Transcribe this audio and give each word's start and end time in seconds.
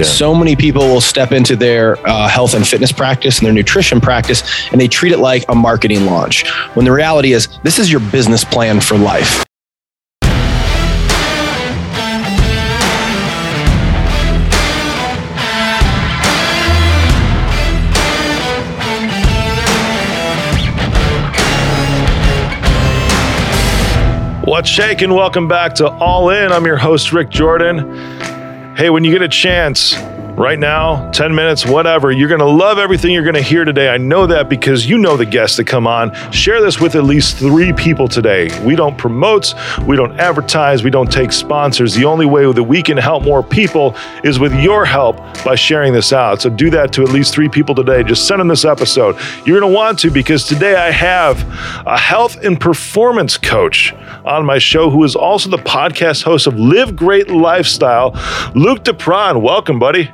Yeah. 0.00 0.06
So 0.06 0.34
many 0.34 0.56
people 0.56 0.88
will 0.88 1.02
step 1.02 1.30
into 1.30 1.56
their 1.56 1.98
uh, 2.08 2.26
health 2.26 2.54
and 2.54 2.66
fitness 2.66 2.90
practice 2.90 3.38
and 3.38 3.46
their 3.46 3.52
nutrition 3.52 4.00
practice, 4.00 4.42
and 4.72 4.80
they 4.80 4.88
treat 4.88 5.12
it 5.12 5.18
like 5.18 5.44
a 5.50 5.54
marketing 5.54 6.06
launch. 6.06 6.48
When 6.74 6.86
the 6.86 6.92
reality 6.92 7.32
is, 7.32 7.48
this 7.64 7.78
is 7.78 7.90
your 7.92 8.00
business 8.00 8.42
plan 8.42 8.80
for 8.80 8.96
life. 8.96 9.44
What's 24.44 24.68
shaking? 24.68 25.14
Welcome 25.14 25.46
back 25.46 25.74
to 25.74 25.88
All 25.88 26.30
In. 26.30 26.50
I'm 26.50 26.64
your 26.64 26.78
host, 26.78 27.12
Rick 27.12 27.28
Jordan. 27.28 28.19
Hey, 28.80 28.88
when 28.88 29.04
you 29.04 29.12
get 29.12 29.20
a 29.20 29.28
chance, 29.28 29.92
right 30.40 30.58
now, 30.58 31.10
10 31.10 31.34
minutes, 31.34 31.66
whatever. 31.66 32.10
You're 32.10 32.28
going 32.28 32.40
to 32.40 32.46
love 32.46 32.78
everything 32.78 33.12
you're 33.12 33.22
going 33.22 33.34
to 33.34 33.42
hear 33.42 33.66
today. 33.66 33.90
I 33.90 33.98
know 33.98 34.26
that 34.26 34.48
because 34.48 34.88
you 34.88 34.96
know 34.96 35.18
the 35.18 35.26
guests 35.26 35.58
that 35.58 35.66
come 35.66 35.86
on. 35.86 36.14
Share 36.32 36.62
this 36.62 36.80
with 36.80 36.94
at 36.94 37.04
least 37.04 37.36
three 37.36 37.74
people 37.74 38.08
today. 38.08 38.48
We 38.64 38.74
don't 38.74 38.96
promote, 38.96 39.54
we 39.86 39.96
don't 39.96 40.18
advertise, 40.18 40.82
we 40.82 40.90
don't 40.90 41.12
take 41.12 41.32
sponsors. 41.32 41.94
The 41.94 42.06
only 42.06 42.24
way 42.24 42.50
that 42.50 42.62
we 42.62 42.82
can 42.82 42.96
help 42.96 43.22
more 43.22 43.42
people 43.42 43.94
is 44.24 44.38
with 44.38 44.54
your 44.54 44.86
help 44.86 45.18
by 45.44 45.56
sharing 45.56 45.92
this 45.92 46.10
out. 46.10 46.40
So 46.40 46.48
do 46.48 46.70
that 46.70 46.90
to 46.94 47.02
at 47.02 47.10
least 47.10 47.34
three 47.34 47.50
people 47.50 47.74
today. 47.74 48.02
Just 48.02 48.26
send 48.26 48.40
them 48.40 48.48
this 48.48 48.64
episode. 48.64 49.16
You're 49.44 49.60
going 49.60 49.70
to 49.70 49.76
want 49.76 49.98
to 50.00 50.10
because 50.10 50.44
today 50.44 50.74
I 50.74 50.90
have 50.90 51.38
a 51.86 51.98
health 51.98 52.38
and 52.42 52.58
performance 52.58 53.36
coach 53.36 53.92
on 54.24 54.46
my 54.46 54.56
show 54.56 54.88
who 54.88 55.04
is 55.04 55.14
also 55.14 55.50
the 55.50 55.58
podcast 55.58 56.22
host 56.22 56.46
of 56.46 56.58
Live 56.58 56.96
Great 56.96 57.28
Lifestyle, 57.28 58.12
Luke 58.54 58.84
Dupron. 58.84 59.42
Welcome, 59.42 59.78
buddy. 59.78 60.10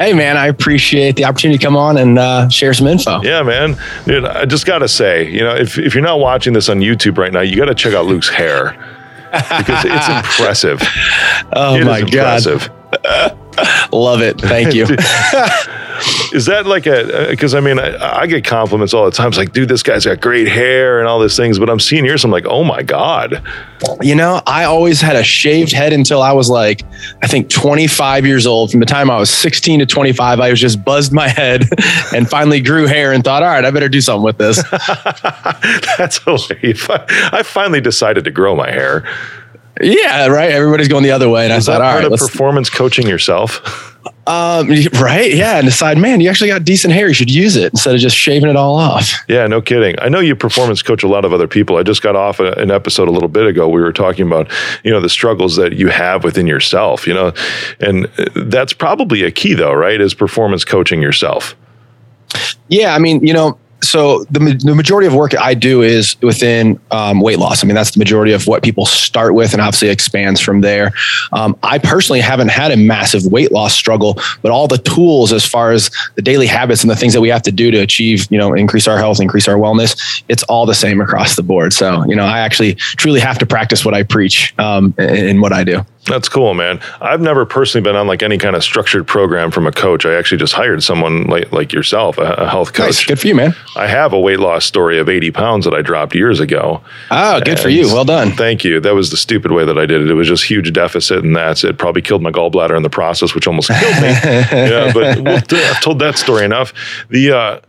Hey, 0.00 0.14
man, 0.14 0.38
I 0.38 0.46
appreciate 0.46 1.16
the 1.16 1.26
opportunity 1.26 1.58
to 1.58 1.62
come 1.62 1.76
on 1.76 1.98
and 1.98 2.18
uh, 2.18 2.48
share 2.48 2.72
some 2.72 2.86
info. 2.86 3.20
Yeah, 3.20 3.42
man. 3.42 3.76
Dude, 4.06 4.24
I 4.24 4.46
just 4.46 4.64
got 4.64 4.78
to 4.78 4.88
say, 4.88 5.30
you 5.30 5.40
know, 5.40 5.54
if, 5.54 5.76
if 5.76 5.94
you're 5.94 6.02
not 6.02 6.20
watching 6.20 6.54
this 6.54 6.70
on 6.70 6.78
YouTube 6.78 7.18
right 7.18 7.30
now, 7.30 7.40
you 7.40 7.54
got 7.54 7.66
to 7.66 7.74
check 7.74 7.92
out 7.92 8.06
Luke's 8.06 8.30
hair 8.30 8.72
because 9.30 9.84
it's 9.84 10.08
impressive. 10.08 10.80
Oh, 11.52 11.76
it 11.76 11.84
my 11.84 12.00
God. 12.00 12.46
Love 13.92 14.22
it. 14.22 14.40
Thank 14.40 14.74
you. 14.74 14.86
is 16.32 16.46
that 16.46 16.66
like 16.66 16.86
a 16.86 17.28
uh, 17.28 17.30
because 17.30 17.54
I 17.54 17.60
mean 17.60 17.78
I, 17.78 18.20
I, 18.20 18.26
get 18.26 18.44
compliments 18.44 18.94
all 18.94 19.04
the 19.04 19.10
time. 19.10 19.28
It's 19.28 19.38
like, 19.38 19.52
dude, 19.52 19.68
this 19.68 19.82
guy's 19.82 20.04
got 20.04 20.20
great 20.20 20.48
hair 20.48 21.00
and 21.00 21.08
all 21.08 21.20
these 21.20 21.36
things. 21.36 21.58
But 21.58 21.68
I'm 21.68 21.80
seeing 21.80 22.04
yours, 22.04 22.24
I'm 22.24 22.30
like, 22.30 22.46
oh 22.46 22.64
my 22.64 22.82
god. 22.82 23.42
You 24.00 24.14
know, 24.14 24.42
I 24.46 24.64
always 24.64 25.00
had 25.00 25.16
a 25.16 25.24
shaved 25.24 25.72
head 25.72 25.92
until 25.92 26.22
I 26.22 26.32
was 26.32 26.50
like, 26.50 26.82
I 27.22 27.26
think 27.26 27.48
25 27.48 28.26
years 28.26 28.46
old. 28.46 28.70
From 28.70 28.80
the 28.80 28.86
time 28.86 29.10
I 29.10 29.16
was 29.16 29.30
16 29.30 29.80
to 29.80 29.86
25, 29.86 30.40
I 30.40 30.50
was 30.50 30.60
just 30.60 30.84
buzzed 30.84 31.12
my 31.12 31.28
head 31.28 31.64
and 32.14 32.28
finally 32.28 32.60
grew 32.60 32.86
hair 32.86 33.12
and 33.12 33.24
thought, 33.24 33.42
all 33.42 33.48
right, 33.48 33.64
I 33.64 33.70
better 33.70 33.88
do 33.88 34.00
something 34.00 34.22
with 34.22 34.38
this. 34.38 34.62
That's 35.98 36.18
hilarious. 36.22 36.86
I 36.90 37.42
finally 37.42 37.80
decided 37.80 38.24
to 38.24 38.30
grow 38.30 38.54
my 38.54 38.70
hair. 38.70 39.08
Yeah, 39.80 40.26
right. 40.26 40.50
Everybody's 40.50 40.88
going 40.88 41.04
the 41.04 41.12
other 41.12 41.28
way, 41.30 41.46
and 41.46 41.54
Was 41.54 41.68
I 41.68 41.72
thought, 41.72 41.80
all 41.82 41.94
right, 41.94 42.04
of 42.04 42.18
performance 42.18 42.68
coaching 42.68 43.06
yourself. 43.06 43.89
Um, 44.26 44.68
right. 45.00 45.34
Yeah. 45.34 45.58
And 45.58 45.66
decide, 45.66 45.98
man, 45.98 46.20
you 46.20 46.30
actually 46.30 46.50
got 46.50 46.64
decent 46.64 46.94
hair. 46.94 47.08
You 47.08 47.14
should 47.14 47.30
use 47.30 47.56
it 47.56 47.72
instead 47.72 47.94
of 47.94 48.00
just 48.00 48.16
shaving 48.16 48.48
it 48.48 48.56
all 48.56 48.76
off. 48.76 49.12
Yeah, 49.28 49.46
no 49.46 49.60
kidding. 49.60 49.96
I 50.00 50.08
know 50.08 50.20
you 50.20 50.36
performance 50.36 50.82
coach 50.82 51.02
a 51.02 51.08
lot 51.08 51.24
of 51.24 51.32
other 51.32 51.48
people. 51.48 51.76
I 51.76 51.82
just 51.82 52.02
got 52.02 52.16
off 52.16 52.40
an 52.40 52.70
episode 52.70 53.08
a 53.08 53.10
little 53.10 53.28
bit 53.28 53.46
ago. 53.46 53.68
We 53.68 53.80
were 53.80 53.92
talking 53.92 54.26
about, 54.26 54.50
you 54.84 54.90
know, 54.90 55.00
the 55.00 55.08
struggles 55.08 55.56
that 55.56 55.74
you 55.74 55.88
have 55.88 56.24
within 56.24 56.46
yourself, 56.46 57.06
you 57.06 57.14
know, 57.14 57.32
and 57.80 58.04
that's 58.34 58.72
probably 58.72 59.22
a 59.22 59.30
key 59.30 59.54
though, 59.54 59.72
right? 59.72 60.00
Is 60.00 60.14
performance 60.14 60.64
coaching 60.64 61.02
yourself. 61.02 61.56
Yeah. 62.68 62.94
I 62.94 62.98
mean, 62.98 63.26
you 63.26 63.32
know, 63.32 63.58
so 63.82 64.24
the, 64.24 64.60
the 64.62 64.74
majority 64.74 65.06
of 65.06 65.14
work 65.14 65.36
I 65.38 65.54
do 65.54 65.82
is 65.82 66.20
within 66.22 66.80
um, 66.90 67.20
weight 67.20 67.38
loss. 67.38 67.64
I 67.64 67.66
mean, 67.66 67.74
that's 67.74 67.92
the 67.92 67.98
majority 67.98 68.32
of 68.32 68.46
what 68.46 68.62
people 68.62 68.86
start 68.86 69.34
with 69.34 69.52
and 69.52 69.60
obviously 69.60 69.88
expands 69.88 70.40
from 70.40 70.60
there. 70.60 70.92
Um, 71.32 71.56
I 71.62 71.78
personally 71.78 72.20
haven't 72.20 72.48
had 72.48 72.72
a 72.72 72.76
massive 72.76 73.26
weight 73.26 73.52
loss 73.52 73.74
struggle, 73.74 74.18
but 74.42 74.50
all 74.50 74.68
the 74.68 74.78
tools 74.78 75.32
as 75.32 75.44
far 75.44 75.72
as 75.72 75.90
the 76.14 76.22
daily 76.22 76.46
habits 76.46 76.82
and 76.82 76.90
the 76.90 76.96
things 76.96 77.12
that 77.14 77.20
we 77.20 77.28
have 77.28 77.42
to 77.42 77.52
do 77.52 77.70
to 77.70 77.78
achieve, 77.78 78.26
you 78.30 78.38
know, 78.38 78.54
increase 78.54 78.86
our 78.86 78.98
health, 78.98 79.20
increase 79.20 79.48
our 79.48 79.56
wellness, 79.56 80.22
it's 80.28 80.42
all 80.44 80.66
the 80.66 80.74
same 80.74 81.00
across 81.00 81.36
the 81.36 81.42
board. 81.42 81.72
So, 81.72 82.04
you 82.06 82.16
know, 82.16 82.24
I 82.24 82.40
actually 82.40 82.74
truly 82.74 83.20
have 83.20 83.38
to 83.38 83.46
practice 83.46 83.84
what 83.84 83.94
I 83.94 84.02
preach 84.02 84.54
um, 84.58 84.94
in, 84.98 85.26
in 85.26 85.40
what 85.40 85.52
I 85.52 85.64
do. 85.64 85.84
That's 86.10 86.28
cool, 86.28 86.54
man. 86.54 86.80
I've 87.00 87.20
never 87.20 87.46
personally 87.46 87.82
been 87.82 87.96
on 87.96 88.06
like 88.06 88.22
any 88.22 88.38
kind 88.38 88.56
of 88.56 88.62
structured 88.64 89.06
program 89.06 89.50
from 89.50 89.66
a 89.66 89.72
coach. 89.72 90.04
I 90.04 90.14
actually 90.14 90.38
just 90.38 90.52
hired 90.52 90.82
someone 90.82 91.24
like 91.24 91.52
like 91.52 91.72
yourself, 91.72 92.18
a, 92.18 92.32
a 92.34 92.48
health 92.48 92.72
coach. 92.72 92.86
Nice. 92.86 93.04
Good 93.06 93.20
for 93.20 93.26
you, 93.28 93.34
man. 93.34 93.54
I 93.76 93.86
have 93.86 94.12
a 94.12 94.20
weight 94.20 94.40
loss 94.40 94.64
story 94.64 94.98
of 94.98 95.08
80 95.08 95.30
pounds 95.30 95.64
that 95.64 95.74
I 95.74 95.82
dropped 95.82 96.14
years 96.14 96.40
ago. 96.40 96.82
Oh, 97.10 97.40
good 97.40 97.58
for 97.58 97.68
you. 97.68 97.86
Well 97.86 98.04
done. 98.04 98.32
Thank 98.32 98.64
you. 98.64 98.80
That 98.80 98.94
was 98.94 99.10
the 99.10 99.16
stupid 99.16 99.52
way 99.52 99.64
that 99.64 99.78
I 99.78 99.86
did 99.86 100.02
it. 100.02 100.10
It 100.10 100.14
was 100.14 100.28
just 100.28 100.44
huge 100.44 100.72
deficit, 100.72 101.24
and 101.24 101.34
that's 101.34 101.64
it. 101.64 101.78
Probably 101.78 102.02
killed 102.02 102.22
my 102.22 102.30
gallbladder 102.30 102.76
in 102.76 102.82
the 102.82 102.90
process, 102.90 103.34
which 103.34 103.46
almost 103.46 103.68
killed 103.68 104.02
me. 104.02 104.08
yeah, 104.52 104.92
but 104.92 105.20
we'll, 105.20 105.36
I've 105.36 105.80
told 105.80 105.98
that 106.00 106.18
story 106.18 106.44
enough. 106.44 106.72
The 107.08 107.32
uh, 107.32 107.60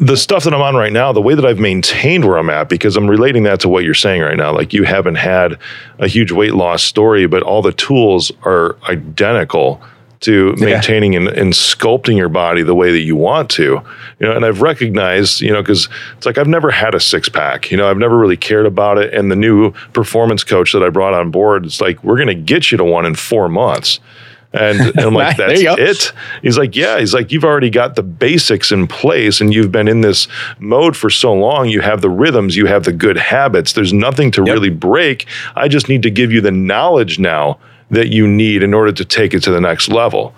the 0.00 0.16
stuff 0.16 0.44
that 0.44 0.54
I'm 0.54 0.62
on 0.62 0.74
right 0.74 0.92
now, 0.92 1.12
the 1.12 1.20
way 1.20 1.34
that 1.34 1.44
I've 1.44 1.58
maintained 1.58 2.24
where 2.24 2.38
I'm 2.38 2.48
at, 2.48 2.70
because 2.70 2.96
I'm 2.96 3.08
relating 3.08 3.42
that 3.42 3.60
to 3.60 3.68
what 3.68 3.84
you're 3.84 3.92
saying 3.92 4.22
right 4.22 4.36
now. 4.36 4.52
Like 4.52 4.72
you 4.72 4.84
haven't 4.84 5.16
had 5.16 5.58
a 5.98 6.08
huge 6.08 6.32
weight 6.32 6.54
loss 6.54 6.82
story, 6.82 7.26
but 7.26 7.42
all 7.42 7.60
the 7.60 7.72
tools 7.72 8.32
are 8.42 8.76
identical 8.84 9.82
to 10.20 10.54
maintaining 10.56 11.14
yeah. 11.14 11.20
and, 11.20 11.28
and, 11.28 11.52
sculpting 11.54 12.16
your 12.16 12.28
body 12.28 12.62
the 12.62 12.74
way 12.74 12.92
that 12.92 13.00
you 13.00 13.16
want 13.16 13.48
to. 13.50 13.80
You 14.18 14.26
know, 14.26 14.32
and 14.36 14.44
I've 14.44 14.60
recognized, 14.60 15.40
you 15.40 15.50
know, 15.50 15.62
because 15.62 15.88
it's 16.16 16.26
like 16.26 16.36
I've 16.36 16.46
never 16.46 16.70
had 16.70 16.94
a 16.94 17.00
six 17.00 17.28
pack. 17.28 17.70
You 17.70 17.78
know, 17.78 17.88
I've 17.88 17.96
never 17.96 18.18
really 18.18 18.36
cared 18.36 18.66
about 18.66 18.98
it. 18.98 19.14
And 19.14 19.30
the 19.30 19.36
new 19.36 19.72
performance 19.94 20.44
coach 20.44 20.72
that 20.72 20.82
I 20.82 20.90
brought 20.90 21.14
on 21.14 21.30
board, 21.30 21.64
it's 21.64 21.80
like 21.80 22.02
we're 22.04 22.16
going 22.16 22.28
to 22.28 22.34
get 22.34 22.70
you 22.70 22.76
to 22.76 22.84
one 22.84 23.06
in 23.06 23.14
four 23.14 23.48
months. 23.48 23.98
And, 24.52 24.80
and 24.80 25.00
I'm 25.00 25.14
like, 25.14 25.36
that's 25.36 25.60
it. 25.60 26.12
He's 26.42 26.58
like, 26.58 26.74
yeah. 26.74 26.98
He's 26.98 27.14
like, 27.14 27.32
you've 27.32 27.44
already 27.44 27.70
got 27.70 27.94
the 27.94 28.02
basics 28.02 28.72
in 28.72 28.86
place 28.86 29.40
and 29.40 29.54
you've 29.54 29.72
been 29.72 29.88
in 29.88 30.00
this 30.00 30.28
mode 30.58 30.96
for 30.96 31.10
so 31.10 31.32
long. 31.32 31.68
You 31.68 31.80
have 31.80 32.00
the 32.00 32.10
rhythms, 32.10 32.56
you 32.56 32.66
have 32.66 32.84
the 32.84 32.92
good 32.92 33.16
habits. 33.16 33.72
There's 33.72 33.92
nothing 33.92 34.30
to 34.32 34.44
yep. 34.44 34.54
really 34.54 34.70
break. 34.70 35.26
I 35.56 35.68
just 35.68 35.88
need 35.88 36.02
to 36.02 36.10
give 36.10 36.32
you 36.32 36.40
the 36.40 36.50
knowledge 36.50 37.18
now 37.18 37.58
that 37.90 38.08
you 38.08 38.26
need 38.26 38.62
in 38.62 38.72
order 38.72 38.92
to 38.92 39.04
take 39.04 39.34
it 39.34 39.40
to 39.40 39.50
the 39.50 39.60
next 39.60 39.88
level. 39.88 40.34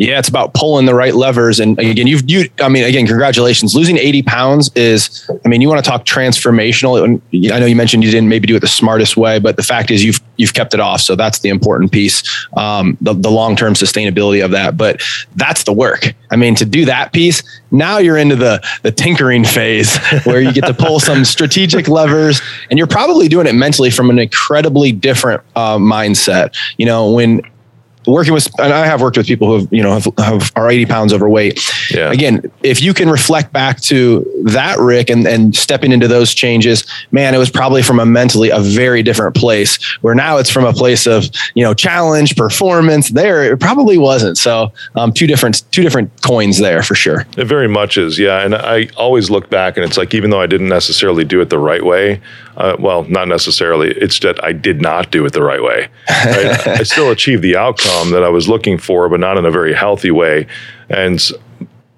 Yeah, 0.00 0.18
it's 0.18 0.30
about 0.30 0.54
pulling 0.54 0.86
the 0.86 0.94
right 0.94 1.14
levers. 1.14 1.60
And 1.60 1.78
again, 1.78 2.06
you've, 2.06 2.22
you, 2.28 2.48
I 2.62 2.70
mean, 2.70 2.84
again, 2.84 3.06
congratulations. 3.06 3.74
Losing 3.74 3.98
80 3.98 4.22
pounds 4.22 4.70
is, 4.74 5.30
I 5.44 5.48
mean, 5.48 5.60
you 5.60 5.68
want 5.68 5.84
to 5.84 5.88
talk 5.88 6.06
transformational. 6.06 7.20
I 7.52 7.60
know 7.60 7.66
you 7.66 7.76
mentioned 7.76 8.02
you 8.02 8.10
didn't 8.10 8.30
maybe 8.30 8.46
do 8.46 8.56
it 8.56 8.60
the 8.60 8.66
smartest 8.66 9.18
way, 9.18 9.38
but 9.38 9.56
the 9.56 9.62
fact 9.62 9.90
is 9.90 10.02
you've, 10.02 10.18
you've 10.38 10.54
kept 10.54 10.72
it 10.72 10.80
off. 10.80 11.02
So 11.02 11.16
that's 11.16 11.40
the 11.40 11.50
important 11.50 11.92
piece, 11.92 12.22
um, 12.56 12.96
the, 13.02 13.12
the 13.12 13.30
long 13.30 13.56
term 13.56 13.74
sustainability 13.74 14.42
of 14.42 14.52
that. 14.52 14.78
But 14.78 15.02
that's 15.36 15.64
the 15.64 15.72
work. 15.74 16.14
I 16.30 16.36
mean, 16.36 16.54
to 16.54 16.64
do 16.64 16.86
that 16.86 17.12
piece, 17.12 17.42
now 17.70 17.98
you're 17.98 18.16
into 18.16 18.36
the, 18.36 18.66
the 18.80 18.92
tinkering 18.92 19.44
phase 19.44 19.98
where 20.24 20.40
you 20.40 20.50
get 20.50 20.64
to 20.64 20.72
pull 20.72 20.98
some 21.00 21.26
strategic 21.26 21.88
levers 21.88 22.40
and 22.70 22.78
you're 22.78 22.86
probably 22.86 23.28
doing 23.28 23.46
it 23.46 23.54
mentally 23.54 23.90
from 23.90 24.08
an 24.08 24.18
incredibly 24.18 24.92
different 24.92 25.42
uh, 25.56 25.76
mindset. 25.76 26.56
You 26.78 26.86
know, 26.86 27.12
when 27.12 27.42
working 28.10 28.32
with 28.32 28.48
and 28.58 28.72
i 28.72 28.86
have 28.86 29.00
worked 29.00 29.16
with 29.16 29.26
people 29.26 29.48
who 29.48 29.58
have 29.60 29.68
you 29.72 29.82
know 29.82 29.92
have, 29.92 30.06
have, 30.18 30.52
are 30.56 30.70
80 30.70 30.86
pounds 30.86 31.12
overweight. 31.12 31.60
Yeah. 31.90 32.10
again 32.10 32.50
if 32.62 32.80
you 32.82 32.94
can 32.94 33.08
reflect 33.08 33.52
back 33.52 33.80
to 33.82 34.24
that 34.44 34.78
rick 34.78 35.10
and 35.10 35.26
and 35.26 35.54
stepping 35.54 35.92
into 35.92 36.08
those 36.08 36.34
changes 36.34 36.84
man 37.10 37.34
it 37.34 37.38
was 37.38 37.50
probably 37.50 37.82
from 37.82 38.00
a 38.00 38.06
mentally 38.06 38.50
a 38.50 38.60
very 38.60 39.02
different 39.02 39.36
place 39.36 39.78
where 40.00 40.14
now 40.14 40.36
it's 40.36 40.50
from 40.50 40.64
a 40.64 40.72
place 40.72 41.06
of 41.06 41.24
you 41.54 41.64
know 41.64 41.74
challenge 41.74 42.36
performance 42.36 43.10
there 43.10 43.52
it 43.52 43.60
probably 43.60 43.98
wasn't. 43.98 44.38
So 44.38 44.72
um, 44.94 45.12
two 45.12 45.26
different 45.26 45.62
two 45.72 45.82
different 45.82 46.10
coins 46.22 46.58
there 46.58 46.82
for 46.82 46.94
sure. 46.94 47.26
It 47.36 47.44
very 47.44 47.68
much 47.68 47.96
is 47.96 48.18
yeah. 48.18 48.44
And 48.44 48.54
i 48.54 48.88
always 48.96 49.30
look 49.30 49.50
back 49.50 49.76
and 49.76 49.84
it's 49.84 49.96
like 49.96 50.14
even 50.14 50.30
though 50.30 50.40
i 50.40 50.46
didn't 50.46 50.68
necessarily 50.68 51.24
do 51.24 51.40
it 51.40 51.50
the 51.50 51.58
right 51.58 51.84
way 51.84 52.20
uh, 52.60 52.76
well 52.78 53.04
not 53.04 53.26
necessarily 53.28 53.90
it's 53.92 54.18
that 54.20 54.42
i 54.44 54.52
did 54.52 54.80
not 54.80 55.10
do 55.10 55.24
it 55.24 55.32
the 55.32 55.42
right 55.42 55.62
way 55.62 55.88
right? 56.08 56.66
i 56.66 56.82
still 56.82 57.10
achieved 57.10 57.42
the 57.42 57.56
outcome 57.56 58.10
that 58.10 58.22
I 58.22 58.28
was 58.28 58.48
looking 58.48 58.78
for, 58.78 59.08
but 59.08 59.20
not 59.20 59.36
in 59.36 59.44
a 59.44 59.50
very 59.50 59.74
healthy 59.74 60.10
way. 60.10 60.46
And 60.88 61.20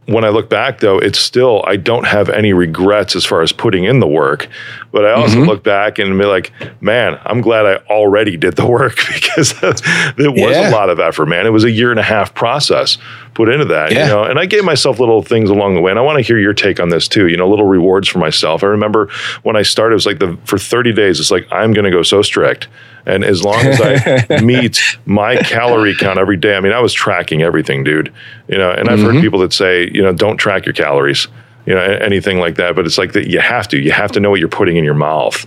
when 0.06 0.24
I 0.24 0.30
look 0.30 0.50
back, 0.50 0.80
though, 0.80 0.98
it's 0.98 1.18
still, 1.18 1.62
I 1.64 1.76
don't 1.76 2.04
have 2.04 2.28
any 2.28 2.52
regrets 2.52 3.14
as 3.14 3.24
far 3.24 3.40
as 3.40 3.52
putting 3.52 3.84
in 3.84 4.00
the 4.00 4.06
work. 4.06 4.48
But 4.90 5.06
I 5.06 5.12
also 5.12 5.36
mm-hmm. 5.36 5.48
look 5.48 5.62
back 5.62 6.00
and 6.00 6.18
be 6.18 6.24
like, 6.24 6.52
man, 6.82 7.20
I'm 7.24 7.40
glad 7.40 7.66
I 7.66 7.76
already 7.88 8.36
did 8.36 8.56
the 8.56 8.66
work 8.78 8.96
because 8.96 9.52
it 9.62 10.32
was 10.32 10.56
yeah. 10.56 10.70
a 10.70 10.72
lot 10.72 10.90
of 10.90 10.98
effort, 10.98 11.26
man. 11.26 11.46
It 11.46 11.50
was 11.50 11.62
a 11.62 11.70
year 11.70 11.92
and 11.92 12.00
a 12.00 12.04
half 12.04 12.34
process 12.34 12.98
put 13.34 13.48
into 13.48 13.64
that, 13.66 13.92
yeah. 13.92 14.02
you 14.02 14.12
know. 14.12 14.24
And 14.24 14.40
I 14.40 14.46
gave 14.46 14.64
myself 14.64 14.98
little 14.98 15.22
things 15.22 15.50
along 15.50 15.76
the 15.76 15.80
way. 15.80 15.92
And 15.92 15.98
I 15.98 16.02
want 16.02 16.18
to 16.18 16.22
hear 16.22 16.38
your 16.38 16.52
take 16.52 16.80
on 16.80 16.88
this 16.88 17.06
too, 17.06 17.28
you 17.28 17.36
know, 17.36 17.48
little 17.48 17.66
rewards 17.66 18.08
for 18.08 18.18
myself. 18.18 18.64
I 18.64 18.66
remember 18.66 19.08
when 19.44 19.56
I 19.56 19.62
started, 19.62 19.92
it 19.92 19.94
was 19.94 20.06
like 20.06 20.18
the, 20.18 20.36
for 20.44 20.58
30 20.58 20.92
days, 20.92 21.20
it's 21.20 21.30
like, 21.30 21.46
I'm 21.52 21.72
going 21.72 21.84
to 21.84 21.90
go 21.90 22.02
so 22.02 22.22
strict 22.22 22.66
And 23.06 23.24
as 23.24 23.42
long 23.42 23.56
as 23.56 23.80
I 23.80 24.40
meet 24.42 24.80
my 25.06 25.36
calorie 25.36 25.94
count 25.94 26.18
every 26.18 26.36
day, 26.36 26.56
I 26.56 26.60
mean, 26.60 26.72
I 26.72 26.80
was 26.80 26.92
tracking 26.92 27.42
everything, 27.42 27.84
dude. 27.84 28.12
You 28.48 28.58
know, 28.58 28.70
and 28.70 28.88
I've 28.88 28.98
mm-hmm. 28.98 29.14
heard 29.14 29.20
people 29.22 29.40
that 29.40 29.52
say, 29.52 29.90
you 29.92 30.02
know, 30.02 30.12
don't 30.12 30.36
track 30.36 30.66
your 30.66 30.72
calories, 30.72 31.28
you 31.66 31.74
know, 31.74 31.80
anything 31.80 32.38
like 32.38 32.56
that. 32.56 32.76
But 32.76 32.86
it's 32.86 32.98
like 32.98 33.12
that 33.12 33.28
you 33.28 33.40
have 33.40 33.68
to. 33.68 33.78
You 33.78 33.92
have 33.92 34.12
to 34.12 34.20
know 34.20 34.30
what 34.30 34.40
you're 34.40 34.48
putting 34.48 34.76
in 34.76 34.84
your 34.84 34.94
mouth, 34.94 35.46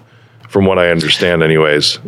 from 0.49 0.65
what 0.65 0.79
I 0.79 0.89
understand, 0.89 1.43
anyways 1.43 1.99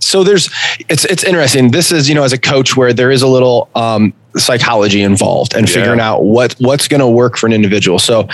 so 0.00 0.24
there's 0.24 0.48
it's 0.88 1.04
it's 1.04 1.24
interesting 1.24 1.70
this 1.70 1.92
is 1.92 2.08
you 2.08 2.14
know 2.14 2.22
as 2.22 2.32
a 2.32 2.38
coach 2.38 2.76
where 2.76 2.92
there 2.92 3.10
is 3.10 3.22
a 3.22 3.26
little 3.26 3.68
um, 3.74 4.14
psychology 4.36 5.02
involved 5.02 5.54
and 5.54 5.68
yeah. 5.68 5.74
figuring 5.74 6.00
out 6.00 6.24
what 6.24 6.54
what's 6.58 6.88
going 6.88 7.00
to 7.00 7.08
work 7.08 7.36
for 7.36 7.46
an 7.46 7.52
individual 7.52 7.98
so 7.98 8.28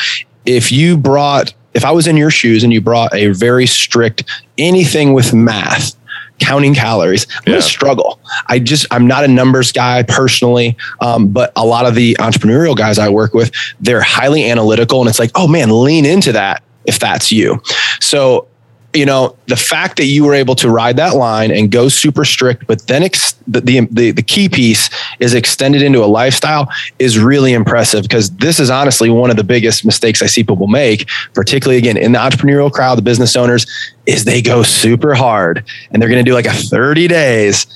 if 0.44 0.70
you 0.70 0.96
brought 0.96 1.54
if 1.72 1.84
i 1.84 1.90
was 1.90 2.06
in 2.06 2.16
your 2.16 2.30
shoes 2.30 2.62
and 2.62 2.72
you 2.72 2.80
brought 2.80 3.12
a 3.14 3.28
very 3.28 3.66
strict 3.66 4.24
anything 4.58 5.12
with 5.14 5.32
math 5.32 5.96
counting 6.38 6.74
calories. 6.74 7.26
I'm 7.30 7.42
yeah. 7.46 7.52
going 7.52 7.62
to 7.62 7.68
struggle. 7.68 8.20
I 8.48 8.58
just 8.58 8.86
i'm 8.90 9.06
not 9.06 9.24
a 9.24 9.28
numbers 9.28 9.72
guy 9.72 10.02
personally 10.02 10.76
um, 11.00 11.28
but 11.28 11.52
a 11.56 11.64
lot 11.64 11.86
of 11.86 11.94
the 11.94 12.16
entrepreneurial 12.20 12.76
guys 12.76 12.98
i 12.98 13.08
work 13.08 13.34
with 13.34 13.52
they're 13.80 14.02
highly 14.02 14.48
analytical 14.50 15.00
and 15.00 15.08
it's 15.08 15.18
like 15.18 15.30
oh 15.34 15.46
man 15.46 15.70
lean 15.70 16.04
into 16.04 16.32
that 16.32 16.62
if 16.86 16.98
that's 16.98 17.32
you. 17.32 17.62
So 18.00 18.46
you 18.94 19.04
know, 19.04 19.36
the 19.46 19.56
fact 19.56 19.96
that 19.96 20.06
you 20.06 20.24
were 20.24 20.34
able 20.34 20.54
to 20.54 20.70
ride 20.70 20.96
that 20.96 21.16
line 21.16 21.50
and 21.50 21.70
go 21.70 21.88
super 21.88 22.24
strict, 22.24 22.66
but 22.66 22.86
then 22.86 23.02
ex- 23.02 23.32
the, 23.46 23.60
the, 23.90 24.12
the 24.12 24.22
key 24.22 24.48
piece 24.48 24.88
is 25.18 25.34
extended 25.34 25.82
into 25.82 26.02
a 26.02 26.06
lifestyle 26.06 26.68
is 26.98 27.18
really 27.18 27.52
impressive. 27.52 28.02
Because 28.02 28.30
this 28.36 28.60
is 28.60 28.70
honestly 28.70 29.10
one 29.10 29.30
of 29.30 29.36
the 29.36 29.44
biggest 29.44 29.84
mistakes 29.84 30.22
I 30.22 30.26
see 30.26 30.44
people 30.44 30.68
make, 30.68 31.08
particularly 31.34 31.78
again 31.78 31.96
in 31.96 32.12
the 32.12 32.18
entrepreneurial 32.18 32.70
crowd, 32.70 32.96
the 32.96 33.02
business 33.02 33.34
owners, 33.34 33.66
is 34.06 34.24
they 34.24 34.40
go 34.40 34.62
super 34.62 35.14
hard 35.14 35.64
and 35.90 36.00
they're 36.00 36.08
going 36.08 36.24
to 36.24 36.28
do 36.28 36.34
like 36.34 36.46
a 36.46 36.52
30 36.52 37.08
days 37.08 37.66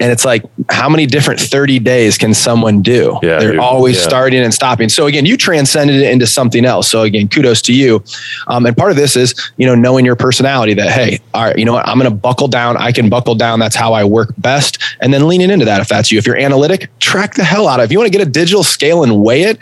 and 0.00 0.12
it's 0.12 0.24
like 0.24 0.44
how 0.70 0.88
many 0.88 1.06
different 1.06 1.40
30 1.40 1.78
days 1.78 2.18
can 2.18 2.34
someone 2.34 2.82
do? 2.82 3.18
Yeah, 3.22 3.38
they're 3.38 3.60
always 3.60 3.96
yeah. 3.96 4.02
starting 4.02 4.42
and 4.42 4.52
stopping. 4.52 4.88
So 4.88 5.06
again 5.06 5.26
you 5.26 5.36
transcended 5.36 5.96
it 5.96 6.10
into 6.10 6.26
something 6.26 6.64
else. 6.64 6.88
So 6.88 7.02
again 7.02 7.28
kudos 7.28 7.62
to 7.62 7.74
you. 7.74 8.02
Um, 8.48 8.66
and 8.66 8.76
part 8.76 8.90
of 8.90 8.96
this 8.96 9.16
is 9.16 9.34
you 9.56 9.66
know 9.66 9.74
knowing 9.74 10.04
your 10.04 10.16
personality 10.16 10.74
that 10.74 10.90
hey 10.90 11.20
all 11.34 11.44
right 11.44 11.58
you 11.58 11.64
know 11.64 11.74
what? 11.74 11.88
I'm 11.88 11.98
going 11.98 12.10
to 12.10 12.16
buckle 12.16 12.48
down. 12.48 12.76
I 12.76 12.92
can 12.92 13.08
buckle 13.08 13.34
down. 13.34 13.58
That's 13.58 13.76
how 13.76 13.92
i 13.92 14.04
work 14.04 14.34
best. 14.38 14.82
And 15.00 15.12
then 15.12 15.26
leaning 15.26 15.50
into 15.50 15.64
that 15.64 15.80
if 15.80 15.88
that's 15.88 16.10
you. 16.10 16.18
If 16.18 16.26
you're 16.26 16.38
analytic 16.38 16.90
track 17.00 17.34
the 17.34 17.44
hell 17.44 17.68
out 17.68 17.80
of 17.80 17.84
it. 17.84 17.86
If 17.86 17.92
you 17.92 17.98
want 17.98 18.12
to 18.12 18.18
get 18.18 18.26
a 18.26 18.30
digital 18.30 18.62
scale 18.62 19.02
and 19.02 19.22
weigh 19.22 19.42
it 19.42 19.58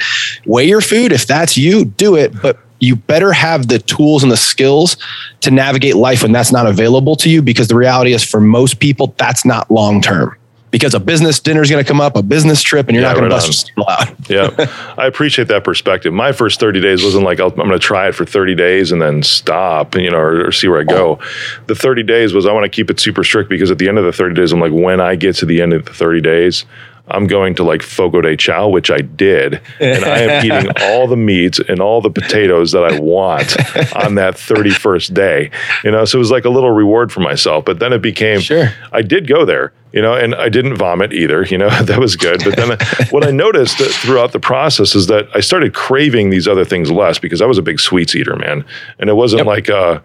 weigh 0.47 0.67
your 0.67 0.81
food. 0.81 1.13
If 1.13 1.27
that's 1.27 1.57
you 1.57 1.85
do 1.85 2.17
it. 2.17 2.33
But 2.41 2.59
you 2.85 2.97
better 2.97 3.33
have 3.33 3.69
the 3.69 3.79
tools 3.79 4.23
and 4.23 4.31
the 4.31 4.37
skills 4.37 4.97
to 5.41 5.51
navigate 5.51 5.97
life 5.97 6.23
when 6.23 6.33
that's 6.33 6.53
not 6.53 6.67
available 6.67 7.17
to 7.17 7.31
you 7.31 7.43
because 7.43 7.69
the 7.69 7.77
reality 7.77 8.13
is 8.13 8.23
for 8.23 8.41
most 8.41 8.81
people 8.81 9.15
that's 9.19 9.45
not 9.45 9.71
long 9.71 10.01
term 10.01 10.37
because 10.75 10.93
a 10.93 10.99
business 10.99 11.39
dinner 11.39 11.63
is 11.63 11.71
going 11.71 11.85
to 11.85 11.87
come 11.87 12.01
up, 12.01 12.17
a 12.17 12.23
business 12.23 12.61
trip, 12.61 12.89
and 12.89 12.97
you're 12.97 13.03
yeah, 13.03 13.13
not 13.13 13.21
going 13.21 13.31
right 13.31 13.41
to 13.41 13.47
bust 13.47 13.71
your 13.77 13.89
out. 13.89 14.09
yeah, 14.29 14.95
I 14.99 15.07
appreciate 15.07 15.47
that 15.47 15.63
perspective. 15.63 16.13
My 16.13 16.33
first 16.33 16.59
30 16.59 16.81
days 16.81 17.05
wasn't 17.05 17.23
like 17.23 17.39
i 17.39 17.45
am 17.45 17.55
going 17.55 17.71
to 17.71 17.79
try 17.79 18.09
it 18.09 18.13
for 18.17 18.25
30 18.25 18.57
days 18.57 18.91
and 18.91 19.01
then 19.01 19.23
stop, 19.23 19.95
you 19.95 20.11
know, 20.11 20.19
or, 20.19 20.49
or 20.49 20.51
see 20.51 20.67
where 20.67 20.81
I 20.81 20.83
go. 20.83 21.21
The 21.69 21.77
30 21.77 22.03
days 22.03 22.35
was 22.35 22.45
I 22.45 22.53
want 22.53 22.65
to 22.65 22.69
keep 22.69 22.91
it 22.91 22.99
super 22.99 23.23
strict 23.23 23.49
because 23.49 23.71
at 23.71 23.79
the 23.79 23.89
end 23.89 23.99
of 23.99 24.05
the 24.05 24.11
30 24.11 24.35
days, 24.35 24.51
I'm 24.51 24.59
like, 24.59 24.73
when 24.73 25.01
I 25.01 25.15
get 25.15 25.37
to 25.37 25.47
the 25.47 25.63
end 25.63 25.75
of 25.75 25.85
the 25.85 25.95
30 25.95 26.21
days, 26.21 26.65
I'm 27.09 27.27
going 27.27 27.55
to 27.57 27.65
like 27.65 27.83
Fogo 27.83 28.23
de 28.23 28.35
Chao, 28.35 28.69
which 28.69 28.91
I 28.91 28.99
did, 28.99 29.61
and 29.79 30.05
I 30.05 30.21
am 30.21 30.45
eating 30.47 30.73
all 30.81 31.07
the 31.07 31.17
meats 31.17 31.61
and 31.69 31.81
all 31.81 32.01
the 32.01 32.11
potatoes 32.11 32.73
that 32.73 32.83
I 32.83 32.99
want 32.99 33.57
on 33.97 34.15
that 34.15 34.35
31st 34.35 35.13
day. 35.13 35.51
You 35.83 35.91
know, 35.91 36.07
so 36.07 36.17
it 36.17 36.21
was 36.21 36.31
like 36.31 36.47
a 36.47 36.51
little 36.51 36.71
reward 36.71 37.13
for 37.13 37.21
myself. 37.21 37.67
But 37.67 37.79
then 37.79 37.93
it 37.93 38.01
became, 38.01 38.41
sure. 38.41 38.73
I 38.93 39.03
did 39.03 39.27
go 39.27 39.45
there, 39.45 39.75
you 39.93 40.01
know, 40.01 40.15
and 40.15 40.35
I 40.35 40.49
didn't 40.49 40.77
vomit 40.77 41.13
either. 41.13 41.45
You 41.45 41.59
know, 41.59 41.69
that 41.83 41.99
was 41.99 42.17
good. 42.17 42.43
But 42.43 42.57
then 42.57 42.79
what 43.11 43.27
I 43.27 43.31
noticed 43.31 43.77
throughout 43.77 44.33
the 44.33 44.41
process 44.41 44.95
is 44.95 45.07
that 45.09 45.29
I 45.35 45.41
started 45.41 45.75
craving 45.75 46.31
these 46.31 46.49
other 46.49 46.65
things 46.65 46.91
less 46.91 47.19
because 47.19 47.43
I 47.43 47.47
was 47.47 47.59
a 47.59 47.63
big 47.63 47.81
sweets 47.81 48.15
eater, 48.15 48.37
man, 48.37 48.65
and 48.99 49.11
it 49.11 49.15
wasn't 49.15 49.41
yep. 49.41 49.47
like. 49.47 49.69
Uh, 49.69 50.01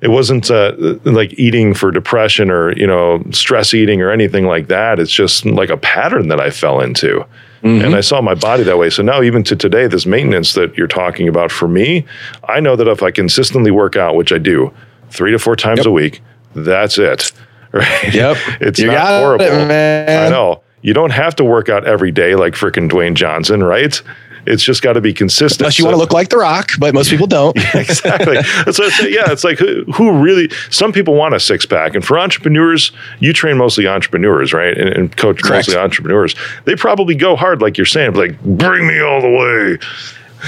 it 0.00 0.08
wasn't 0.08 0.50
uh, 0.50 0.74
like 1.04 1.36
eating 1.38 1.74
for 1.74 1.90
depression 1.90 2.50
or 2.50 2.72
you 2.76 2.86
know 2.86 3.22
stress 3.30 3.74
eating 3.74 4.00
or 4.00 4.10
anything 4.10 4.46
like 4.46 4.68
that. 4.68 4.98
It's 4.98 5.12
just 5.12 5.44
like 5.44 5.70
a 5.70 5.76
pattern 5.76 6.28
that 6.28 6.40
i 6.40 6.50
fell 6.50 6.80
into. 6.80 7.24
Mm-hmm. 7.62 7.86
and 7.86 7.96
i 7.96 8.00
saw 8.00 8.20
my 8.20 8.34
body 8.34 8.62
that 8.62 8.78
way. 8.78 8.88
So 8.88 9.02
now 9.02 9.20
even 9.20 9.42
to 9.42 9.56
today 9.56 9.88
this 9.88 10.06
maintenance 10.06 10.52
that 10.52 10.76
you're 10.76 10.86
talking 10.86 11.26
about 11.26 11.50
for 11.50 11.66
me 11.66 12.06
i 12.44 12.60
know 12.60 12.76
that 12.76 12.86
if 12.86 13.02
i 13.02 13.10
consistently 13.10 13.72
work 13.72 13.96
out 13.96 14.14
which 14.14 14.30
i 14.30 14.38
do 14.38 14.72
three 15.10 15.32
to 15.32 15.40
four 15.40 15.56
times 15.56 15.78
yep. 15.78 15.86
a 15.86 15.90
week 15.90 16.22
that's 16.54 16.98
it. 16.98 17.32
Right? 17.70 18.14
Yep. 18.14 18.36
It's 18.62 18.78
you 18.78 18.86
not 18.86 19.20
horrible. 19.20 19.44
it, 19.44 20.08
i 20.08 20.30
know. 20.30 20.62
You 20.80 20.94
don't 20.94 21.10
have 21.10 21.36
to 21.36 21.44
work 21.44 21.68
out 21.68 21.86
every 21.86 22.10
day 22.10 22.34
like 22.34 22.54
freaking 22.54 22.88
dwayne 22.88 23.14
johnson 23.14 23.62
right 23.62 24.00
it's 24.46 24.62
just 24.62 24.82
got 24.82 24.94
to 24.94 25.00
be 25.00 25.12
consistent. 25.12 25.60
Unless 25.60 25.78
you 25.78 25.82
so, 25.82 25.88
want 25.88 25.94
to 25.94 25.98
look 25.98 26.12
like 26.12 26.28
The 26.28 26.38
Rock, 26.38 26.70
but 26.78 26.94
most 26.94 27.10
people 27.10 27.26
don't. 27.26 27.56
Yeah, 27.68 27.80
exactly. 27.80 28.42
so 28.72 28.84
Yeah, 29.06 29.30
it's 29.30 29.44
like 29.44 29.58
who, 29.58 29.84
who, 29.92 30.18
really? 30.18 30.48
Some 30.70 30.92
people 30.92 31.14
want 31.14 31.34
a 31.34 31.40
six 31.40 31.66
pack, 31.66 31.94
and 31.94 32.04
for 32.04 32.18
entrepreneurs, 32.18 32.92
you 33.18 33.32
train 33.32 33.58
mostly 33.58 33.86
entrepreneurs, 33.86 34.52
right? 34.52 34.76
And, 34.76 34.88
and 34.88 35.16
coach 35.16 35.42
Correct. 35.42 35.68
mostly 35.68 35.76
entrepreneurs. 35.76 36.34
They 36.64 36.76
probably 36.76 37.14
go 37.14 37.36
hard, 37.36 37.60
like 37.60 37.76
you're 37.76 37.84
saying, 37.84 38.14
like 38.14 38.40
bring 38.42 38.86
me 38.86 39.00
all 39.00 39.20
the 39.20 39.28
way. 39.28 39.78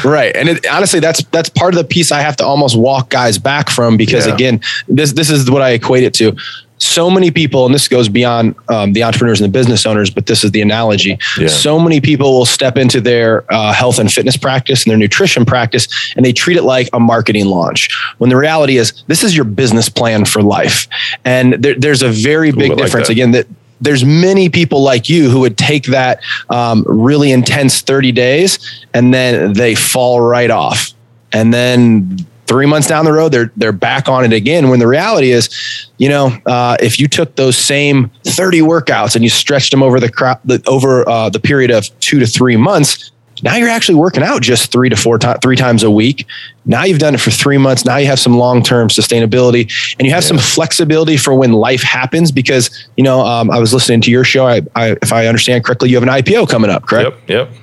Right. 0.04 0.34
And 0.34 0.48
it, 0.48 0.66
honestly, 0.66 1.00
that's 1.00 1.24
that's 1.24 1.48
part 1.48 1.74
of 1.74 1.78
the 1.78 1.84
piece 1.84 2.12
I 2.12 2.20
have 2.20 2.36
to 2.36 2.44
almost 2.44 2.78
walk 2.78 3.10
guys 3.10 3.38
back 3.38 3.70
from 3.70 3.96
because 3.96 4.26
yeah. 4.26 4.34
again, 4.34 4.60
this 4.88 5.12
this 5.12 5.30
is 5.30 5.50
what 5.50 5.62
I 5.62 5.70
equate 5.70 6.04
it 6.04 6.14
to 6.14 6.36
so 6.80 7.10
many 7.10 7.30
people, 7.30 7.66
and 7.66 7.74
this 7.74 7.88
goes 7.88 8.08
beyond 8.08 8.54
um, 8.68 8.94
the 8.94 9.04
entrepreneurs 9.04 9.40
and 9.40 9.52
the 9.52 9.56
business 9.56 9.84
owners, 9.84 10.10
but 10.10 10.26
this 10.26 10.42
is 10.42 10.50
the 10.50 10.62
analogy. 10.62 11.18
Yeah. 11.38 11.48
So 11.48 11.78
many 11.78 12.00
people 12.00 12.32
will 12.32 12.46
step 12.46 12.76
into 12.76 13.00
their 13.00 13.44
uh, 13.52 13.72
health 13.72 13.98
and 13.98 14.10
fitness 14.10 14.36
practice 14.36 14.84
and 14.84 14.90
their 14.90 14.98
nutrition 14.98 15.44
practice, 15.44 15.88
and 16.16 16.24
they 16.24 16.32
treat 16.32 16.56
it 16.56 16.62
like 16.62 16.88
a 16.94 16.98
marketing 17.00 17.46
launch. 17.46 17.90
When 18.18 18.30
the 18.30 18.36
reality 18.36 18.78
is, 18.78 19.04
this 19.08 19.22
is 19.22 19.36
your 19.36 19.44
business 19.44 19.88
plan 19.88 20.24
for 20.24 20.42
life. 20.42 20.88
And 21.24 21.54
there, 21.54 21.74
there's 21.74 22.02
a 22.02 22.08
very 22.08 22.50
big 22.50 22.72
Ooh, 22.72 22.76
difference. 22.76 23.08
Like 23.08 23.16
Again, 23.16 23.32
that 23.32 23.46
there's 23.82 24.04
many 24.04 24.48
people 24.48 24.82
like 24.82 25.08
you 25.08 25.28
who 25.28 25.40
would 25.40 25.58
take 25.58 25.84
that 25.86 26.20
um, 26.48 26.84
really 26.86 27.30
intense 27.30 27.82
30 27.82 28.12
days 28.12 28.86
and 28.94 29.12
then 29.12 29.52
they 29.52 29.74
fall 29.74 30.20
right 30.20 30.50
off 30.50 30.92
and 31.32 31.52
then 31.54 32.18
three 32.50 32.66
months 32.66 32.88
down 32.88 33.04
the 33.04 33.12
road, 33.12 33.30
they're 33.30 33.52
they're 33.56 33.72
back 33.72 34.08
on 34.08 34.24
it 34.24 34.32
again. 34.32 34.68
When 34.68 34.80
the 34.80 34.88
reality 34.88 35.30
is, 35.30 35.88
you 35.98 36.08
know, 36.08 36.36
uh, 36.46 36.76
if 36.80 36.98
you 36.98 37.06
took 37.06 37.36
those 37.36 37.56
same 37.56 38.10
30 38.24 38.60
workouts 38.60 39.14
and 39.14 39.22
you 39.22 39.30
stretched 39.30 39.70
them 39.70 39.84
over 39.84 40.00
the, 40.00 40.10
crop, 40.10 40.42
over 40.66 41.08
uh, 41.08 41.30
the 41.30 41.38
period 41.38 41.70
of 41.70 41.88
two 42.00 42.18
to 42.18 42.26
three 42.26 42.56
months, 42.56 43.12
now 43.44 43.54
you're 43.54 43.68
actually 43.68 43.94
working 43.94 44.24
out 44.24 44.42
just 44.42 44.72
three 44.72 44.88
to 44.88 44.96
four 44.96 45.16
times, 45.16 45.38
three 45.42 45.54
times 45.54 45.84
a 45.84 45.90
week. 45.90 46.26
Now 46.66 46.84
you've 46.84 46.98
done 46.98 47.14
it 47.14 47.20
for 47.20 47.30
three 47.30 47.56
months. 47.56 47.84
Now 47.84 47.98
you 47.98 48.06
have 48.06 48.18
some 48.18 48.36
long 48.36 48.64
term 48.64 48.88
sustainability 48.88 49.94
and 49.98 50.06
you 50.06 50.12
have 50.12 50.24
yeah. 50.24 50.28
some 50.28 50.38
flexibility 50.38 51.16
for 51.16 51.32
when 51.34 51.52
life 51.52 51.82
happens. 51.82 52.32
Because 52.32 52.88
you 52.96 53.04
know, 53.04 53.20
um, 53.20 53.48
I 53.50 53.60
was 53.60 53.72
listening 53.72 54.00
to 54.02 54.10
your 54.10 54.24
show. 54.24 54.46
I, 54.46 54.62
I, 54.74 54.96
if 55.00 55.12
I 55.12 55.28
understand 55.28 55.64
correctly, 55.64 55.88
you 55.88 55.96
have 55.96 56.02
an 56.02 56.08
IPO 56.08 56.48
coming 56.48 56.70
up, 56.70 56.86
correct? 56.86 57.16
Yep. 57.28 57.48
Yep 57.48 57.60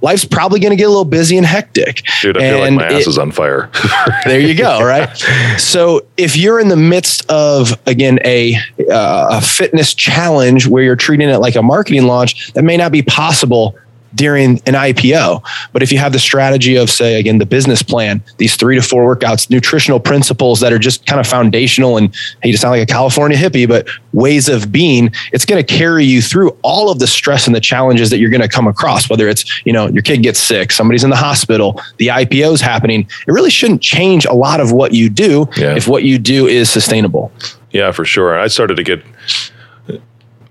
life's 0.00 0.24
probably 0.24 0.60
going 0.60 0.70
to 0.70 0.76
get 0.76 0.84
a 0.84 0.88
little 0.88 1.04
busy 1.04 1.36
and 1.36 1.46
hectic. 1.46 2.02
Dude, 2.22 2.36
I 2.36 2.40
feel 2.40 2.58
like 2.60 2.72
my 2.72 2.86
ass 2.86 3.02
it, 3.02 3.08
is 3.08 3.18
on 3.18 3.30
fire. 3.30 3.70
there 4.24 4.40
you 4.40 4.54
go. 4.54 4.82
Right. 4.82 5.08
So 5.58 6.06
if 6.16 6.36
you're 6.36 6.60
in 6.60 6.68
the 6.68 6.76
midst 6.76 7.28
of 7.30 7.78
again 7.86 8.18
a 8.24 8.54
uh, 8.90 9.28
a 9.30 9.40
fitness 9.40 9.92
challenge 9.92 10.66
where 10.66 10.82
you're 10.82 10.96
treating 10.96 11.28
it 11.28 11.38
like 11.38 11.56
a 11.56 11.62
marketing 11.62 12.04
launch, 12.04 12.52
that 12.52 12.62
may 12.62 12.76
not 12.76 12.92
be 12.92 13.02
possible 13.02 13.76
during 14.14 14.52
an 14.66 14.74
IPO. 14.74 15.42
But 15.72 15.82
if 15.82 15.92
you 15.92 15.98
have 15.98 16.12
the 16.12 16.18
strategy 16.18 16.76
of, 16.76 16.90
say, 16.90 17.18
again, 17.18 17.38
the 17.38 17.46
business 17.46 17.82
plan, 17.82 18.22
these 18.38 18.56
three 18.56 18.76
to 18.76 18.82
four 18.82 19.16
workouts, 19.16 19.50
nutritional 19.50 20.00
principles 20.00 20.60
that 20.60 20.72
are 20.72 20.78
just 20.78 21.06
kind 21.06 21.20
of 21.20 21.26
foundational 21.26 21.96
and 21.96 22.14
hey, 22.42 22.50
you 22.50 22.56
sound 22.56 22.72
like 22.72 22.82
a 22.82 22.92
California 22.92 23.36
hippie, 23.36 23.68
but 23.68 23.88
ways 24.12 24.48
of 24.48 24.72
being, 24.72 25.10
it's 25.32 25.44
going 25.44 25.62
to 25.62 25.74
carry 25.74 26.04
you 26.04 26.22
through 26.22 26.50
all 26.62 26.90
of 26.90 26.98
the 26.98 27.06
stress 27.06 27.46
and 27.46 27.54
the 27.54 27.60
challenges 27.60 28.10
that 28.10 28.18
you're 28.18 28.30
going 28.30 28.40
to 28.40 28.48
come 28.48 28.66
across, 28.66 29.08
whether 29.10 29.28
it's, 29.28 29.64
you 29.66 29.72
know, 29.72 29.88
your 29.88 30.02
kid 30.02 30.22
gets 30.22 30.38
sick, 30.38 30.72
somebody's 30.72 31.04
in 31.04 31.10
the 31.10 31.16
hospital, 31.16 31.80
the 31.98 32.08
IPO 32.08 32.54
is 32.54 32.60
hhappening. 32.60 33.08
It 33.26 33.32
really 33.32 33.50
shouldn't 33.50 33.82
change 33.82 34.24
a 34.24 34.32
lot 34.32 34.60
of 34.60 34.72
what 34.72 34.92
you 34.92 35.10
do 35.10 35.48
yeah. 35.56 35.76
if 35.76 35.88
what 35.88 36.04
you 36.04 36.18
do 36.18 36.46
is 36.46 36.70
sustainable. 36.70 37.32
Yeah, 37.70 37.92
for 37.92 38.04
sure. 38.04 38.38
I 38.38 38.46
started 38.46 38.76
to 38.76 38.82
get 38.82 39.02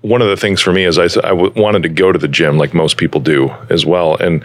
one 0.02 0.22
of 0.22 0.28
the 0.28 0.36
things 0.36 0.60
for 0.60 0.72
me 0.72 0.84
is 0.84 0.98
I, 0.98 1.04
I 1.04 1.30
w- 1.30 1.52
wanted 1.56 1.82
to 1.82 1.88
go 1.88 2.12
to 2.12 2.18
the 2.18 2.28
gym 2.28 2.56
like 2.56 2.72
most 2.72 2.96
people 2.96 3.20
do 3.20 3.50
as 3.68 3.84
well. 3.84 4.16
And 4.16 4.44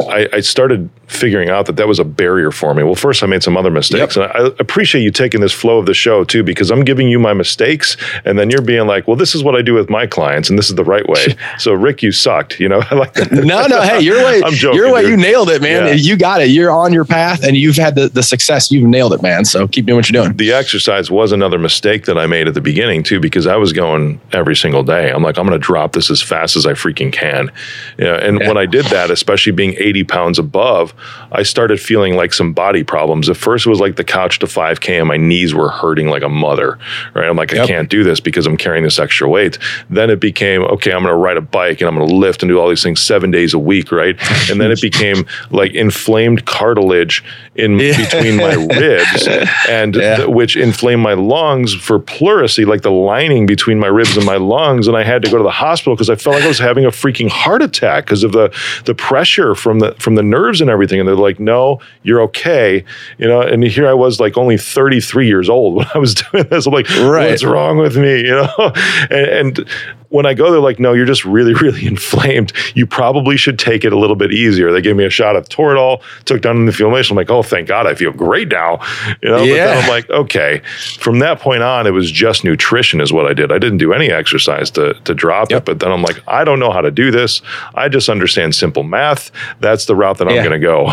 I, 0.00 0.28
I, 0.32 0.40
started 0.40 0.88
figuring 1.06 1.50
out 1.50 1.66
that 1.66 1.76
that 1.76 1.86
was 1.86 1.98
a 1.98 2.04
barrier 2.04 2.50
for 2.50 2.74
me. 2.74 2.82
Well, 2.82 2.94
first 2.94 3.22
I 3.22 3.26
made 3.26 3.42
some 3.42 3.56
other 3.56 3.70
mistakes, 3.70 4.16
yep. 4.16 4.34
and 4.34 4.46
I 4.46 4.54
appreciate 4.58 5.02
you 5.02 5.10
taking 5.10 5.40
this 5.40 5.52
flow 5.52 5.78
of 5.78 5.86
the 5.86 5.94
show 5.94 6.24
too, 6.24 6.42
because 6.42 6.70
I'm 6.70 6.84
giving 6.84 7.08
you 7.08 7.18
my 7.18 7.34
mistakes, 7.34 7.96
and 8.24 8.38
then 8.38 8.50
you're 8.50 8.62
being 8.62 8.86
like, 8.86 9.06
"Well, 9.06 9.16
this 9.16 9.34
is 9.34 9.44
what 9.44 9.54
I 9.54 9.62
do 9.62 9.74
with 9.74 9.90
my 9.90 10.06
clients, 10.06 10.48
and 10.48 10.58
this 10.58 10.70
is 10.70 10.76
the 10.76 10.84
right 10.84 11.06
way." 11.08 11.36
so, 11.58 11.72
Rick, 11.72 12.02
you 12.02 12.12
sucked. 12.12 12.58
You 12.58 12.68
know, 12.68 12.82
I 12.90 12.94
like 12.94 13.12
that. 13.14 13.32
no, 13.32 13.66
no, 13.66 13.82
hey, 13.82 14.00
your 14.00 14.24
way, 14.24 14.42
I'm 14.44 14.54
joking, 14.54 14.78
your 14.78 14.92
way, 14.92 15.02
dude. 15.02 15.10
you 15.10 15.16
nailed 15.16 15.50
it, 15.50 15.60
man. 15.60 15.86
Yeah. 15.88 15.92
You 15.94 16.16
got 16.16 16.40
it. 16.40 16.48
You're 16.48 16.70
on 16.70 16.92
your 16.92 17.04
path, 17.04 17.44
and 17.44 17.56
you've 17.56 17.76
had 17.76 17.94
the, 17.94 18.08
the 18.08 18.22
success. 18.22 18.72
You've 18.72 18.88
nailed 18.88 19.12
it, 19.12 19.22
man. 19.22 19.44
So 19.44 19.68
keep 19.68 19.86
doing 19.86 19.96
what 19.96 20.10
you're 20.10 20.22
doing. 20.22 20.36
The 20.36 20.52
exercise 20.52 21.10
was 21.10 21.32
another 21.32 21.58
mistake 21.58 22.06
that 22.06 22.16
I 22.16 22.26
made 22.26 22.48
at 22.48 22.54
the 22.54 22.60
beginning 22.60 23.02
too, 23.02 23.20
because 23.20 23.46
I 23.46 23.56
was 23.56 23.72
going 23.72 24.20
every 24.32 24.56
single 24.56 24.82
day. 24.82 25.10
I'm 25.10 25.22
like, 25.22 25.38
I'm 25.38 25.46
going 25.46 25.58
to 25.58 25.64
drop 25.64 25.92
this 25.92 26.10
as 26.10 26.22
fast 26.22 26.56
as 26.56 26.64
I 26.64 26.72
freaking 26.72 27.12
can. 27.12 27.52
Yeah, 27.98 28.16
and 28.16 28.40
yeah. 28.40 28.48
when 28.48 28.56
I 28.56 28.66
did 28.66 28.86
that, 28.86 29.10
especially 29.10 29.52
being 29.52 29.74
80 29.82 30.04
pounds 30.04 30.38
above, 30.38 30.94
I 31.32 31.42
started 31.42 31.80
feeling 31.80 32.14
like 32.14 32.32
some 32.32 32.52
body 32.52 32.84
problems. 32.84 33.28
At 33.28 33.36
first, 33.36 33.66
it 33.66 33.70
was 33.70 33.80
like 33.80 33.96
the 33.96 34.04
couch 34.04 34.38
to 34.40 34.46
5K, 34.46 34.98
and 34.98 35.08
my 35.08 35.16
knees 35.16 35.54
were 35.54 35.68
hurting 35.68 36.08
like 36.08 36.22
a 36.22 36.28
mother. 36.28 36.78
Right? 37.14 37.28
I'm 37.28 37.36
like, 37.36 37.52
yep. 37.52 37.64
I 37.64 37.66
can't 37.66 37.90
do 37.90 38.04
this 38.04 38.20
because 38.20 38.46
I'm 38.46 38.56
carrying 38.56 38.84
this 38.84 38.98
extra 38.98 39.28
weight. 39.28 39.58
Then 39.90 40.10
it 40.10 40.20
became 40.20 40.62
okay. 40.62 40.92
I'm 40.92 41.02
going 41.02 41.12
to 41.12 41.18
ride 41.18 41.36
a 41.36 41.42
bike 41.42 41.80
and 41.80 41.88
I'm 41.88 41.96
going 41.96 42.08
to 42.08 42.14
lift 42.14 42.42
and 42.42 42.50
do 42.50 42.58
all 42.58 42.68
these 42.68 42.82
things 42.82 43.00
seven 43.00 43.30
days 43.30 43.54
a 43.54 43.58
week. 43.58 43.92
Right? 43.92 44.16
And 44.50 44.60
then 44.60 44.70
it 44.70 44.80
became 44.82 45.26
like 45.50 45.74
inflamed 45.74 46.46
cartilage 46.46 47.24
in 47.54 47.78
yeah. 47.78 47.96
between 47.96 48.36
my 48.36 48.54
ribs, 48.54 49.28
and 49.68 49.94
yeah. 49.94 50.16
th- 50.16 50.28
which 50.28 50.56
inflamed 50.56 51.02
my 51.02 51.12
lungs 51.14 51.74
for 51.74 51.98
pleurisy, 51.98 52.64
like 52.64 52.82
the 52.82 52.90
lining 52.90 53.46
between 53.46 53.78
my 53.78 53.88
ribs 53.88 54.16
and 54.16 54.24
my 54.24 54.36
lungs. 54.36 54.88
And 54.88 54.96
I 54.96 55.02
had 55.02 55.22
to 55.22 55.30
go 55.30 55.36
to 55.38 55.44
the 55.44 55.50
hospital 55.50 55.94
because 55.94 56.10
I 56.10 56.16
felt 56.16 56.36
like 56.36 56.44
I 56.44 56.48
was 56.48 56.58
having 56.58 56.84
a 56.84 56.90
freaking 56.90 57.28
heart 57.28 57.62
attack 57.62 58.06
because 58.06 58.24
of 58.24 58.32
the 58.32 58.54
the 58.84 58.94
pressure 58.94 59.54
from 59.54 59.80
the 59.80 59.94
from 59.98 60.14
the 60.14 60.22
nerves 60.22 60.60
and 60.60 60.70
everything. 60.70 60.98
And 60.98 61.08
they're 61.08 61.14
like, 61.14 61.38
"No, 61.38 61.80
you're 62.02 62.22
okay," 62.22 62.84
you 63.18 63.28
know. 63.28 63.42
And 63.42 63.62
here 63.64 63.86
I 63.86 63.94
was, 63.94 64.20
like 64.20 64.36
only 64.36 64.56
33 64.56 65.26
years 65.26 65.48
old 65.48 65.76
when 65.76 65.86
I 65.94 65.98
was 65.98 66.14
doing 66.14 66.46
this. 66.48 66.66
I'm 66.66 66.72
like, 66.72 66.88
right. 66.90 67.30
"What's 67.30 67.44
wrong 67.44 67.78
with 67.78 67.96
me?" 67.96 68.22
You 68.32 68.36
know, 68.36 68.72
and, 69.10 69.58
and 69.58 69.68
when 70.12 70.26
I 70.26 70.34
go, 70.34 70.50
they're 70.50 70.60
like, 70.60 70.78
no, 70.78 70.92
you're 70.92 71.06
just 71.06 71.24
really, 71.24 71.54
really 71.62 71.86
inflamed. 71.86 72.52
You 72.74 72.86
probably 72.86 73.36
should 73.36 73.58
take 73.58 73.84
it 73.84 73.92
a 73.92 73.98
little 73.98 74.16
bit 74.16 74.32
easier. 74.32 74.70
They 74.70 74.82
gave 74.82 74.94
me 74.94 75.04
a 75.04 75.10
shot 75.10 75.36
of 75.36 75.48
Toradol, 75.48 76.02
took 76.26 76.42
down 76.42 76.66
the 76.66 76.70
inflammation. 76.70 77.14
I'm 77.14 77.16
like, 77.16 77.30
oh, 77.30 77.42
thank 77.42 77.68
God, 77.68 77.86
I 77.86 77.94
feel 77.94 78.12
great 78.12 78.48
now. 78.48 78.80
You 79.22 79.30
know, 79.30 79.42
yeah. 79.42 79.52
but 79.52 79.54
then 79.54 79.82
I'm 79.84 79.88
like, 79.88 80.10
okay. 80.10 80.62
From 80.98 81.18
that 81.20 81.40
point 81.40 81.62
on, 81.62 81.86
it 81.86 81.90
was 81.90 82.10
just 82.10 82.44
nutrition 82.44 83.00
is 83.00 83.12
what 83.12 83.26
I 83.26 83.32
did. 83.32 83.50
I 83.50 83.58
didn't 83.58 83.78
do 83.78 83.92
any 83.92 84.10
exercise 84.10 84.70
to 84.72 84.94
to 84.94 85.14
drop 85.14 85.50
yep. 85.50 85.62
it. 85.62 85.64
But 85.64 85.80
then 85.80 85.90
I'm 85.90 86.02
like, 86.02 86.22
I 86.28 86.44
don't 86.44 86.58
know 86.58 86.70
how 86.70 86.80
to 86.80 86.90
do 86.90 87.10
this. 87.10 87.40
I 87.74 87.88
just 87.88 88.08
understand 88.08 88.54
simple 88.54 88.82
math. 88.82 89.30
That's 89.60 89.86
the 89.86 89.96
route 89.96 90.18
that 90.18 90.28
yeah. 90.28 90.36
I'm 90.36 90.44
going 90.44 90.60
to 90.60 90.64
go. 90.64 90.92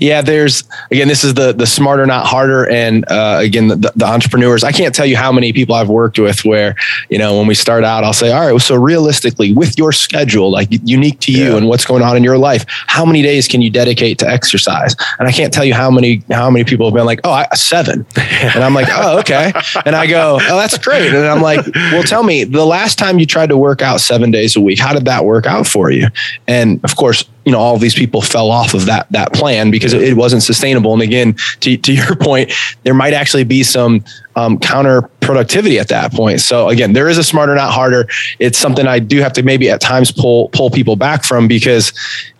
Yeah, 0.00 0.22
there's 0.22 0.64
again, 0.90 1.08
this 1.08 1.24
is 1.24 1.34
the 1.34 1.52
the 1.52 1.66
smarter, 1.66 2.06
not 2.06 2.26
harder, 2.26 2.68
and 2.68 3.04
uh, 3.10 3.38
again, 3.40 3.68
the, 3.68 3.92
the, 3.94 4.04
entrepreneurs. 4.04 4.64
I 4.64 4.72
can't 4.72 4.94
tell 4.94 5.06
you 5.06 5.16
how 5.16 5.32
many 5.32 5.52
people 5.52 5.74
I've 5.74 5.88
worked 5.88 6.18
with 6.18 6.44
where 6.44 6.74
you 7.10 7.18
know 7.18 7.38
when 7.38 7.46
we 7.46 7.54
start 7.54 7.84
out, 7.84 8.04
I'll 8.04 8.12
say, 8.12 8.32
all 8.32 8.52
right, 8.52 8.60
so 8.60 8.76
realistically, 8.76 9.52
with 9.52 9.78
your 9.78 9.92
schedule, 9.92 10.50
like 10.50 10.68
unique 10.84 11.20
to 11.20 11.32
you 11.32 11.50
yeah. 11.50 11.56
and 11.56 11.68
what's 11.68 11.84
going 11.84 12.02
on 12.02 12.16
in 12.16 12.24
your 12.24 12.38
life, 12.38 12.64
how 12.68 13.04
many 13.04 13.22
days 13.22 13.48
can 13.48 13.62
you 13.62 13.70
dedicate 13.70 14.18
to 14.18 14.28
exercise? 14.28 14.94
And 15.18 15.28
I 15.28 15.32
can't 15.32 15.52
tell 15.52 15.64
you 15.64 15.74
how 15.74 15.90
many 15.90 16.22
how 16.30 16.50
many 16.50 16.64
people 16.64 16.86
have 16.86 16.94
been 16.94 17.06
like, 17.06 17.20
oh, 17.24 17.30
I, 17.30 17.48
seven, 17.54 18.06
and 18.16 18.62
I'm 18.62 18.74
like, 18.74 18.88
oh, 18.90 19.18
okay, 19.20 19.52
and 19.84 19.96
I 19.96 20.06
go, 20.06 20.38
oh, 20.40 20.56
that's 20.56 20.78
great, 20.78 21.12
and 21.12 21.26
I'm 21.26 21.42
like, 21.42 21.66
well, 21.74 22.02
tell 22.02 22.22
me 22.22 22.44
the 22.44 22.66
last 22.66 22.98
time 22.98 23.18
you 23.18 23.26
tried 23.26 23.48
to 23.48 23.56
work 23.56 23.82
out 23.82 24.00
seven 24.00 24.30
days 24.30 24.56
a 24.56 24.60
week, 24.60 24.78
how 24.78 24.92
did 24.92 25.06
that 25.06 25.24
work 25.24 25.46
out 25.46 25.66
for 25.66 25.90
you? 25.90 26.08
And 26.46 26.82
of 26.84 26.96
course, 26.96 27.24
you 27.46 27.52
know, 27.52 27.60
all 27.60 27.78
these 27.78 27.94
people 27.94 28.20
fell 28.20 28.50
off 28.50 28.74
of 28.74 28.86
that 28.86 29.10
that 29.12 29.32
plan 29.32 29.70
because 29.70 29.92
it, 29.92 30.02
it 30.02 30.14
wasn't 30.14 30.42
sustainable. 30.42 30.92
And 30.92 31.00
again, 31.00 31.36
to, 31.60 31.76
to 31.76 31.92
your 31.92 32.16
point, 32.20 32.52
there 32.82 32.92
might 32.92 33.14
actually 33.14 33.44
be 33.44 33.62
some 33.62 34.04
um, 34.34 34.58
counter 34.58 35.02
productivity 35.20 35.78
at 35.78 35.88
that 35.88 36.12
point. 36.12 36.40
So 36.40 36.68
again, 36.68 36.92
there 36.92 37.08
is 37.08 37.18
a 37.18 37.24
smarter, 37.24 37.54
not 37.54 37.72
harder. 37.72 38.08
It's 38.40 38.58
something 38.58 38.86
I 38.86 38.98
do 38.98 39.20
have 39.20 39.32
to 39.34 39.44
maybe 39.44 39.70
at 39.70 39.80
times 39.80 40.10
pull 40.10 40.48
pull 40.48 40.70
people 40.70 40.96
back 40.96 41.24
from 41.24 41.46
because 41.46 41.92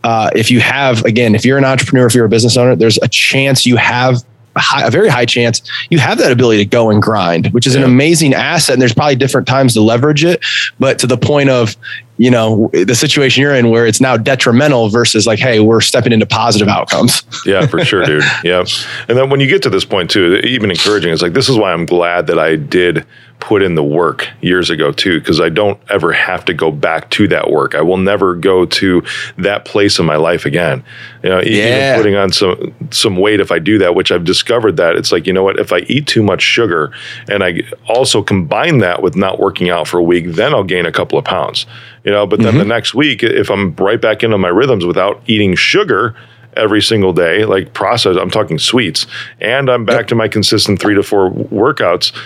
uh, 0.02 0.30
if 0.34 0.50
you 0.50 0.58
have 0.60 1.04
again, 1.04 1.36
if 1.36 1.44
you're 1.44 1.58
an 1.58 1.64
entrepreneur, 1.64 2.06
if 2.06 2.14
you're 2.14 2.26
a 2.26 2.28
business 2.28 2.56
owner, 2.56 2.74
there's 2.74 2.98
a 2.98 3.08
chance 3.08 3.64
you 3.64 3.76
have 3.76 4.24
a, 4.56 4.60
high, 4.60 4.86
a, 4.86 4.90
very 4.90 5.08
high 5.08 5.26
chance 5.26 5.62
you 5.90 5.98
have 5.98 6.18
that 6.18 6.32
ability 6.32 6.64
to 6.64 6.68
go 6.68 6.90
and 6.90 7.00
grind, 7.00 7.48
which 7.48 7.66
is 7.66 7.74
yeah. 7.74 7.82
an 7.82 7.84
amazing 7.84 8.34
asset. 8.34 8.72
And 8.72 8.82
there's 8.82 8.94
probably 8.94 9.16
different 9.16 9.46
times 9.46 9.74
to 9.74 9.80
leverage 9.80 10.24
it, 10.24 10.44
but 10.80 10.98
to 11.00 11.06
the 11.06 11.18
point 11.18 11.50
of 11.50 11.76
you 12.18 12.30
know 12.30 12.70
the 12.72 12.94
situation 12.94 13.42
you're 13.42 13.54
in 13.54 13.70
where 13.70 13.86
it's 13.86 14.00
now 14.00 14.16
detrimental 14.16 14.88
versus 14.88 15.26
like 15.26 15.38
hey 15.38 15.60
we're 15.60 15.80
stepping 15.80 16.12
into 16.12 16.26
positive 16.26 16.68
outcomes. 16.68 17.22
Yeah 17.44 17.66
for 17.66 17.84
sure 17.84 18.04
dude. 18.04 18.24
Yeah. 18.42 18.64
And 19.08 19.16
then 19.16 19.30
when 19.30 19.40
you 19.40 19.46
get 19.46 19.62
to 19.62 19.70
this 19.70 19.84
point 19.84 20.10
too 20.10 20.36
even 20.44 20.70
encouraging 20.70 21.12
it's 21.12 21.22
like 21.22 21.32
this 21.32 21.48
is 21.48 21.56
why 21.56 21.72
i'm 21.72 21.86
glad 21.86 22.26
that 22.26 22.38
i 22.38 22.56
did 22.56 23.06
put 23.38 23.62
in 23.62 23.74
the 23.74 23.84
work 23.84 24.28
years 24.40 24.70
ago 24.70 24.90
too 24.90 25.20
because 25.20 25.40
i 25.40 25.48
don't 25.48 25.78
ever 25.90 26.12
have 26.12 26.44
to 26.46 26.54
go 26.54 26.70
back 26.70 27.10
to 27.10 27.28
that 27.28 27.50
work. 27.50 27.74
I 27.74 27.82
will 27.82 27.96
never 27.98 28.34
go 28.34 28.66
to 28.66 29.02
that 29.38 29.64
place 29.64 29.98
in 29.98 30.06
my 30.06 30.16
life 30.16 30.46
again. 30.46 30.82
You 31.22 31.30
know 31.30 31.40
yeah. 31.40 31.92
even 31.92 32.00
putting 32.00 32.16
on 32.16 32.32
some 32.32 32.74
some 32.90 33.16
weight 33.16 33.40
if 33.40 33.50
i 33.52 33.58
do 33.58 33.78
that 33.78 33.94
which 33.94 34.10
i've 34.10 34.24
discovered 34.24 34.76
that 34.76 34.96
it's 34.96 35.12
like 35.12 35.26
you 35.26 35.32
know 35.32 35.42
what? 35.42 35.58
If 35.58 35.72
i 35.72 35.78
eat 35.80 36.06
too 36.06 36.22
much 36.22 36.42
sugar 36.42 36.92
and 37.28 37.44
i 37.44 37.62
also 37.88 38.22
combine 38.22 38.78
that 38.78 39.02
with 39.02 39.16
not 39.16 39.38
working 39.38 39.70
out 39.70 39.88
for 39.88 39.98
a 39.98 40.02
week 40.02 40.26
then 40.28 40.54
i'll 40.54 40.64
gain 40.64 40.86
a 40.86 40.92
couple 40.92 41.18
of 41.18 41.24
pounds 41.24 41.66
you 42.06 42.12
know 42.12 42.26
but 42.26 42.38
then 42.38 42.50
mm-hmm. 42.50 42.60
the 42.60 42.64
next 42.64 42.94
week 42.94 43.22
if 43.22 43.50
i'm 43.50 43.74
right 43.76 44.00
back 44.00 44.22
into 44.22 44.38
my 44.38 44.48
rhythms 44.48 44.86
without 44.86 45.20
eating 45.26 45.54
sugar 45.54 46.16
every 46.54 46.80
single 46.80 47.12
day 47.12 47.44
like 47.44 47.74
processed 47.74 48.18
i'm 48.18 48.30
talking 48.30 48.58
sweets 48.58 49.06
and 49.40 49.68
i'm 49.68 49.84
back 49.84 50.00
yep. 50.00 50.08
to 50.08 50.14
my 50.14 50.28
consistent 50.28 50.80
three 50.80 50.94
to 50.94 51.02
four 51.02 51.30
workouts 51.30 52.16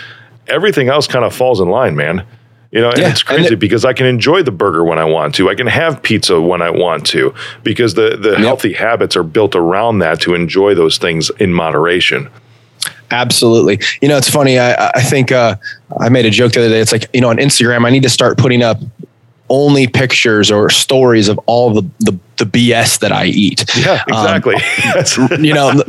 everything 0.47 0.89
else 0.89 1.09
kind 1.09 1.25
of 1.25 1.35
falls 1.35 1.61
in 1.61 1.69
line 1.69 1.97
man 1.97 2.25
you 2.71 2.81
know, 2.81 2.91
and 2.91 2.99
yeah, 2.99 3.11
it's 3.11 3.25
crazy 3.25 3.47
and 3.47 3.53
it, 3.55 3.57
because 3.57 3.85
I 3.85 3.93
can 3.93 4.07
enjoy 4.07 4.45
the 4.45 4.53
burger 4.53 4.85
when 4.85 4.99
I 4.99 5.05
want 5.05 5.35
to. 5.35 5.51
I 5.51 5.57
can 5.57 5.67
have 5.67 6.01
pizza 6.03 6.41
when 6.41 6.63
I 6.63 6.71
want 6.71 7.05
to 7.09 7.35
because 7.65 7.95
the 7.95 8.17
the 8.17 8.31
yep. 8.31 8.39
healthy 8.39 8.73
habits 8.73 9.17
are 9.17 9.25
built 9.25 9.57
around 9.57 9.99
that 9.99 10.21
to 10.21 10.35
enjoy 10.35 10.77
those 10.77 10.97
things 10.97 11.31
in 11.41 11.53
moderation. 11.53 12.31
Absolutely. 13.11 13.81
You 14.01 14.09
know, 14.09 14.17
it's 14.17 14.31
funny. 14.31 14.61
I, 14.61 14.91
I 14.91 15.03
think 15.03 15.33
uh, 15.33 15.57
I 15.99 16.11
made 16.11 16.27
a 16.27 16.31
joke 16.31 16.53
the 16.53 16.61
other 16.61 16.69
day. 16.69 16.81
It's 16.81 16.93
like, 16.93 17.09
you 17.13 17.21
know, 17.21 17.29
on 17.29 17.39
Instagram, 17.39 17.85
I 17.85 17.91
need 17.91 18.05
to 18.05 18.09
start 18.09 18.39
putting 18.39 18.63
up 18.63 18.79
only 19.50 19.87
pictures 19.87 20.50
or 20.50 20.71
stories 20.71 21.28
of 21.28 21.38
all 21.47 21.75
the, 21.75 21.83
the 21.99 22.19
the 22.41 22.47
BS 22.47 22.99
that 22.99 23.13
I 23.13 23.27
eat. 23.27 23.65
Yeah, 23.77 24.03
exactly. 24.09 24.57
Um, 24.91 25.45
you 25.45 25.55
know, 25.55 25.73
the, 25.73 25.85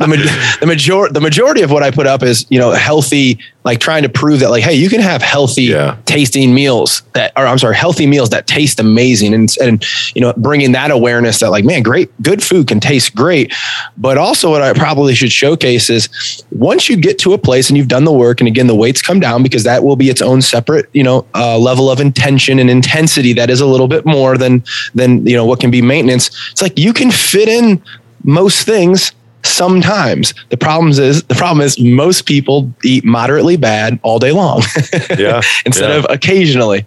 the, 0.60 0.66
major, 0.66 1.08
the 1.08 1.20
majority 1.20 1.62
of 1.62 1.70
what 1.70 1.82
I 1.82 1.90
put 1.90 2.06
up 2.06 2.22
is, 2.22 2.46
you 2.50 2.58
know, 2.58 2.72
healthy, 2.72 3.38
like 3.64 3.80
trying 3.80 4.02
to 4.02 4.08
prove 4.08 4.40
that 4.40 4.50
like, 4.50 4.62
Hey, 4.62 4.74
you 4.74 4.88
can 4.88 5.00
have 5.00 5.22
healthy 5.22 5.64
yeah. 5.64 5.96
tasting 6.04 6.54
meals 6.54 7.02
that, 7.14 7.32
or 7.36 7.46
I'm 7.46 7.58
sorry, 7.58 7.76
healthy 7.76 8.06
meals 8.06 8.30
that 8.30 8.46
taste 8.46 8.80
amazing. 8.80 9.34
And, 9.34 9.50
and, 9.60 9.84
you 10.14 10.20
know, 10.20 10.32
bringing 10.36 10.72
that 10.72 10.90
awareness 10.90 11.40
that 11.40 11.50
like, 11.50 11.64
man, 11.64 11.82
great, 11.82 12.10
good 12.22 12.42
food 12.42 12.68
can 12.68 12.80
taste 12.80 13.14
great. 13.14 13.52
But 13.96 14.18
also 14.18 14.50
what 14.50 14.62
I 14.62 14.72
probably 14.72 15.14
should 15.14 15.32
showcase 15.32 15.90
is 15.90 16.44
once 16.50 16.88
you 16.88 16.96
get 16.96 17.18
to 17.20 17.32
a 17.32 17.38
place 17.38 17.68
and 17.68 17.76
you've 17.76 17.88
done 17.88 18.04
the 18.04 18.12
work 18.12 18.40
and 18.40 18.48
again, 18.48 18.66
the 18.66 18.74
weights 18.74 19.02
come 19.02 19.20
down 19.20 19.42
because 19.42 19.64
that 19.64 19.82
will 19.84 19.96
be 19.96 20.10
its 20.10 20.22
own 20.22 20.42
separate, 20.42 20.88
you 20.92 21.02
know, 21.02 21.26
uh, 21.34 21.58
level 21.58 21.90
of 21.90 22.00
intention 22.00 22.58
and 22.58 22.70
intensity 22.70 23.32
that 23.32 23.50
is 23.50 23.60
a 23.60 23.66
little 23.66 23.88
bit 23.88 24.04
more 24.04 24.36
than, 24.36 24.62
than, 24.94 25.26
you 25.26 25.36
know, 25.36 25.46
what 25.46 25.60
can 25.60 25.70
be 25.70 25.82
maintenance 25.82 26.41
it's 26.50 26.62
like 26.62 26.78
you 26.78 26.92
can 26.92 27.10
fit 27.10 27.48
in 27.48 27.82
most 28.24 28.66
things 28.66 29.12
sometimes. 29.44 30.34
The 30.50 30.56
problems 30.56 30.98
is 30.98 31.24
the 31.24 31.34
problem 31.34 31.64
is 31.64 31.78
most 31.80 32.26
people 32.26 32.72
eat 32.84 33.04
moderately 33.04 33.56
bad 33.56 33.98
all 34.02 34.18
day 34.18 34.32
long. 34.32 34.62
Yeah 35.18 35.42
instead 35.66 35.90
yeah. 35.90 35.96
of 35.96 36.06
occasionally. 36.08 36.84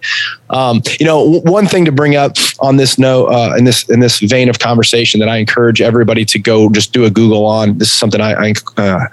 Um, 0.50 0.82
you 0.98 1.06
know 1.06 1.40
one 1.40 1.66
thing 1.66 1.84
to 1.84 1.92
bring 1.92 2.16
up 2.16 2.36
on 2.60 2.76
this 2.76 2.98
note 2.98 3.26
uh, 3.26 3.54
in 3.56 3.64
this 3.64 3.88
in 3.88 4.00
this 4.00 4.20
vein 4.20 4.48
of 4.48 4.58
conversation 4.58 5.20
that 5.20 5.28
i 5.28 5.36
encourage 5.36 5.80
everybody 5.80 6.24
to 6.24 6.38
go 6.38 6.68
just 6.70 6.92
do 6.92 7.04
a 7.04 7.10
google 7.10 7.44
on 7.46 7.78
this 7.78 7.88
is 7.88 7.94
something 7.94 8.20
i 8.20 8.32
i, 8.32 8.54
uh, 8.76 9.06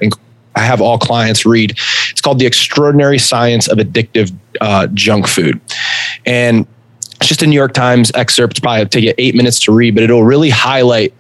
I 0.56 0.60
have 0.60 0.82
all 0.82 0.98
clients 0.98 1.46
read. 1.46 1.72
It's 2.12 2.22
called 2.22 2.40
the 2.40 2.46
extraordinary 2.46 3.18
science 3.18 3.68
of 3.68 3.80
addictive 3.80 4.32
uh, 4.62 4.88
junk 4.94 5.28
food. 5.28 5.60
And 6.26 6.68
it's 7.24 7.30
just 7.30 7.42
a 7.42 7.48
New 7.48 7.56
York 7.56 7.72
Times 7.72 8.12
excerpt. 8.15 8.62
Probably 8.62 8.86
take 8.86 9.06
you 9.06 9.13
eight 9.18 9.34
minutes 9.34 9.58
to 9.62 9.72
read, 9.72 9.96
but 9.96 10.03
it'll 10.03 10.25
really 10.25 10.50
highlight 10.50 11.13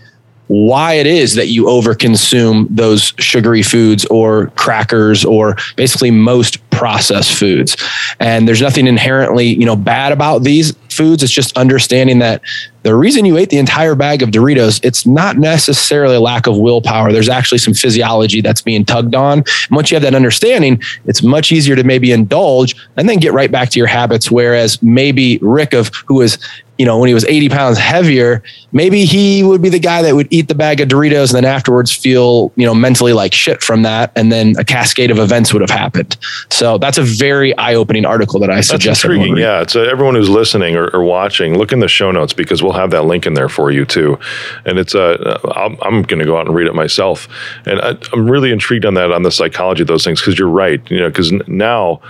why 0.47 0.95
it 0.95 1.07
is 1.07 1.35
that 1.35 1.47
you 1.47 1.63
overconsume 1.63 2.67
those 2.69 3.13
sugary 3.19 3.63
foods 3.63 4.03
or 4.07 4.47
crackers 4.57 5.23
or 5.23 5.55
basically 5.77 6.11
most 6.11 6.69
processed 6.71 7.33
foods. 7.33 7.77
And 8.19 8.45
there's 8.45 8.61
nothing 8.61 8.85
inherently, 8.85 9.47
you 9.47 9.65
know, 9.65 9.77
bad 9.77 10.11
about 10.11 10.43
these 10.43 10.73
foods. 10.93 11.23
It's 11.23 11.31
just 11.31 11.57
understanding 11.57 12.19
that 12.19 12.41
the 12.83 12.95
reason 12.95 13.25
you 13.25 13.37
ate 13.37 13.49
the 13.49 13.57
entire 13.57 13.95
bag 13.95 14.21
of 14.21 14.29
Doritos, 14.29 14.83
it's 14.83 15.05
not 15.05 15.37
necessarily 15.37 16.15
a 16.15 16.19
lack 16.19 16.47
of 16.47 16.57
willpower. 16.57 17.11
There's 17.11 17.29
actually 17.29 17.59
some 17.59 17.73
physiology 17.73 18.41
that's 18.41 18.61
being 18.61 18.83
tugged 18.83 19.15
on. 19.15 19.39
And 19.39 19.69
once 19.71 19.89
you 19.89 19.95
have 19.95 20.03
that 20.03 20.15
understanding, 20.15 20.81
it's 21.05 21.23
much 21.23 21.51
easier 21.51 21.75
to 21.75 21.83
maybe 21.83 22.11
indulge 22.11 22.75
and 22.97 23.07
then 23.07 23.19
get 23.19 23.31
right 23.31 23.51
back 23.51 23.69
to 23.69 23.79
your 23.79 23.87
habits. 23.87 24.29
Whereas 24.29 24.81
maybe 24.83 25.39
Rick 25.41 25.73
of 25.73 25.91
who 26.05 26.21
is 26.21 26.37
you 26.77 26.85
know, 26.85 26.97
when 26.97 27.07
he 27.07 27.13
was 27.13 27.23
80 27.25 27.49
pounds 27.49 27.77
heavier, 27.77 28.41
maybe 28.71 29.05
he 29.05 29.43
would 29.43 29.61
be 29.61 29.69
the 29.69 29.79
guy 29.79 30.01
that 30.01 30.15
would 30.15 30.27
eat 30.31 30.47
the 30.47 30.55
bag 30.55 30.81
of 30.81 30.89
Doritos 30.89 31.29
and 31.29 31.35
then 31.35 31.45
afterwards 31.45 31.91
feel, 31.91 32.51
you 32.55 32.65
know, 32.65 32.73
mentally 32.73 33.13
like 33.13 33.33
shit 33.33 33.61
from 33.61 33.83
that. 33.83 34.11
And 34.15 34.31
then 34.31 34.55
a 34.57 34.63
cascade 34.63 35.11
of 35.11 35.19
events 35.19 35.53
would 35.53 35.61
have 35.61 35.69
happened. 35.69 36.17
So 36.49 36.79
that's 36.79 36.97
a 36.97 37.03
very 37.03 37.55
eye 37.57 37.75
opening 37.75 38.05
article 38.05 38.39
that 38.39 38.49
I 38.49 38.61
suggest. 38.61 39.03
Intriguing. 39.03 39.37
Yeah. 39.37 39.61
It's 39.61 39.75
everyone 39.75 40.15
who's 40.15 40.29
listening 40.29 40.75
or, 40.75 40.87
or, 40.89 41.03
watching, 41.03 41.57
look 41.57 41.71
in 41.71 41.79
the 41.79 41.87
show 41.87 42.11
notes 42.11 42.33
because 42.33 42.63
we'll 42.63 42.73
have 42.73 42.89
that 42.91 43.03
link 43.03 43.27
in 43.27 43.33
there 43.35 43.49
for 43.49 43.71
you 43.71 43.85
too. 43.85 44.17
And 44.65 44.79
it's, 44.79 44.95
uh, 44.95 45.39
I'm, 45.55 45.77
I'm 45.81 46.01
going 46.01 46.19
to 46.19 46.25
go 46.25 46.37
out 46.37 46.47
and 46.47 46.55
read 46.55 46.65
it 46.65 46.73
myself. 46.73 47.27
And 47.65 47.79
I, 47.81 47.97
I'm 48.13 48.29
really 48.29 48.51
intrigued 48.51 48.85
on 48.85 48.95
that, 48.95 49.11
on 49.11 49.21
the 49.23 49.31
psychology 49.31 49.83
of 49.83 49.87
those 49.87 50.03
things. 50.03 50.21
Cause 50.21 50.39
you're 50.39 50.47
right. 50.47 50.81
You 50.89 51.01
know, 51.01 51.11
cause 51.11 51.31
now, 51.47 52.01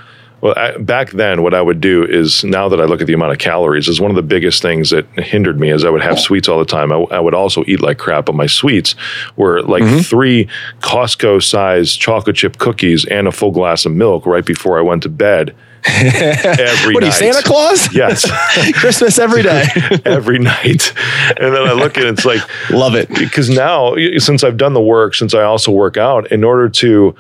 well, 0.43 0.53
I, 0.57 0.75
back 0.75 1.12
then, 1.12 1.41
what 1.41 1.53
I 1.53 1.62
would 1.62 1.79
do 1.79 2.03
is 2.03 2.43
now 2.43 2.67
that 2.67 2.81
I 2.81 2.83
look 2.83 3.00
at 3.00 3.07
the 3.07 3.13
amount 3.13 3.31
of 3.31 3.38
calories, 3.38 3.88
is 3.88 4.01
one 4.01 4.12
of 4.12 4.17
the 4.17 4.21
biggest 4.21 4.62
things 4.62 4.89
that 4.89 5.07
hindered 5.17 5.57
me. 5.57 5.69
Is 5.69 5.85
I 5.85 5.89
would 5.89 6.03
have 6.03 6.19
sweets 6.19 6.50
all 6.50 6.59
the 6.59 6.65
time. 6.65 6.91
I, 6.91 6.97
I 6.97 7.19
would 7.21 7.33
also 7.33 7.63
eat 7.65 7.79
like 7.79 7.97
crap, 7.97 8.25
but 8.25 8.35
my 8.35 8.45
sweets 8.45 8.93
were 9.38 9.62
like 9.62 9.83
mm-hmm. 9.83 10.00
three 10.00 10.50
Costco 10.81 11.41
sized 11.41 11.97
chocolate 11.97 12.35
chip 12.35 12.57
cookies 12.57 13.05
and 13.05 13.25
a 13.25 13.31
full 13.31 13.51
glass 13.51 13.85
of 13.85 13.93
milk 13.93 14.25
right 14.25 14.45
before 14.45 14.77
I 14.77 14.81
went 14.81 15.03
to 15.03 15.09
bed. 15.09 15.55
every 15.85 16.93
what 16.93 17.03
are 17.03 17.05
you, 17.05 17.12
Santa 17.13 17.41
Claus? 17.41 17.93
Yes. 17.95 18.29
Christmas 18.73 19.19
every 19.19 19.43
day. 19.43 19.65
every 20.05 20.39
night. 20.39 20.93
And 21.38 21.55
then 21.55 21.67
I 21.67 21.71
look 21.71 21.97
at 21.97 22.03
it, 22.03 22.09
it's 22.09 22.25
like, 22.25 22.41
love 22.69 22.95
it. 22.95 23.07
Because 23.07 23.50
now, 23.50 23.95
since 24.17 24.43
I've 24.43 24.57
done 24.57 24.73
the 24.73 24.81
work, 24.81 25.15
since 25.15 25.33
I 25.33 25.43
also 25.43 25.71
work 25.71 25.95
out, 25.95 26.29
in 26.33 26.43
order 26.43 26.67
to 26.67 27.15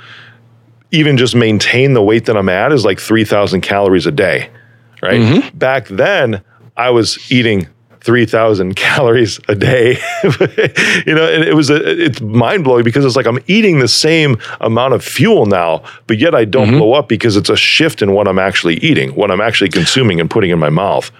even 0.93 1.17
just 1.17 1.35
maintain 1.35 1.93
the 1.93 2.03
weight 2.03 2.25
that 2.25 2.37
I'm 2.37 2.47
at 2.47 2.71
is 2.71 2.85
like 2.85 2.99
3,000 2.99 3.61
calories 3.61 4.05
a 4.05 4.11
day, 4.11 4.49
right? 5.01 5.19
Mm-hmm. 5.19 5.57
Back 5.57 5.87
then, 5.87 6.43
I 6.77 6.91
was 6.91 7.31
eating 7.31 7.67
3,000 8.01 8.75
calories 8.75 9.39
a 9.47 9.55
day. 9.55 9.97
you 11.05 11.15
know, 11.15 11.27
and 11.27 11.43
it 11.43 11.55
was, 11.55 11.71
a, 11.71 12.03
it's 12.05 12.21
mind 12.21 12.63
blowing 12.63 12.83
because 12.83 13.03
it's 13.05 13.15
like 13.15 13.25
I'm 13.25 13.39
eating 13.47 13.79
the 13.79 13.87
same 13.87 14.37
amount 14.61 14.93
of 14.93 15.03
fuel 15.03 15.47
now, 15.47 15.83
but 16.05 16.19
yet 16.19 16.35
I 16.35 16.45
don't 16.45 16.67
mm-hmm. 16.67 16.77
blow 16.77 16.93
up 16.93 17.09
because 17.09 17.35
it's 17.35 17.49
a 17.49 17.57
shift 17.57 18.03
in 18.03 18.13
what 18.13 18.27
I'm 18.27 18.39
actually 18.39 18.75
eating, 18.75 19.15
what 19.15 19.31
I'm 19.31 19.41
actually 19.41 19.71
consuming 19.71 20.21
and 20.21 20.29
putting 20.29 20.51
in 20.51 20.59
my 20.59 20.69
mouth. 20.69 21.11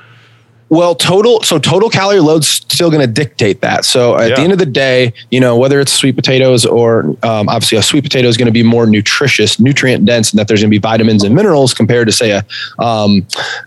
Well, 0.73 0.95
total 0.95 1.43
so 1.43 1.59
total 1.59 1.87
calorie 1.87 2.19
load's 2.19 2.47
still 2.47 2.89
going 2.89 3.01
to 3.01 3.07
dictate 3.07 3.61
that. 3.61 3.85
So 3.85 4.17
at 4.17 4.29
yeah. 4.29 4.35
the 4.37 4.41
end 4.41 4.53
of 4.53 4.57
the 4.57 4.65
day, 4.65 5.13
you 5.29 5.39
know 5.39 5.55
whether 5.55 5.79
it's 5.79 5.93
sweet 5.93 6.15
potatoes 6.15 6.65
or 6.65 7.01
um, 7.21 7.47
obviously 7.47 7.77
a 7.77 7.83
sweet 7.83 8.03
potato 8.03 8.27
is 8.27 8.37
going 8.37 8.47
to 8.47 8.51
be 8.51 8.63
more 8.63 8.87
nutritious, 8.87 9.59
nutrient 9.59 10.05
dense, 10.05 10.31
and 10.31 10.39
that 10.39 10.47
there's 10.47 10.61
going 10.61 10.71
to 10.71 10.73
be 10.73 10.79
vitamins 10.79 11.23
and 11.23 11.35
minerals 11.35 11.75
compared 11.75 12.07
to 12.07 12.11
say 12.11 12.31
a 12.31 12.43
um, 12.83 13.23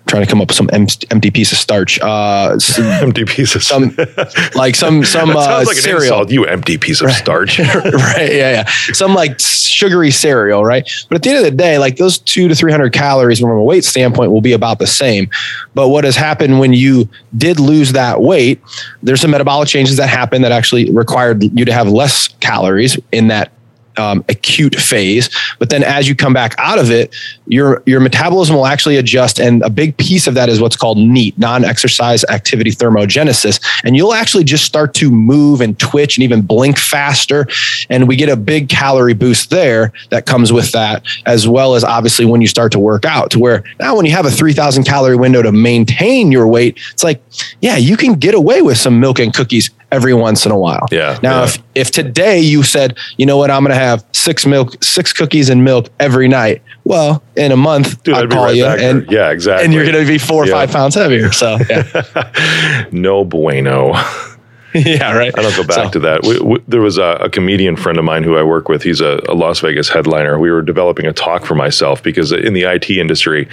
trying 0.08 0.24
to 0.24 0.28
come 0.28 0.40
up 0.40 0.48
with 0.48 0.56
some 0.56 0.68
empty, 0.72 1.06
empty 1.12 1.30
piece 1.30 1.52
of 1.52 1.58
starch. 1.58 2.00
Uh, 2.00 2.58
empty 2.78 3.24
piece 3.24 3.54
of 3.54 3.62
some 3.62 3.96
like 4.56 4.74
some 4.74 5.04
some 5.04 5.30
uh, 5.30 5.62
like 5.64 5.76
cereal. 5.76 6.28
you 6.28 6.44
empty 6.44 6.76
piece 6.76 7.00
of 7.00 7.06
right. 7.06 7.14
starch. 7.14 7.58
right. 7.60 8.32
Yeah. 8.32 8.50
Yeah. 8.50 8.64
Some 8.92 9.14
like 9.14 9.38
sugary 9.38 10.10
cereal. 10.10 10.64
Right. 10.64 10.90
But 11.08 11.16
at 11.16 11.22
the 11.22 11.28
end 11.28 11.38
of 11.38 11.44
the 11.44 11.56
day, 11.56 11.78
like 11.78 11.98
those 11.98 12.18
two 12.18 12.48
to 12.48 12.54
three 12.56 12.72
hundred 12.72 12.92
calories 12.92 13.38
from 13.38 13.50
a 13.50 13.62
weight 13.62 13.84
standpoint 13.84 14.32
will 14.32 14.40
be 14.40 14.54
about 14.54 14.80
the 14.80 14.88
same. 14.88 15.30
But 15.72 15.90
what 15.90 16.02
has 16.02 16.16
happened 16.16 16.58
when 16.58 16.72
you 16.72 16.95
did 17.36 17.60
lose 17.60 17.92
that 17.92 18.20
weight, 18.20 18.60
there's 19.02 19.20
some 19.20 19.30
metabolic 19.30 19.68
changes 19.68 19.96
that 19.96 20.08
happen 20.08 20.42
that 20.42 20.52
actually 20.52 20.90
required 20.92 21.42
you 21.56 21.64
to 21.64 21.72
have 21.72 21.88
less 21.88 22.28
calories 22.40 22.98
in 23.12 23.28
that 23.28 23.52
um, 23.98 24.24
acute 24.28 24.74
phase. 24.76 25.30
But 25.58 25.70
then 25.70 25.82
as 25.82 26.08
you 26.08 26.14
come 26.14 26.32
back 26.32 26.54
out 26.58 26.78
of 26.78 26.90
it, 26.90 27.14
your 27.46 27.82
your 27.86 28.00
metabolism 28.00 28.56
will 28.56 28.66
actually 28.66 28.96
adjust, 28.96 29.38
and 29.38 29.62
a 29.62 29.70
big 29.70 29.96
piece 29.96 30.26
of 30.26 30.34
that 30.34 30.48
is 30.48 30.60
what's 30.60 30.76
called 30.76 30.98
NEAT, 30.98 31.38
non-exercise 31.38 32.24
activity 32.24 32.70
thermogenesis, 32.70 33.60
and 33.84 33.96
you'll 33.96 34.14
actually 34.14 34.44
just 34.44 34.64
start 34.64 34.94
to 34.94 35.10
move 35.10 35.60
and 35.60 35.78
twitch 35.78 36.16
and 36.16 36.24
even 36.24 36.42
blink 36.42 36.78
faster, 36.78 37.46
and 37.88 38.08
we 38.08 38.16
get 38.16 38.28
a 38.28 38.36
big 38.36 38.68
calorie 38.68 39.14
boost 39.14 39.50
there 39.50 39.92
that 40.10 40.26
comes 40.26 40.52
with 40.52 40.72
that, 40.72 41.04
as 41.26 41.46
well 41.46 41.74
as 41.74 41.84
obviously 41.84 42.24
when 42.24 42.40
you 42.40 42.48
start 42.48 42.72
to 42.72 42.78
work 42.78 43.04
out. 43.04 43.30
To 43.30 43.38
where 43.38 43.64
now 43.78 43.96
when 43.96 44.06
you 44.06 44.12
have 44.12 44.26
a 44.26 44.30
three 44.30 44.52
thousand 44.52 44.84
calorie 44.84 45.16
window 45.16 45.42
to 45.42 45.52
maintain 45.52 46.32
your 46.32 46.46
weight, 46.46 46.78
it's 46.92 47.04
like 47.04 47.22
yeah, 47.60 47.76
you 47.76 47.96
can 47.96 48.14
get 48.14 48.34
away 48.34 48.62
with 48.62 48.78
some 48.78 49.00
milk 49.00 49.18
and 49.18 49.32
cookies 49.32 49.70
every 49.92 50.14
once 50.14 50.44
in 50.46 50.52
a 50.52 50.58
while. 50.58 50.86
Yeah. 50.90 51.18
Now, 51.22 51.40
yeah. 51.40 51.44
if 51.44 51.58
if 51.74 51.90
today 51.90 52.40
you 52.40 52.62
said, 52.62 52.96
you 53.16 53.26
know 53.26 53.36
what, 53.36 53.50
I'm 53.50 53.62
going 53.62 53.74
to 53.74 53.82
have 53.82 54.04
six 54.12 54.46
milk, 54.46 54.82
six 54.82 55.12
cookies 55.12 55.48
and 55.48 55.64
milk 55.64 55.88
every 56.00 56.28
night. 56.28 56.62
Well, 56.84 57.22
in 57.36 57.52
a 57.52 57.56
month, 57.56 58.02
Dude, 58.02 58.14
I'll 58.14 58.28
call 58.28 58.44
right 58.44 58.56
you, 58.56 58.66
and 58.66 59.10
yeah, 59.10 59.30
exactly, 59.30 59.64
and 59.64 59.74
you're 59.74 59.84
going 59.84 60.04
to 60.04 60.10
be 60.10 60.18
four 60.18 60.44
or 60.44 60.46
yeah. 60.46 60.54
five 60.54 60.70
pounds 60.70 60.94
heavier. 60.94 61.32
So, 61.32 61.58
yeah. 61.68 62.88
no 62.92 63.24
bueno. 63.24 63.92
yeah, 64.74 65.12
right. 65.16 65.36
I 65.38 65.42
don't 65.42 65.56
go 65.56 65.64
back 65.64 65.86
so. 65.86 65.90
to 65.92 65.98
that. 66.00 66.22
We, 66.24 66.38
we, 66.40 66.58
there 66.68 66.82
was 66.82 66.98
a, 66.98 67.18
a, 67.20 67.30
comedian 67.30 67.76
friend 67.76 67.98
of 67.98 68.04
mine 68.04 68.24
who 68.24 68.36
I 68.36 68.42
work 68.42 68.68
with. 68.68 68.82
He's 68.82 69.00
a, 69.00 69.22
a, 69.26 69.32
Las 69.34 69.60
Vegas 69.60 69.88
headliner. 69.88 70.38
We 70.38 70.50
were 70.50 70.60
developing 70.60 71.06
a 71.06 71.14
talk 71.14 71.46
for 71.46 71.54
myself 71.54 72.02
because 72.02 72.30
in 72.30 72.52
the 72.52 72.64
IT 72.64 72.90
industry, 72.90 73.48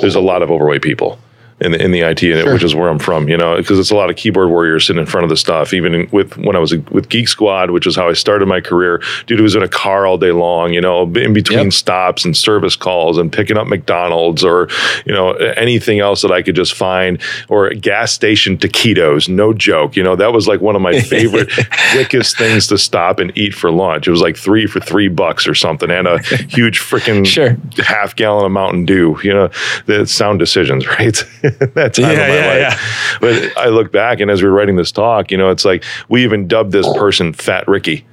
there's 0.00 0.14
a 0.14 0.20
lot 0.20 0.42
of 0.42 0.50
overweight 0.50 0.82
people 0.82 1.18
in 1.60 1.72
the, 1.72 1.82
in 1.82 1.90
the 1.90 2.00
IT, 2.00 2.18
sure. 2.18 2.52
which 2.52 2.62
is 2.62 2.74
where 2.74 2.88
I'm 2.88 2.98
from, 2.98 3.28
you 3.28 3.36
know, 3.36 3.56
because 3.56 3.78
it's 3.78 3.90
a 3.90 3.96
lot 3.96 4.10
of 4.10 4.16
keyboard 4.16 4.50
warriors 4.50 4.86
sitting 4.86 5.00
in 5.00 5.06
front 5.06 5.24
of 5.24 5.30
the 5.30 5.38
stuff. 5.38 5.72
Even 5.72 5.94
in, 5.94 6.08
with 6.10 6.36
when 6.36 6.54
I 6.54 6.58
was 6.58 6.74
with 6.90 7.08
Geek 7.08 7.28
Squad, 7.28 7.70
which 7.70 7.86
is 7.86 7.96
how 7.96 8.08
I 8.08 8.12
started 8.12 8.46
my 8.46 8.60
career, 8.60 9.02
dude 9.26 9.40
it 9.40 9.42
was 9.42 9.54
in 9.54 9.62
a 9.62 9.68
car 9.68 10.06
all 10.06 10.18
day 10.18 10.32
long, 10.32 10.72
you 10.74 10.80
know, 10.80 11.02
in 11.02 11.32
between 11.32 11.64
yep. 11.64 11.72
stops 11.72 12.24
and 12.24 12.36
service 12.36 12.76
calls 12.76 13.16
and 13.16 13.32
picking 13.32 13.56
up 13.56 13.66
McDonald's 13.66 14.44
or 14.44 14.68
you 15.06 15.12
know 15.12 15.32
anything 15.32 16.00
else 16.00 16.22
that 16.22 16.30
I 16.30 16.42
could 16.42 16.56
just 16.56 16.74
find 16.74 17.20
or 17.48 17.70
gas 17.70 18.12
station 18.12 18.58
taquitos. 18.58 19.28
No 19.28 19.52
joke, 19.54 19.96
you 19.96 20.02
know, 20.02 20.16
that 20.16 20.32
was 20.32 20.46
like 20.46 20.60
one 20.60 20.76
of 20.76 20.82
my 20.82 21.00
favorite 21.00 21.50
quickest 21.92 22.36
things 22.36 22.66
to 22.66 22.76
stop 22.76 23.18
and 23.18 23.36
eat 23.36 23.54
for 23.54 23.70
lunch. 23.70 24.06
It 24.06 24.10
was 24.10 24.20
like 24.20 24.36
three 24.36 24.66
for 24.66 24.80
three 24.80 25.08
bucks 25.08 25.48
or 25.48 25.54
something, 25.54 25.90
and 25.90 26.06
a 26.06 26.18
huge 26.48 26.80
freaking 26.80 27.26
sure. 27.26 27.56
half 27.82 28.14
gallon 28.14 28.44
of 28.44 28.52
Mountain 28.52 28.84
Dew. 28.84 29.18
You 29.22 29.32
know, 29.32 29.50
the 29.86 30.06
sound 30.06 30.38
decisions, 30.38 30.86
right? 30.98 31.22
that 31.74 31.94
time 31.94 32.04
yeah, 32.04 32.10
of 32.10 32.18
my 32.18 32.34
yeah, 32.34 32.66
life. 32.68 32.80
Yeah. 32.80 33.18
But 33.20 33.58
I 33.58 33.68
look 33.68 33.92
back, 33.92 34.20
and 34.20 34.30
as 34.30 34.42
we 34.42 34.48
are 34.48 34.52
writing 34.52 34.76
this 34.76 34.92
talk, 34.92 35.30
you 35.30 35.38
know, 35.38 35.50
it's 35.50 35.64
like 35.64 35.84
we 36.08 36.24
even 36.24 36.48
dubbed 36.48 36.72
this 36.72 36.86
person 36.96 37.32
Fat 37.32 37.66
Ricky 37.68 38.06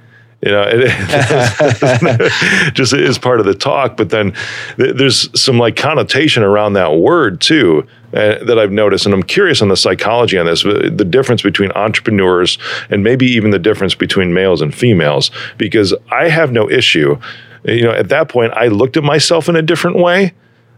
you 0.44 0.50
know, 0.52 0.62
it, 0.68 0.90
just 2.74 2.92
is 2.92 3.18
part 3.18 3.40
of 3.40 3.46
the 3.46 3.54
talk. 3.54 3.96
But 3.96 4.10
then 4.10 4.34
th- 4.76 4.94
there's 4.96 5.40
some 5.40 5.58
like 5.58 5.74
connotation 5.74 6.42
around 6.42 6.74
that 6.74 6.96
word 6.96 7.40
too 7.40 7.86
uh, 8.12 8.44
that 8.44 8.58
I've 8.58 8.70
noticed, 8.70 9.06
and 9.06 9.14
I'm 9.14 9.22
curious 9.22 9.62
on 9.62 9.68
the 9.68 9.76
psychology 9.76 10.36
on 10.36 10.44
this, 10.44 10.62
the 10.62 11.06
difference 11.08 11.40
between 11.40 11.72
entrepreneurs 11.72 12.58
and 12.90 13.02
maybe 13.02 13.26
even 13.26 13.52
the 13.52 13.58
difference 13.58 13.94
between 13.94 14.34
males 14.34 14.60
and 14.60 14.74
females, 14.74 15.30
because 15.56 15.94
I 16.10 16.28
have 16.28 16.52
no 16.52 16.70
issue. 16.70 17.18
You 17.64 17.84
know, 17.84 17.92
at 17.92 18.10
that 18.10 18.28
point, 18.28 18.52
I 18.52 18.66
looked 18.66 18.98
at 18.98 19.04
myself 19.04 19.48
in 19.48 19.56
a 19.56 19.62
different 19.62 19.96
way 19.96 20.34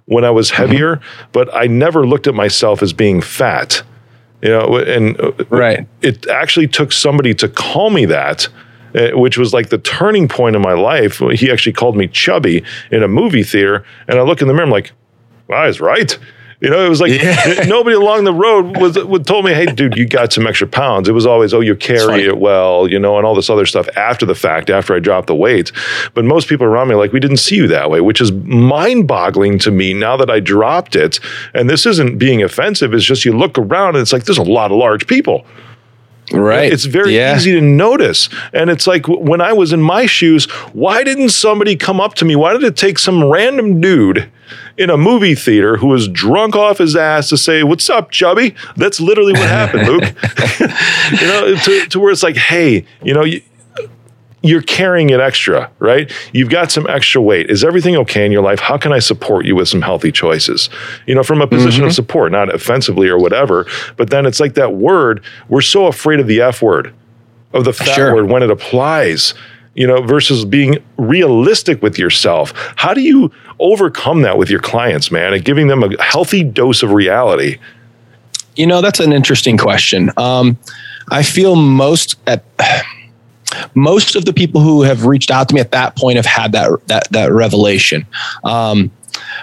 when 0.07 0.25
I 0.25 0.31
was 0.31 0.51
mm-hmm. 0.51 0.63
heavier, 0.63 1.01
but 1.33 1.55
I 1.55 1.67
never 1.67 2.07
looked 2.07 2.27
at 2.27 2.35
myself 2.35 2.83
as 2.83 2.93
being 2.93 3.21
fat. 3.21 3.83
You 4.43 4.51
know, 4.51 4.77
and 4.77 5.21
uh, 5.21 5.33
right. 5.51 5.87
It 6.03 6.27
actually 6.29 6.69
took 6.69 6.93
somebody 6.93 7.35
to 7.35 7.49
call 7.49 7.91
me 7.91 8.07
that. 8.07 8.49
Uh, 8.95 9.11
which 9.11 9.37
was 9.37 9.53
like 9.53 9.69
the 9.69 9.77
turning 9.79 10.27
point 10.27 10.57
in 10.57 10.63
my 10.63 10.73
life. 10.73 11.19
He 11.35 11.51
actually 11.51 11.75
called 11.75 11.97
me 11.97 12.07
chubby 12.07 12.65
in 12.91 13.03
a 13.03 13.09
movie 13.09 13.43
theater, 13.43 13.85
and 14.09 14.19
I 14.19 14.23
look 14.23 14.41
in 14.41 14.49
the 14.49 14.55
mirror, 14.55 14.65
I'm 14.65 14.71
like, 14.71 14.93
"Wow, 15.49 15.67
he's 15.67 15.81
right." 15.81 16.17
You 16.61 16.71
know, 16.71 16.85
it 16.85 16.89
was 16.89 17.03
like 17.03 17.13
yeah. 17.13 17.65
nobody 17.69 17.97
along 17.97 18.25
the 18.25 18.33
road 18.33 18.79
was 18.79 18.97
would 19.05 19.27
told 19.27 19.45
me, 19.45 19.53
"Hey, 19.53 19.67
dude, 19.67 19.97
you 19.97 20.07
got 20.07 20.33
some 20.33 20.47
extra 20.47 20.67
pounds." 20.67 21.07
It 21.07 21.13
was 21.13 21.27
always, 21.27 21.53
"Oh, 21.53 21.61
you 21.61 21.77
carry 21.77 22.25
it 22.25 22.39
well," 22.39 22.89
you 22.89 22.99
know, 22.99 23.19
and 23.19 23.27
all 23.27 23.35
this 23.35 23.51
other 23.51 23.67
stuff 23.67 23.89
after 23.95 24.25
the 24.25 24.35
fact, 24.35 24.71
after 24.71 24.95
I 24.95 24.99
dropped 24.99 25.27
the 25.27 25.35
weights. 25.35 25.71
But 26.15 26.25
most 26.25 26.49
people 26.49 26.67
around 26.67 26.89
me 26.89 26.95
like, 26.95 27.13
"We 27.13 27.21
didn't 27.21 27.39
see 27.39 27.57
you 27.57 27.69
that 27.69 27.91
way," 27.91 28.01
which 28.01 28.23
is 28.23 28.33
mind-boggling 28.33 29.59
to 29.61 29.71
me 29.71 29.93
now 29.93 30.17
that 30.17 30.31
I 30.31 30.41
dropped 30.41 30.97
it. 30.97 31.21
And 31.53 31.69
this 31.69 31.85
isn't 31.85 32.17
being 32.17 32.43
offensive; 32.43 32.95
it's 32.95 33.05
just 33.05 33.27
you 33.27 33.37
look 33.37 33.59
around 33.59 33.97
and 33.97 33.99
it's 33.99 34.13
like 34.13 34.25
there's 34.25 34.39
a 34.39 34.43
lot 34.43 34.71
of 34.71 34.79
large 34.79 35.07
people. 35.07 35.45
Right. 36.33 36.73
It's 36.73 36.87
very 36.87 37.15
yeah. 37.15 37.37
easy 37.37 37.53
to 37.53 37.61
notice. 37.61 38.29
And 38.53 38.69
it's 38.69 38.87
like 38.87 39.07
when 39.07 39.41
I 39.41 39.53
was 39.53 39.73
in 39.73 39.81
my 39.81 40.07
shoes, 40.07 40.47
why 40.73 41.05
didn't 41.05 41.29
somebody 41.29 41.77
come 41.77 42.01
up 42.01 42.15
to 42.15 42.25
me? 42.25 42.35
Why 42.35 42.53
did 42.53 42.65
it 42.65 42.77
take 42.77 42.99
some 42.99 43.23
random 43.25 43.81
dude 43.81 44.29
in 44.79 44.91
a 44.91 44.97
movie 44.97 45.35
theater 45.35 45.77
who 45.77 45.89
was 45.89 46.09
drunk 46.09 46.55
off 46.55 46.79
his 46.79 46.97
ass 46.97 47.29
to 47.31 47.37
say, 47.37 47.63
What's 47.63 47.89
up, 47.89 48.11
chubby? 48.11 48.55
That's 48.77 49.01
literally 49.01 49.33
what 49.33 49.49
happened, 49.49 49.89
Luke. 49.89 50.03
you 51.21 51.27
know, 51.27 51.55
to, 51.57 51.87
to, 51.89 52.01
where 52.01 52.11
it's 52.11 52.23
like, 52.23 52.37
Hey, 52.37 52.85
you 53.03 53.15
know, 53.15 53.25
you, 53.25 53.41
you're 54.43 54.63
carrying 54.63 55.11
it 55.11 55.21
extra, 55.21 55.71
right? 55.79 56.11
You've 56.33 56.51
got 56.51 56.71
some 56.71 56.87
extra 56.89 57.21
weight. 57.21 57.51
Is 57.51 57.65
everything 57.65 57.97
okay 57.97 58.25
in 58.25 58.33
your 58.33 58.43
life? 58.43 58.61
How 58.61 58.77
can 58.77 58.93
I 58.93 59.01
support 59.01 59.45
you 59.45 59.57
with 59.57 59.69
some 59.69 59.83
healthy 59.83 60.13
choices? 60.13 60.69
You 61.07 61.15
know, 61.15 61.23
from 61.23 61.43
a 61.43 61.47
position 61.47 61.81
mm-hmm. 61.81 61.89
of 61.89 61.95
support, 61.95 62.33
not 62.33 62.55
offensively 62.55 63.09
or 63.09 63.19
whatever. 63.19 63.67
But 63.97 64.11
then 64.11 64.25
it's 64.25 64.39
like 64.39 64.55
that 64.55 64.75
word, 64.75 65.25
we're 65.49 65.63
so 65.63 65.87
afraid 65.87 66.21
of 66.21 66.29
the 66.29 66.41
F 66.41 66.63
word, 66.63 66.95
of 67.53 67.65
the 67.65 67.73
fat 67.73 67.95
sure. 67.95 68.15
word 68.15 68.31
when 68.31 68.43
it 68.43 68.51
applies, 68.51 69.35
you 69.77 69.87
know, 69.87 70.03
versus 70.03 70.45
being 70.45 70.79
realistic 70.97 71.83
with 71.83 71.99
yourself. 71.99 72.53
How 72.77 72.95
do 72.95 73.03
you 73.03 73.31
overcome 73.61 74.23
that 74.23 74.39
with 74.39 74.51
your 74.51 74.61
clients, 74.61 75.11
man, 75.11 75.35
and 75.35 75.45
giving 75.45 75.69
them 75.69 75.83
a 75.83 76.03
healthy 76.03 76.43
dose 76.43 76.83
of 76.83 76.93
reality? 76.93 77.59
You 78.57 78.67
know, 78.67 78.81
that's 78.81 79.01
an 79.01 79.13
interesting 79.13 79.59
question. 79.59 80.11
Um, 80.17 80.59
I 81.11 81.23
feel 81.23 81.57
most 81.57 82.17
at 82.27 82.43
most 83.75 84.17
of 84.17 84.25
the 84.25 84.33
people 84.33 84.61
who 84.61 84.83
have 84.83 85.05
reached 85.05 85.31
out 85.31 85.49
to 85.51 85.55
me 85.55 85.61
at 85.61 85.71
that 85.73 85.95
point 85.97 86.17
have 86.17 86.27
had 86.27 86.53
that 86.53 86.71
that 86.87 87.09
that 87.13 87.31
revelation. 87.31 88.07
Um, 88.45 88.91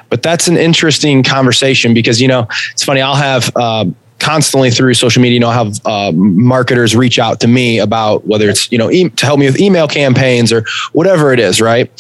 but 0.10 0.24
that's 0.24 0.48
an 0.48 0.58
interesting 0.58 1.24
conversation 1.24 1.94
because 1.94 2.20
you 2.20 2.28
know 2.28 2.48
it's 2.72 2.84
funny. 2.84 3.02
I'll 3.02 3.16
have. 3.16 3.56
Um, 3.56 3.96
constantly 4.24 4.72
through 4.72 4.94
social 4.94 5.22
media, 5.22 5.36
you 5.36 5.40
know, 5.40 5.52
have 5.52 5.80
uh, 5.86 6.12
marketers 6.16 6.96
reach 6.96 7.20
out 7.20 7.40
to 7.42 7.48
me 7.48 7.80
about 7.80 8.26
whether 8.26 8.50
it's, 8.50 8.72
you 8.72 8.78
know, 8.78 8.90
e- 8.90 9.10
to 9.10 9.26
help 9.26 9.40
me 9.40 9.46
with 9.46 9.60
email 9.60 9.88
campaigns 9.88 10.52
or 10.52 10.66
whatever 10.94 11.34
it 11.34 11.40
is. 11.40 11.60
Right. 11.60 11.92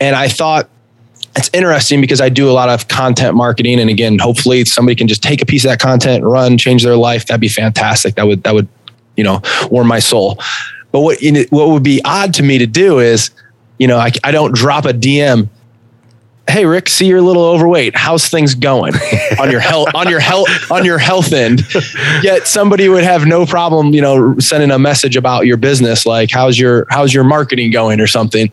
And 0.00 0.14
I 0.14 0.28
thought 0.28 0.68
it's 1.36 1.50
interesting 1.52 2.00
because 2.00 2.20
I 2.20 2.28
do 2.28 2.48
a 2.48 2.52
lot 2.52 2.68
of 2.68 2.88
content 2.88 3.34
marketing. 3.34 3.80
And 3.80 3.90
again, 3.90 4.18
hopefully 4.18 4.64
somebody 4.64 4.94
can 4.94 5.08
just 5.08 5.22
take 5.22 5.42
a 5.42 5.46
piece 5.46 5.64
of 5.64 5.70
that 5.70 5.80
content, 5.80 6.24
run, 6.24 6.56
change 6.56 6.84
their 6.84 6.96
life. 6.96 7.26
That'd 7.26 7.40
be 7.40 7.48
fantastic. 7.48 8.14
That 8.14 8.26
would, 8.26 8.42
that 8.44 8.54
would, 8.54 8.68
you 9.16 9.24
know, 9.24 9.40
warm 9.70 9.88
my 9.88 9.98
soul. 9.98 10.38
But 10.92 11.00
what, 11.00 11.18
what 11.50 11.70
would 11.70 11.82
be 11.82 12.00
odd 12.04 12.34
to 12.34 12.42
me 12.42 12.58
to 12.58 12.66
do 12.66 13.00
is, 13.00 13.30
you 13.78 13.88
know, 13.88 13.98
I, 13.98 14.12
I 14.22 14.30
don't 14.30 14.54
drop 14.54 14.84
a 14.84 14.92
DM 14.92 15.48
hey 16.48 16.66
rick 16.66 16.88
see 16.88 17.06
you're 17.06 17.18
a 17.18 17.22
little 17.22 17.44
overweight. 17.44 17.96
How's 17.96 18.28
things 18.28 18.54
going? 18.54 18.94
On 19.38 19.50
your 19.50 19.60
health 19.60 19.88
on 19.94 20.08
your 20.08 20.20
health 20.20 20.48
on 20.70 20.84
your 20.84 20.98
health 20.98 21.32
end. 21.32 21.62
Yet 22.22 22.46
somebody 22.46 22.88
would 22.88 23.04
have 23.04 23.26
no 23.26 23.46
problem 23.46 23.94
you 23.94 24.00
know 24.00 24.38
sending 24.38 24.70
a 24.70 24.78
message 24.78 25.16
about 25.16 25.46
your 25.46 25.56
business 25.56 26.04
like 26.04 26.30
how's 26.30 26.58
your 26.58 26.86
how's 26.90 27.14
your 27.14 27.24
marketing 27.24 27.70
going 27.70 28.00
or 28.00 28.06
something. 28.06 28.50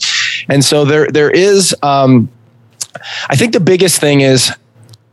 And 0.47 0.63
so 0.63 0.85
there 0.85 1.07
there 1.07 1.29
is 1.29 1.75
um 1.83 2.29
i 3.29 3.35
think 3.35 3.53
the 3.53 3.59
biggest 3.59 3.99
thing 3.99 4.21
is 4.21 4.51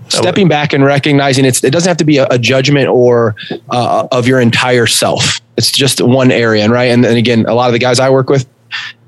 stepping 0.08 0.48
back 0.48 0.72
and 0.72 0.84
recognizing 0.84 1.44
it's 1.44 1.62
it 1.64 1.70
doesn't 1.70 1.88
have 1.88 1.96
to 1.96 2.04
be 2.04 2.18
a, 2.18 2.26
a 2.30 2.38
judgment 2.38 2.88
or 2.88 3.34
uh, 3.70 4.06
of 4.12 4.26
your 4.26 4.40
entire 4.40 4.86
self. 4.86 5.40
It's 5.56 5.70
just 5.70 6.00
one 6.00 6.30
area 6.30 6.64
and 6.64 6.72
right 6.72 6.90
and, 6.90 7.04
and 7.04 7.16
again 7.16 7.46
a 7.46 7.54
lot 7.54 7.66
of 7.66 7.72
the 7.72 7.78
guys 7.78 7.98
i 7.98 8.10
work 8.10 8.28
with 8.28 8.46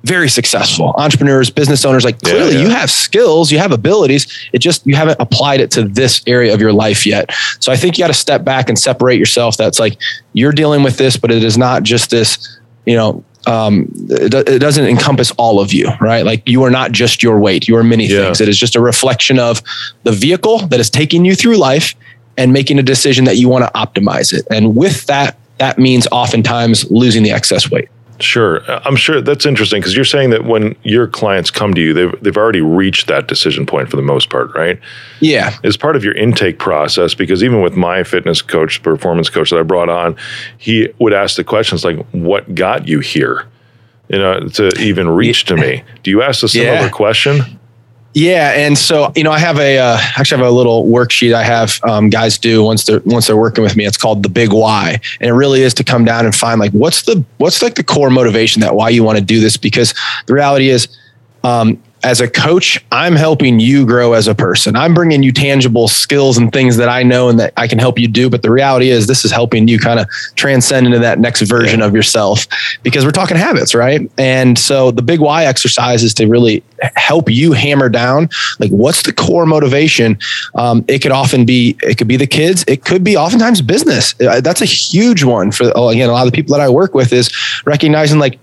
very 0.04 0.28
successful 0.28 0.94
entrepreneurs, 0.96 1.50
business 1.50 1.84
owners. 1.84 2.04
Like 2.04 2.20
clearly, 2.22 2.52
yeah, 2.52 2.58
yeah. 2.60 2.64
you 2.66 2.70
have 2.70 2.90
skills, 2.90 3.50
you 3.50 3.58
have 3.58 3.72
abilities. 3.72 4.48
It 4.52 4.58
just 4.58 4.86
you 4.86 4.94
haven't 4.94 5.20
applied 5.20 5.60
it 5.60 5.70
to 5.72 5.84
this 5.84 6.22
area 6.26 6.54
of 6.54 6.60
your 6.60 6.72
life 6.72 7.04
yet. 7.04 7.30
So 7.60 7.72
I 7.72 7.76
think 7.76 7.98
you 7.98 8.02
got 8.02 8.08
to 8.08 8.14
step 8.14 8.44
back 8.44 8.68
and 8.68 8.78
separate 8.78 9.18
yourself. 9.18 9.56
That's 9.56 9.78
like 9.78 9.98
you're 10.32 10.52
dealing 10.52 10.82
with 10.82 10.96
this, 10.96 11.16
but 11.16 11.30
it 11.30 11.42
is 11.42 11.58
not 11.58 11.82
just 11.82 12.10
this. 12.10 12.58
You 12.86 12.96
know, 12.96 13.24
um, 13.46 13.90
it, 14.08 14.32
it, 14.34 14.58
doesn't 14.60 14.86
encompass 14.86 15.30
all 15.32 15.60
of 15.60 15.72
you, 15.72 15.90
right? 16.00 16.24
Like 16.24 16.46
you 16.48 16.62
are 16.62 16.70
not 16.70 16.92
just 16.92 17.22
your 17.22 17.38
weight. 17.38 17.68
You 17.68 17.76
are 17.76 17.84
many 17.84 18.06
yeah. 18.06 18.24
things. 18.24 18.40
It 18.40 18.48
is 18.48 18.58
just 18.58 18.76
a 18.76 18.80
reflection 18.80 19.38
of 19.38 19.62
the 20.04 20.12
vehicle 20.12 20.58
that 20.68 20.80
is 20.80 20.90
taking 20.90 21.24
you 21.24 21.34
through 21.34 21.56
life 21.56 21.94
and 22.36 22.52
making 22.52 22.78
a 22.78 22.82
decision 22.82 23.24
that 23.24 23.36
you 23.36 23.48
want 23.48 23.64
to 23.64 23.70
optimize 23.72 24.32
it. 24.32 24.46
And 24.50 24.76
with 24.76 25.06
that, 25.06 25.36
that 25.58 25.78
means 25.78 26.06
oftentimes 26.12 26.90
losing 26.90 27.22
the 27.22 27.30
excess 27.30 27.70
weight. 27.70 27.88
Sure. 28.20 28.62
I'm 28.68 28.96
sure 28.96 29.20
that's 29.20 29.46
interesting 29.46 29.80
because 29.80 29.94
you're 29.94 30.04
saying 30.04 30.30
that 30.30 30.44
when 30.44 30.74
your 30.82 31.06
clients 31.06 31.50
come 31.50 31.72
to 31.74 31.80
you, 31.80 31.94
they've, 31.94 32.22
they've 32.22 32.36
already 32.36 32.60
reached 32.60 33.06
that 33.06 33.28
decision 33.28 33.64
point 33.64 33.88
for 33.90 33.96
the 33.96 34.02
most 34.02 34.28
part, 34.28 34.54
right? 34.54 34.80
Yeah. 35.20 35.56
As 35.62 35.76
part 35.76 35.94
of 35.94 36.04
your 36.04 36.14
intake 36.14 36.58
process, 36.58 37.14
because 37.14 37.44
even 37.44 37.62
with 37.62 37.76
my 37.76 38.02
fitness 38.02 38.42
coach, 38.42 38.82
performance 38.82 39.30
coach 39.30 39.50
that 39.50 39.58
I 39.58 39.62
brought 39.62 39.88
on, 39.88 40.16
he 40.58 40.88
would 40.98 41.12
ask 41.12 41.36
the 41.36 41.44
questions 41.44 41.84
like, 41.84 42.04
what 42.10 42.54
got 42.54 42.88
you 42.88 43.00
here? 43.00 43.46
You 44.08 44.18
know, 44.18 44.48
to 44.48 44.68
even 44.80 45.08
reach 45.08 45.44
to 45.46 45.56
me. 45.56 45.84
Do 46.02 46.10
you 46.10 46.22
ask 46.22 46.42
a 46.42 46.48
similar 46.48 46.72
yeah. 46.72 46.88
question? 46.88 47.57
Yeah, 48.18 48.50
and 48.50 48.76
so 48.76 49.12
you 49.14 49.22
know, 49.22 49.30
I 49.30 49.38
have 49.38 49.60
a 49.60 49.78
uh, 49.78 49.96
actually 50.16 50.38
have 50.38 50.48
a 50.48 50.50
little 50.50 50.86
worksheet 50.86 51.34
I 51.34 51.44
have 51.44 51.78
um, 51.84 52.10
guys 52.10 52.36
do 52.36 52.64
once 52.64 52.84
they're 52.84 53.00
once 53.04 53.28
they're 53.28 53.36
working 53.36 53.62
with 53.62 53.76
me. 53.76 53.86
It's 53.86 53.96
called 53.96 54.24
the 54.24 54.28
Big 54.28 54.52
Why, 54.52 55.00
and 55.20 55.30
it 55.30 55.34
really 55.34 55.62
is 55.62 55.72
to 55.74 55.84
come 55.84 56.04
down 56.04 56.24
and 56.24 56.34
find 56.34 56.58
like 56.58 56.72
what's 56.72 57.02
the 57.02 57.24
what's 57.36 57.62
like 57.62 57.76
the 57.76 57.84
core 57.84 58.10
motivation 58.10 58.60
that 58.62 58.74
why 58.74 58.88
you 58.88 59.04
want 59.04 59.18
to 59.18 59.24
do 59.24 59.38
this. 59.38 59.56
Because 59.56 59.94
the 60.26 60.34
reality 60.34 60.68
is, 60.68 60.88
um, 61.44 61.80
as 62.02 62.20
a 62.20 62.28
coach, 62.28 62.84
I'm 62.92 63.16
helping 63.16 63.58
you 63.60 63.84
grow 63.84 64.12
as 64.12 64.28
a 64.28 64.34
person. 64.34 64.76
I'm 64.76 64.94
bringing 64.94 65.22
you 65.22 65.32
tangible 65.32 65.88
skills 65.88 66.38
and 66.38 66.52
things 66.52 66.76
that 66.76 66.88
I 66.88 67.02
know 67.02 67.28
and 67.28 67.38
that 67.40 67.52
I 67.56 67.66
can 67.66 67.78
help 67.78 67.98
you 67.98 68.06
do. 68.06 68.30
But 68.30 68.42
the 68.42 68.50
reality 68.50 68.90
is, 68.90 69.06
this 69.06 69.24
is 69.24 69.30
helping 69.30 69.68
you 69.68 69.78
kind 69.78 69.98
of 69.98 70.08
transcend 70.36 70.86
into 70.86 70.98
that 71.00 71.18
next 71.18 71.42
version 71.42 71.82
of 71.82 71.94
yourself 71.94 72.46
because 72.82 73.04
we're 73.04 73.10
talking 73.10 73.36
habits, 73.36 73.74
right? 73.74 74.08
And 74.16 74.58
so 74.58 74.90
the 74.90 75.02
big 75.02 75.20
why 75.20 75.44
exercise 75.44 76.02
is 76.02 76.14
to 76.14 76.26
really 76.26 76.62
help 76.94 77.28
you 77.28 77.52
hammer 77.52 77.88
down 77.88 78.28
like 78.60 78.70
what's 78.70 79.02
the 79.02 79.12
core 79.12 79.46
motivation. 79.46 80.18
Um, 80.54 80.84
it 80.88 81.00
could 81.00 81.12
often 81.12 81.44
be 81.44 81.76
it 81.82 81.98
could 81.98 82.08
be 82.08 82.16
the 82.16 82.26
kids. 82.26 82.64
It 82.68 82.84
could 82.84 83.02
be 83.02 83.16
oftentimes 83.16 83.62
business. 83.62 84.14
Uh, 84.20 84.40
that's 84.40 84.62
a 84.62 84.66
huge 84.66 85.24
one 85.24 85.50
for 85.50 85.64
again 85.64 86.08
a 86.08 86.12
lot 86.12 86.26
of 86.26 86.32
the 86.32 86.36
people 86.36 86.56
that 86.56 86.62
I 86.62 86.68
work 86.68 86.94
with 86.94 87.12
is 87.12 87.30
recognizing 87.64 88.18
like 88.18 88.38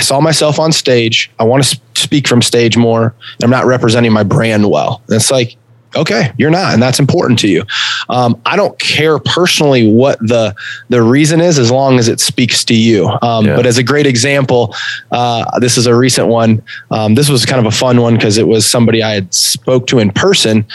I 0.00 0.02
saw 0.02 0.18
myself 0.18 0.58
on 0.58 0.72
stage. 0.72 1.30
I 1.38 1.44
want 1.44 1.62
to 1.62 1.78
speak 1.94 2.26
from 2.26 2.40
stage 2.40 2.74
more. 2.74 3.14
I'm 3.42 3.50
not 3.50 3.66
representing 3.66 4.14
my 4.14 4.22
brand 4.22 4.70
well. 4.70 5.02
And 5.08 5.16
it's 5.16 5.30
like, 5.30 5.56
okay, 5.94 6.32
you're 6.38 6.48
not, 6.48 6.72
and 6.72 6.82
that's 6.82 6.98
important 6.98 7.38
to 7.40 7.48
you. 7.48 7.64
Um, 8.08 8.40
I 8.46 8.56
don't 8.56 8.78
care 8.78 9.18
personally 9.18 9.92
what 9.92 10.18
the 10.20 10.54
the 10.88 11.02
reason 11.02 11.42
is, 11.42 11.58
as 11.58 11.70
long 11.70 11.98
as 11.98 12.08
it 12.08 12.18
speaks 12.18 12.64
to 12.64 12.74
you. 12.74 13.10
Um, 13.20 13.44
yeah. 13.44 13.56
But 13.56 13.66
as 13.66 13.76
a 13.76 13.82
great 13.82 14.06
example, 14.06 14.74
uh, 15.12 15.58
this 15.58 15.76
is 15.76 15.84
a 15.86 15.94
recent 15.94 16.28
one. 16.28 16.62
Um, 16.90 17.14
this 17.14 17.28
was 17.28 17.44
kind 17.44 17.60
of 17.60 17.66
a 17.66 17.76
fun 17.76 18.00
one 18.00 18.14
because 18.14 18.38
it 18.38 18.48
was 18.48 18.64
somebody 18.64 19.02
I 19.02 19.12
had 19.12 19.34
spoke 19.34 19.86
to 19.88 19.98
in 19.98 20.12
person. 20.12 20.66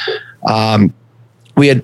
Um, 0.48 0.94
we 1.58 1.68
had 1.70 1.84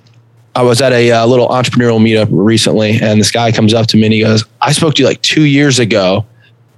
I 0.54 0.62
was 0.62 0.80
at 0.80 0.92
a, 0.92 1.10
a, 1.10 1.24
uh, 1.24 1.26
little 1.26 1.48
entrepreneurial 1.48 2.00
meetup 2.00 2.28
recently, 2.30 3.00
and 3.02 3.20
this 3.20 3.32
guy 3.32 3.52
comes 3.52 3.74
up 3.74 3.88
to 3.88 3.98
me 3.98 4.04
and 4.04 4.14
he 4.14 4.22
goes, 4.22 4.46
"I 4.62 4.74
spoke 4.74 4.94
to 4.96 5.02
you 5.02 5.08
like 5.08 5.24
two 5.24 5.46
years 5.46 5.80
ago." 5.80 6.28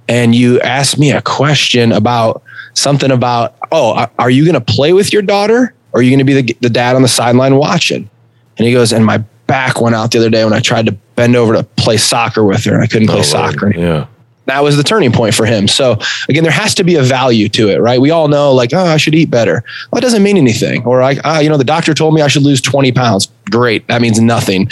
And 0.08 0.34
you 0.34 0.60
asked 0.60 0.98
me 0.98 1.12
a 1.12 1.22
question 1.22 1.92
about 1.92 2.42
something 2.74 3.10
about, 3.10 3.56
oh, 3.72 4.06
are 4.18 4.30
you 4.30 4.44
going 4.44 4.54
to 4.54 4.60
play 4.60 4.92
with 4.92 5.12
your 5.12 5.22
daughter 5.22 5.74
or 5.92 6.00
are 6.00 6.02
you 6.02 6.10
going 6.10 6.18
to 6.18 6.24
be 6.24 6.40
the, 6.40 6.56
the 6.60 6.70
dad 6.70 6.96
on 6.96 7.02
the 7.02 7.08
sideline 7.08 7.56
watching? 7.56 8.08
And 8.56 8.66
he 8.66 8.72
goes, 8.72 8.92
and 8.92 9.04
my 9.04 9.18
back 9.46 9.80
went 9.80 9.94
out 9.94 10.10
the 10.10 10.18
other 10.18 10.30
day 10.30 10.44
when 10.44 10.52
I 10.52 10.60
tried 10.60 10.86
to 10.86 10.92
bend 11.16 11.36
over 11.36 11.54
to 11.54 11.62
play 11.62 11.96
soccer 11.96 12.44
with 12.44 12.64
her 12.64 12.74
and 12.74 12.82
I 12.82 12.86
couldn't 12.86 13.08
play 13.08 13.20
oh, 13.20 13.22
soccer 13.22 13.68
anymore. 13.68 13.86
Yeah 13.86 14.06
that 14.46 14.62
was 14.62 14.76
the 14.76 14.82
turning 14.82 15.12
point 15.12 15.34
for 15.34 15.46
him. 15.46 15.68
So 15.68 15.98
again, 16.28 16.42
there 16.42 16.52
has 16.52 16.74
to 16.76 16.84
be 16.84 16.96
a 16.96 17.02
value 17.02 17.48
to 17.50 17.68
it, 17.70 17.80
right? 17.80 18.00
We 18.00 18.10
all 18.10 18.28
know 18.28 18.52
like, 18.52 18.72
oh, 18.72 18.84
I 18.84 18.96
should 18.96 19.14
eat 19.14 19.30
better. 19.30 19.64
Well, 19.90 19.98
it 19.98 20.02
doesn't 20.02 20.22
mean 20.22 20.36
anything. 20.36 20.84
Or 20.84 21.00
like, 21.00 21.18
ah, 21.24 21.40
you 21.40 21.48
know, 21.48 21.56
the 21.56 21.64
doctor 21.64 21.94
told 21.94 22.14
me 22.14 22.22
I 22.22 22.28
should 22.28 22.42
lose 22.42 22.60
20 22.60 22.92
pounds. 22.92 23.28
Great. 23.50 23.86
That 23.88 24.00
means 24.00 24.20
nothing. 24.20 24.68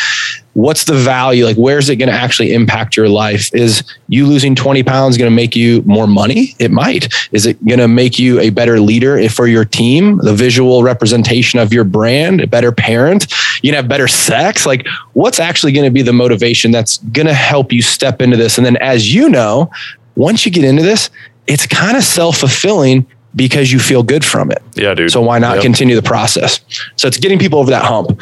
What's 0.54 0.84
the 0.84 0.94
value? 0.94 1.44
Like, 1.44 1.56
where's 1.56 1.88
it 1.88 1.96
going 1.96 2.08
to 2.08 2.14
actually 2.14 2.52
impact 2.52 2.96
your 2.96 3.08
life? 3.08 3.54
Is 3.54 3.82
you 4.08 4.26
losing 4.26 4.54
20 4.54 4.82
pounds 4.82 5.16
going 5.16 5.30
to 5.30 5.34
make 5.34 5.56
you 5.56 5.82
more 5.82 6.06
money? 6.06 6.54
It 6.58 6.70
might. 6.70 7.12
Is 7.32 7.46
it 7.46 7.64
going 7.66 7.80
to 7.80 7.88
make 7.88 8.18
you 8.18 8.38
a 8.40 8.50
better 8.50 8.80
leader 8.80 9.28
for 9.30 9.46
your 9.46 9.64
team? 9.64 10.18
The 10.18 10.34
visual 10.34 10.82
representation 10.82 11.58
of 11.58 11.72
your 11.72 11.84
brand, 11.84 12.40
a 12.40 12.46
better 12.46 12.72
parent? 12.72 13.32
You 13.62 13.70
can 13.70 13.74
have 13.74 13.88
better 13.88 14.08
sex? 14.08 14.66
Like, 14.66 14.86
what's 15.14 15.40
actually 15.40 15.72
going 15.72 15.86
to 15.86 15.90
be 15.90 16.02
the 16.02 16.12
motivation 16.12 16.70
that's 16.70 16.98
going 16.98 17.26
to 17.26 17.34
help 17.34 17.72
you 17.72 17.80
step 17.80 18.20
into 18.20 18.36
this? 18.36 18.58
And 18.58 18.66
then, 18.66 18.76
as 18.78 19.14
you 19.14 19.28
know, 19.28 19.70
once 20.16 20.44
you 20.44 20.52
get 20.52 20.64
into 20.64 20.82
this, 20.82 21.10
it's 21.46 21.66
kind 21.66 21.96
of 21.96 22.04
self 22.04 22.38
fulfilling 22.38 23.06
because 23.34 23.72
you 23.72 23.78
feel 23.78 24.02
good 24.02 24.24
from 24.24 24.50
it. 24.50 24.62
Yeah, 24.74 24.94
dude. 24.94 25.10
So 25.10 25.22
why 25.22 25.38
not 25.38 25.56
yep. 25.56 25.62
continue 25.62 25.96
the 25.96 26.02
process? 26.02 26.60
So 26.96 27.08
it's 27.08 27.18
getting 27.18 27.38
people 27.38 27.58
over 27.58 27.70
that 27.70 27.84
hump. 27.84 28.20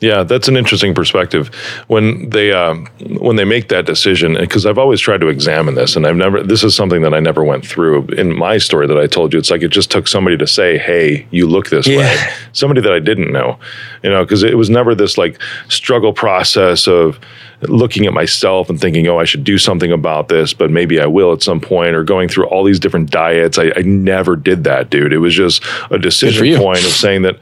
Yeah, 0.00 0.22
that's 0.22 0.48
an 0.48 0.56
interesting 0.56 0.94
perspective. 0.94 1.48
When 1.88 2.30
they 2.30 2.52
um, 2.52 2.86
when 3.18 3.36
they 3.36 3.44
make 3.44 3.68
that 3.68 3.84
decision, 3.84 4.34
because 4.34 4.64
I've 4.64 4.78
always 4.78 4.98
tried 4.98 5.20
to 5.20 5.28
examine 5.28 5.74
this, 5.74 5.94
and 5.94 6.06
I've 6.06 6.16
never. 6.16 6.42
This 6.42 6.64
is 6.64 6.74
something 6.74 7.02
that 7.02 7.12
I 7.12 7.20
never 7.20 7.44
went 7.44 7.66
through 7.66 8.06
in 8.08 8.34
my 8.34 8.56
story 8.56 8.86
that 8.86 8.98
I 8.98 9.06
told 9.06 9.34
you. 9.34 9.38
It's 9.38 9.50
like 9.50 9.62
it 9.62 9.68
just 9.68 9.90
took 9.90 10.08
somebody 10.08 10.38
to 10.38 10.46
say, 10.46 10.78
"Hey, 10.78 11.26
you 11.30 11.46
look 11.46 11.68
this 11.68 11.86
yeah. 11.86 11.98
way." 11.98 12.32
Somebody 12.52 12.80
that 12.80 12.92
I 12.92 12.98
didn't 12.98 13.30
know, 13.30 13.58
you 14.02 14.10
know, 14.10 14.24
because 14.24 14.42
it 14.42 14.56
was 14.56 14.70
never 14.70 14.94
this 14.94 15.18
like 15.18 15.40
struggle 15.68 16.14
process 16.14 16.88
of 16.88 17.20
looking 17.62 18.06
at 18.06 18.14
myself 18.14 18.70
and 18.70 18.80
thinking, 18.80 19.06
"Oh, 19.06 19.18
I 19.18 19.24
should 19.24 19.44
do 19.44 19.58
something 19.58 19.92
about 19.92 20.28
this," 20.28 20.54
but 20.54 20.70
maybe 20.70 20.98
I 20.98 21.06
will 21.06 21.32
at 21.34 21.42
some 21.42 21.60
point, 21.60 21.94
or 21.94 22.04
going 22.04 22.28
through 22.28 22.46
all 22.46 22.64
these 22.64 22.80
different 22.80 23.10
diets. 23.10 23.58
I, 23.58 23.70
I 23.76 23.82
never 23.82 24.34
did 24.34 24.64
that, 24.64 24.88
dude. 24.88 25.12
It 25.12 25.18
was 25.18 25.34
just 25.34 25.62
a 25.90 25.98
decision 25.98 26.56
point 26.56 26.84
of 26.84 26.92
saying 26.92 27.20
that, 27.22 27.38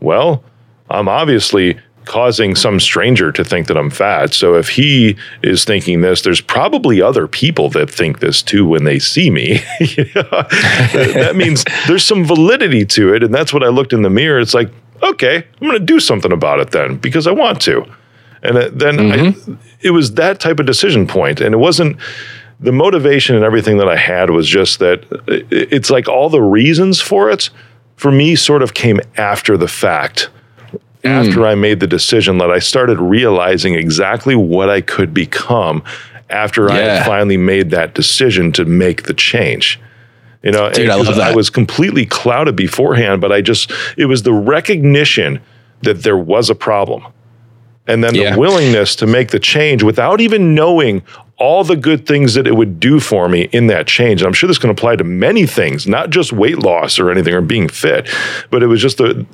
well, 0.00 0.42
I'm 0.90 1.08
obviously 1.08 1.78
causing 2.10 2.56
some 2.56 2.80
stranger 2.80 3.30
to 3.30 3.44
think 3.44 3.68
that 3.68 3.76
I'm 3.76 3.88
fat. 3.88 4.34
So 4.34 4.56
if 4.56 4.68
he 4.68 5.16
is 5.44 5.64
thinking 5.64 6.00
this, 6.00 6.22
there's 6.22 6.40
probably 6.40 7.00
other 7.00 7.28
people 7.28 7.68
that 7.70 7.88
think 7.88 8.18
this 8.18 8.42
too 8.42 8.66
when 8.66 8.82
they 8.82 8.98
see 8.98 9.30
me. 9.30 9.58
that 9.78 11.34
means 11.36 11.64
there's 11.86 12.04
some 12.04 12.24
validity 12.24 12.84
to 12.86 13.14
it. 13.14 13.22
And 13.22 13.32
that's 13.32 13.54
what 13.54 13.62
I 13.62 13.68
looked 13.68 13.92
in 13.92 14.02
the 14.02 14.10
mirror. 14.10 14.40
It's 14.40 14.54
like, 14.54 14.72
okay, 15.04 15.36
I'm 15.36 15.68
going 15.68 15.78
to 15.78 15.78
do 15.78 16.00
something 16.00 16.32
about 16.32 16.58
it 16.58 16.72
then 16.72 16.96
because 16.96 17.28
I 17.28 17.30
want 17.30 17.62
to. 17.62 17.84
And 18.42 18.56
then 18.56 18.96
mm-hmm. 18.96 19.52
I, 19.52 19.56
it 19.80 19.92
was 19.92 20.14
that 20.14 20.40
type 20.40 20.58
of 20.58 20.66
decision 20.66 21.06
point, 21.06 21.40
and 21.40 21.54
it 21.54 21.58
wasn't 21.58 21.96
the 22.58 22.72
motivation 22.72 23.36
and 23.36 23.44
everything 23.44 23.76
that 23.76 23.88
I 23.88 23.96
had 23.96 24.30
was 24.30 24.48
just 24.48 24.80
that 24.80 25.04
it's 25.28 25.90
like 25.90 26.08
all 26.08 26.28
the 26.28 26.42
reasons 26.42 27.00
for 27.00 27.30
it 27.30 27.50
for 27.94 28.10
me 28.10 28.34
sort 28.34 28.62
of 28.62 28.74
came 28.74 28.98
after 29.16 29.56
the 29.56 29.68
fact 29.68 30.28
after 31.04 31.40
hmm. 31.40 31.44
I 31.44 31.54
made 31.54 31.80
the 31.80 31.86
decision 31.86 32.38
that 32.38 32.50
I 32.50 32.58
started 32.58 32.98
realizing 32.98 33.74
exactly 33.74 34.34
what 34.36 34.68
I 34.68 34.80
could 34.80 35.14
become 35.14 35.82
after 36.28 36.70
I 36.70 36.76
had 36.76 37.06
finally 37.06 37.36
made 37.36 37.70
that 37.70 37.94
decision 37.94 38.52
to 38.52 38.64
make 38.64 39.04
the 39.04 39.14
change. 39.14 39.80
You 40.42 40.52
know, 40.52 40.70
Dude, 40.70 40.88
I. 40.88 41.30
I 41.30 41.34
was 41.34 41.50
completely 41.50 42.06
clouded 42.06 42.56
beforehand, 42.56 43.20
but 43.20 43.32
I 43.32 43.40
just, 43.40 43.72
it 43.96 44.06
was 44.06 44.22
the 44.22 44.32
recognition 44.32 45.40
that 45.82 46.02
there 46.02 46.16
was 46.16 46.48
a 46.48 46.54
problem. 46.54 47.04
And 47.86 48.04
then 48.04 48.14
Yeah. 48.14 48.34
the 48.34 48.38
willingness 48.38 48.94
to 48.96 49.06
make 49.06 49.30
the 49.30 49.38
change 49.38 49.82
without 49.82 50.20
even 50.20 50.54
knowing 50.54 51.02
all 51.40 51.64
the 51.64 51.74
good 51.74 52.06
things 52.06 52.34
that 52.34 52.46
it 52.46 52.54
would 52.54 52.78
do 52.78 53.00
for 53.00 53.26
me 53.26 53.48
in 53.50 53.66
that 53.66 53.86
change. 53.86 54.20
And 54.20 54.26
I'm 54.26 54.34
sure 54.34 54.46
this 54.46 54.58
can 54.58 54.68
apply 54.68 54.96
to 54.96 55.04
many 55.04 55.46
things, 55.46 55.86
not 55.86 56.10
just 56.10 56.34
weight 56.34 56.58
loss 56.58 56.98
or 56.98 57.10
anything 57.10 57.32
or 57.32 57.40
being 57.40 57.66
fit, 57.66 58.08
but 58.50 58.62
it 58.62 58.66
was 58.66 58.80
just 58.82 58.98
the 58.98 59.26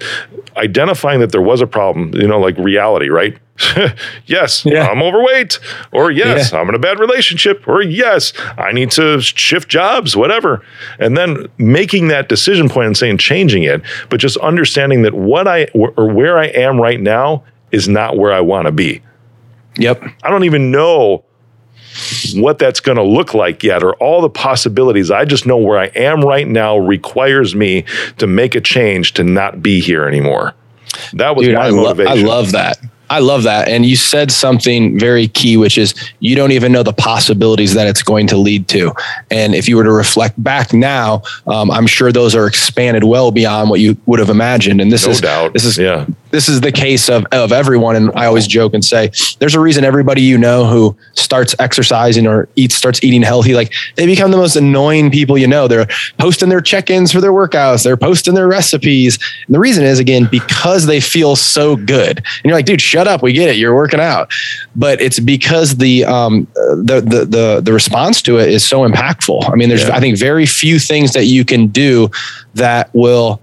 identifying 0.56 1.18
that 1.18 1.32
there 1.32 1.42
was 1.42 1.60
a 1.60 1.66
problem, 1.66 2.14
you 2.14 2.28
know, 2.28 2.38
like 2.38 2.56
reality, 2.58 3.08
right? 3.08 3.36
yes, 4.26 4.64
Yeah. 4.64 4.86
I'm 4.86 5.02
overweight, 5.02 5.58
or 5.90 6.12
yes, 6.12 6.52
Yeah. 6.52 6.60
I'm 6.60 6.68
in 6.68 6.76
a 6.76 6.78
bad 6.78 7.00
relationship, 7.00 7.66
or 7.66 7.82
yes, 7.82 8.32
I 8.56 8.70
need 8.70 8.92
to 8.92 9.20
shift 9.20 9.68
jobs, 9.68 10.16
whatever. 10.16 10.64
And 11.00 11.16
then 11.16 11.48
making 11.58 12.08
that 12.08 12.28
decision 12.28 12.68
point 12.68 12.86
and 12.86 12.96
saying 12.96 13.18
changing 13.18 13.64
it, 13.64 13.82
but 14.10 14.20
just 14.20 14.36
understanding 14.36 15.02
that 15.02 15.14
what 15.14 15.48
I 15.48 15.64
or 15.74 16.08
where 16.08 16.38
I 16.38 16.46
am 16.46 16.80
right 16.80 17.00
now 17.00 17.42
is 17.72 17.88
not 17.88 18.16
where 18.16 18.32
I 18.32 18.40
want 18.40 18.66
to 18.66 18.72
be. 18.72 19.02
Yep. 19.78 20.04
I 20.22 20.30
don't 20.30 20.44
even 20.44 20.70
know 20.70 21.24
what 22.34 22.58
that's 22.58 22.80
going 22.80 22.96
to 22.96 23.02
look 23.02 23.34
like 23.34 23.62
yet 23.62 23.82
or 23.82 23.94
all 23.96 24.20
the 24.20 24.30
possibilities. 24.30 25.10
I 25.10 25.24
just 25.24 25.46
know 25.46 25.56
where 25.56 25.78
I 25.78 25.86
am 25.86 26.22
right 26.22 26.46
now 26.46 26.76
requires 26.76 27.54
me 27.54 27.84
to 28.18 28.26
make 28.26 28.54
a 28.54 28.60
change 28.60 29.12
to 29.14 29.24
not 29.24 29.62
be 29.62 29.80
here 29.80 30.06
anymore. 30.06 30.54
That 31.12 31.36
was 31.36 31.46
Dude, 31.46 31.56
my 31.56 31.66
I, 31.66 31.70
lo- 31.70 31.82
motivation. 31.84 32.18
I 32.18 32.28
love 32.28 32.52
that. 32.52 32.78
I 33.08 33.20
love 33.20 33.44
that. 33.44 33.68
And 33.68 33.86
you 33.86 33.96
said 33.96 34.32
something 34.32 34.98
very 34.98 35.28
key, 35.28 35.56
which 35.56 35.78
is 35.78 35.94
you 36.20 36.34
don't 36.34 36.52
even 36.52 36.72
know 36.72 36.82
the 36.82 36.92
possibilities 36.92 37.74
that 37.74 37.86
it's 37.86 38.02
going 38.02 38.26
to 38.28 38.36
lead 38.36 38.68
to. 38.68 38.92
And 39.30 39.54
if 39.54 39.68
you 39.68 39.76
were 39.76 39.84
to 39.84 39.92
reflect 39.92 40.42
back 40.42 40.72
now, 40.72 41.22
um, 41.46 41.70
I'm 41.70 41.86
sure 41.86 42.10
those 42.10 42.34
are 42.34 42.46
expanded 42.46 43.04
well 43.04 43.30
beyond 43.30 43.70
what 43.70 43.80
you 43.80 43.96
would 44.06 44.18
have 44.18 44.30
imagined. 44.30 44.80
And 44.80 44.90
this 44.90 45.06
no 45.06 45.12
is 45.12 45.20
doubt. 45.20 45.52
this 45.52 45.64
is 45.64 45.78
yeah. 45.78 46.06
this 46.30 46.48
is 46.48 46.60
the 46.60 46.72
case 46.72 47.08
of, 47.08 47.24
of 47.32 47.52
everyone. 47.52 47.96
And 47.96 48.10
I 48.14 48.26
always 48.26 48.46
joke 48.46 48.74
and 48.74 48.84
say, 48.84 49.12
there's 49.38 49.54
a 49.54 49.60
reason 49.60 49.84
everybody 49.84 50.22
you 50.22 50.38
know 50.38 50.66
who 50.66 50.96
starts 51.14 51.54
exercising 51.58 52.26
or 52.26 52.48
eats, 52.56 52.74
starts 52.74 53.02
eating 53.04 53.22
healthy, 53.22 53.54
like 53.54 53.72
they 53.94 54.06
become 54.06 54.30
the 54.30 54.36
most 54.36 54.56
annoying 54.56 55.10
people 55.10 55.38
you 55.38 55.46
know. 55.46 55.68
They're 55.68 55.86
posting 56.18 56.48
their 56.48 56.60
check-ins 56.60 57.12
for 57.12 57.20
their 57.20 57.32
workouts. 57.32 57.84
They're 57.84 57.96
posting 57.96 58.34
their 58.34 58.48
recipes. 58.48 59.18
And 59.46 59.54
the 59.54 59.60
reason 59.60 59.84
is 59.84 59.98
again, 59.98 60.28
because 60.30 60.86
they 60.86 61.00
feel 61.00 61.36
so 61.36 61.76
good. 61.76 62.18
And 62.18 62.44
you're 62.44 62.54
like, 62.54 62.66
dude, 62.66 62.80
shut 62.96 63.06
up. 63.06 63.22
We 63.22 63.34
get 63.34 63.50
it. 63.50 63.56
You're 63.56 63.74
working 63.74 64.00
out. 64.00 64.32
But 64.74 65.02
it's 65.02 65.20
because 65.20 65.76
the, 65.76 66.04
um, 66.06 66.46
the, 66.54 67.02
the, 67.04 67.24
the, 67.26 67.60
the 67.62 67.72
response 67.72 68.22
to 68.22 68.38
it 68.38 68.48
is 68.48 68.64
so 68.64 68.88
impactful. 68.88 69.50
I 69.50 69.54
mean, 69.54 69.68
there's, 69.68 69.86
Yeah. 69.86 69.96
I 69.96 70.00
think 70.00 70.16
very 70.18 70.46
few 70.46 70.78
things 70.78 71.12
that 71.12 71.26
you 71.26 71.44
can 71.44 71.66
do 71.68 72.10
that 72.54 72.88
will, 72.94 73.40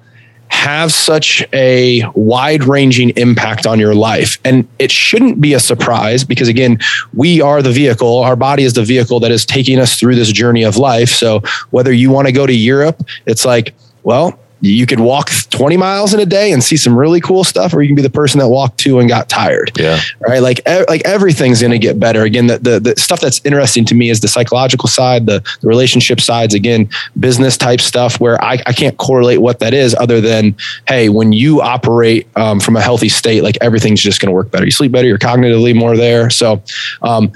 have 0.49 0.93
such 0.93 1.43
a 1.51 2.03
wide 2.13 2.63
ranging 2.63 3.09
impact 3.17 3.65
on 3.65 3.79
your 3.79 3.95
life. 3.95 4.37
And 4.45 4.67
it 4.77 4.91
shouldn't 4.91 5.41
be 5.41 5.55
a 5.55 5.59
surprise 5.59 6.23
because, 6.23 6.47
again, 6.47 6.77
we 7.11 7.41
are 7.41 7.63
the 7.63 7.71
vehicle. 7.71 8.19
Our 8.19 8.35
body 8.35 8.63
is 8.63 8.73
the 8.73 8.83
vehicle 8.83 9.19
that 9.21 9.31
is 9.31 9.47
taking 9.47 9.79
us 9.79 9.99
through 9.99 10.13
this 10.13 10.31
journey 10.31 10.61
of 10.61 10.77
life. 10.77 11.09
So, 11.09 11.41
whether 11.71 11.91
you 11.91 12.11
want 12.11 12.27
to 12.27 12.31
go 12.31 12.45
to 12.45 12.53
Europe, 12.53 13.01
it's 13.25 13.45
like, 13.45 13.73
well, 14.03 14.39
you 14.65 14.85
could 14.85 15.01
walk 15.01 15.29
20 15.49 15.75
miles 15.75 16.13
in 16.13 16.21
a 16.21 16.25
day 16.25 16.53
and 16.53 16.63
see 16.63 16.77
some 16.77 16.97
really 16.97 17.19
cool 17.19 17.43
stuff, 17.43 17.73
or 17.73 17.81
you 17.81 17.89
can 17.89 17.95
be 17.97 18.01
the 18.01 18.09
person 18.09 18.39
that 18.39 18.47
walked 18.47 18.77
two 18.77 18.99
and 18.99 19.09
got 19.09 19.27
tired 19.27 19.71
Yeah. 19.77 19.99
right? 20.25 20.39
Like 20.39 20.59
e- 20.67 20.85
like 20.87 21.01
everything's 21.03 21.59
going 21.59 21.71
to 21.71 21.77
get 21.79 21.99
better. 21.99 22.23
Again, 22.23 22.47
the, 22.47 22.59
the 22.59 22.79
the 22.79 22.95
stuff 22.97 23.19
that's 23.19 23.41
interesting 23.43 23.83
to 23.85 23.93
me 23.95 24.09
is 24.09 24.21
the 24.21 24.29
psychological 24.29 24.87
side, 24.87 25.25
the, 25.25 25.43
the 25.59 25.67
relationship 25.67 26.21
sides. 26.21 26.53
Again, 26.53 26.87
business 27.19 27.57
type 27.57 27.81
stuff 27.81 28.21
where 28.21 28.41
I, 28.41 28.53
I 28.65 28.71
can't 28.71 28.95
correlate 28.97 29.41
what 29.41 29.59
that 29.59 29.73
is 29.73 29.93
other 29.95 30.21
than 30.21 30.55
hey, 30.87 31.09
when 31.09 31.33
you 31.33 31.61
operate 31.61 32.27
um, 32.37 32.61
from 32.61 32.77
a 32.77 32.81
healthy 32.81 33.09
state, 33.09 33.43
like 33.43 33.57
everything's 33.59 34.01
just 34.01 34.21
going 34.21 34.29
to 34.29 34.33
work 34.33 34.49
better. 34.49 34.63
You 34.63 34.71
sleep 34.71 34.93
better. 34.93 35.07
You're 35.09 35.17
cognitively 35.19 35.75
more 35.75 35.97
there. 35.97 36.29
So, 36.29 36.63
um, 37.01 37.33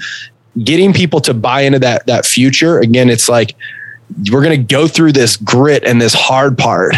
getting 0.64 0.94
people 0.94 1.20
to 1.20 1.34
buy 1.34 1.60
into 1.60 1.78
that 1.80 2.06
that 2.06 2.24
future 2.24 2.78
again, 2.78 3.10
it's 3.10 3.28
like 3.28 3.54
we're 4.32 4.42
going 4.42 4.58
to 4.66 4.74
go 4.74 4.88
through 4.88 5.12
this 5.12 5.36
grit 5.36 5.84
and 5.84 6.00
this 6.00 6.14
hard 6.14 6.56
part 6.56 6.94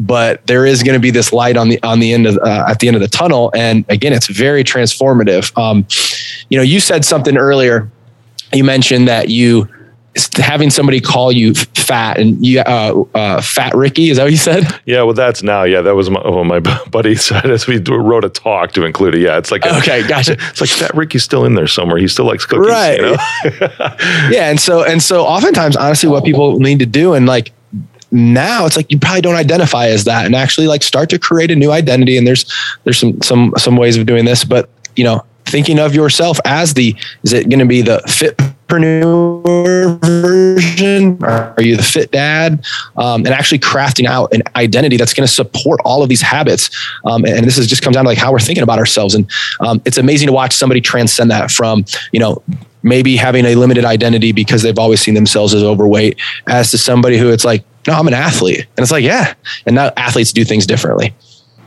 but 0.00 0.44
there 0.46 0.64
is 0.64 0.82
going 0.82 0.94
to 0.94 1.00
be 1.00 1.10
this 1.10 1.32
light 1.32 1.56
on 1.56 1.68
the 1.68 1.80
on 1.82 2.00
the 2.00 2.12
end 2.12 2.26
of 2.26 2.36
uh, 2.38 2.64
at 2.66 2.80
the 2.80 2.88
end 2.88 2.96
of 2.96 3.02
the 3.02 3.08
tunnel 3.08 3.52
and 3.54 3.84
again 3.88 4.12
it's 4.12 4.26
very 4.26 4.64
transformative 4.64 5.56
um, 5.58 5.86
you 6.48 6.56
know 6.56 6.64
you 6.64 6.80
said 6.80 7.04
something 7.04 7.36
earlier 7.36 7.88
you 8.52 8.64
mentioned 8.64 9.06
that 9.06 9.28
you 9.28 9.68
having 10.34 10.70
somebody 10.70 11.00
call 11.00 11.30
you 11.30 11.54
fat 11.54 12.18
and 12.18 12.44
you 12.44 12.58
uh, 12.60 13.04
uh, 13.14 13.40
fat 13.40 13.72
ricky 13.74 14.10
is 14.10 14.16
that 14.16 14.24
what 14.24 14.32
you 14.32 14.38
said 14.38 14.64
Yeah, 14.84 15.02
well, 15.02 15.14
that's 15.14 15.42
now. 15.42 15.62
Yeah, 15.62 15.82
that 15.82 15.94
was 15.94 16.10
my, 16.10 16.20
what 16.28 16.44
my 16.44 16.58
buddy 16.58 17.14
said 17.28 17.48
as 17.48 17.68
we 17.68 17.78
wrote 17.78 18.24
a 18.24 18.28
talk 18.28 18.72
to 18.72 18.84
include 18.84 19.14
it. 19.14 19.20
Yeah, 19.20 19.38
it's 19.38 19.52
like 19.52 19.64
a, 19.64 19.76
okay 19.78 20.06
gotcha 20.08 20.32
it's 20.50 20.60
like 20.60 20.70
Fat 20.70 20.94
Ricky's 20.94 21.22
still 21.22 21.44
in 21.44 21.54
there 21.54 21.68
somewhere. 21.68 21.98
He 21.98 22.08
still 22.08 22.24
likes 22.24 22.44
cookies, 22.44 22.68
Right. 22.68 23.00
You 23.00 23.02
know? 23.02 23.16
yeah 24.30 24.50
and 24.50 24.58
so 24.58 24.82
and 24.82 25.00
so 25.00 25.24
oftentimes 25.24 25.76
honestly 25.76 26.08
what 26.08 26.24
people 26.24 26.58
need 26.58 26.80
to 26.80 26.86
do 26.86 27.14
and 27.14 27.26
like 27.26 27.52
now 28.10 28.66
it's 28.66 28.76
like 28.76 28.90
you 28.90 28.98
probably 28.98 29.20
don't 29.20 29.36
identify 29.36 29.86
as 29.86 30.04
that 30.04 30.26
and 30.26 30.34
actually 30.34 30.66
like 30.66 30.82
start 30.82 31.10
to 31.10 31.18
create 31.18 31.50
a 31.50 31.56
new 31.56 31.70
identity. 31.70 32.16
And 32.16 32.26
there's 32.26 32.50
there's 32.84 32.98
some 32.98 33.20
some 33.22 33.54
some 33.56 33.76
ways 33.76 33.96
of 33.96 34.06
doing 34.06 34.24
this 34.24 34.44
but 34.44 34.68
you 34.96 35.04
know 35.04 35.24
thinking 35.46 35.78
of 35.78 35.94
yourself 35.94 36.38
as 36.44 36.74
the 36.74 36.96
is 37.22 37.32
it 37.32 37.48
going 37.48 37.58
to 37.58 37.66
be 37.66 37.82
the 37.82 37.98
fitpreneur 38.06 40.00
version? 40.00 41.22
Are 41.24 41.62
you 41.62 41.76
the 41.76 41.82
fit 41.82 42.10
dad? 42.12 42.64
Um, 42.96 43.26
and 43.26 43.34
actually 43.34 43.58
crafting 43.58 44.06
out 44.06 44.32
an 44.32 44.42
identity 44.56 44.96
that's 44.96 45.12
going 45.12 45.26
to 45.26 45.32
support 45.32 45.80
all 45.84 46.02
of 46.02 46.08
these 46.08 46.22
habits. 46.22 46.70
Um, 47.04 47.24
and 47.24 47.44
this 47.44 47.58
is 47.58 47.66
just 47.66 47.82
comes 47.82 47.94
down 47.94 48.04
to 48.04 48.10
like 48.10 48.18
how 48.18 48.32
we're 48.32 48.38
thinking 48.38 48.62
about 48.62 48.78
ourselves. 48.78 49.14
And 49.14 49.28
um, 49.60 49.82
it's 49.84 49.98
amazing 49.98 50.28
to 50.28 50.32
watch 50.32 50.54
somebody 50.54 50.80
transcend 50.80 51.30
that 51.30 51.50
from 51.50 51.84
you 52.12 52.20
know 52.20 52.42
maybe 52.82 53.16
having 53.16 53.44
a 53.44 53.54
limited 53.56 53.84
identity 53.84 54.32
because 54.32 54.62
they've 54.62 54.78
always 54.78 55.00
seen 55.00 55.14
themselves 55.14 55.52
as 55.52 55.62
overweight 55.62 56.18
as 56.48 56.70
to 56.70 56.78
somebody 56.78 57.18
who 57.18 57.30
it's 57.30 57.44
like 57.44 57.62
no 57.86 57.94
i'm 57.94 58.06
an 58.06 58.14
athlete. 58.14 58.66
And 58.76 58.78
it's 58.78 58.92
like 58.92 59.04
yeah. 59.04 59.34
And 59.66 59.74
now 59.74 59.92
athletes 59.96 60.32
do 60.32 60.44
things 60.44 60.66
differently 60.66 61.14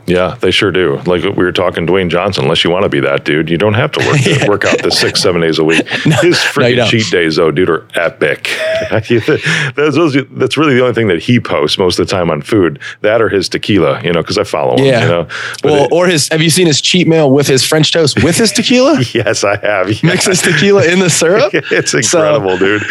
Yeah, 0.06 0.36
they 0.40 0.50
sure 0.50 0.70
do. 0.70 0.96
Like 1.06 1.22
we 1.22 1.30
were 1.44 1.52
talking, 1.52 1.86
Dwayne 1.86 2.10
Johnson. 2.10 2.44
Unless 2.44 2.62
you 2.64 2.70
want 2.70 2.82
to 2.82 2.88
be 2.88 3.00
that 3.00 3.24
dude, 3.24 3.48
you 3.48 3.56
don't 3.56 3.74
have 3.74 3.90
to 3.92 4.06
work 4.06 4.18
Yeah. 4.26 4.48
work 4.48 4.64
out 4.64 4.82
the 4.82 4.90
six 4.90 5.22
seven 5.22 5.40
days 5.40 5.58
a 5.58 5.64
week. 5.64 5.86
His 5.88 6.06
no, 6.06 6.20
you 6.22 6.32
freaking 6.34 6.76
don't. 6.76 6.88
cheat 6.90 7.10
days, 7.10 7.36
though, 7.36 7.50
dude, 7.50 7.70
are 7.70 7.86
epic. 7.94 8.50
that's, 8.90 9.08
that's 9.08 10.56
really 10.56 10.74
the 10.74 10.80
only 10.82 10.92
thing 10.94 11.08
that 11.08 11.22
he 11.22 11.40
posts 11.40 11.78
most 11.78 11.98
of 11.98 12.06
the 12.06 12.10
time 12.10 12.30
on 12.30 12.42
food. 12.42 12.78
That 13.00 13.20
or 13.22 13.28
his 13.28 13.48
tequila, 13.48 14.02
you 14.02 14.12
know, 14.12 14.20
because 14.22 14.38
I 14.38 14.44
follow 14.44 14.76
him. 14.76 14.84
Yeah. 14.84 15.02
You 15.02 15.08
know, 15.08 15.24
But 15.62 15.72
well 15.72 15.84
it- 15.84 15.92
or 15.92 16.06
his 16.06 16.28
have 16.28 16.42
you 16.42 16.50
seen 16.50 16.66
his 16.66 16.80
cheat 16.80 17.06
meal 17.08 17.30
with 17.30 17.46
his 17.46 17.64
french 17.64 17.92
toast 17.92 18.22
with 18.22 18.36
his 18.36 18.52
tequila 18.52 19.00
yes, 19.14 19.44
I 19.44 19.56
have. 19.64 19.90
Yeah. 19.90 19.98
mix 20.02 20.26
his 20.26 20.42
tequila 20.42 20.84
in 20.84 20.98
the 20.98 21.10
syrup 21.10 21.50
it's 21.54 21.94
incredible, 21.94 22.56
dude. 22.58 22.82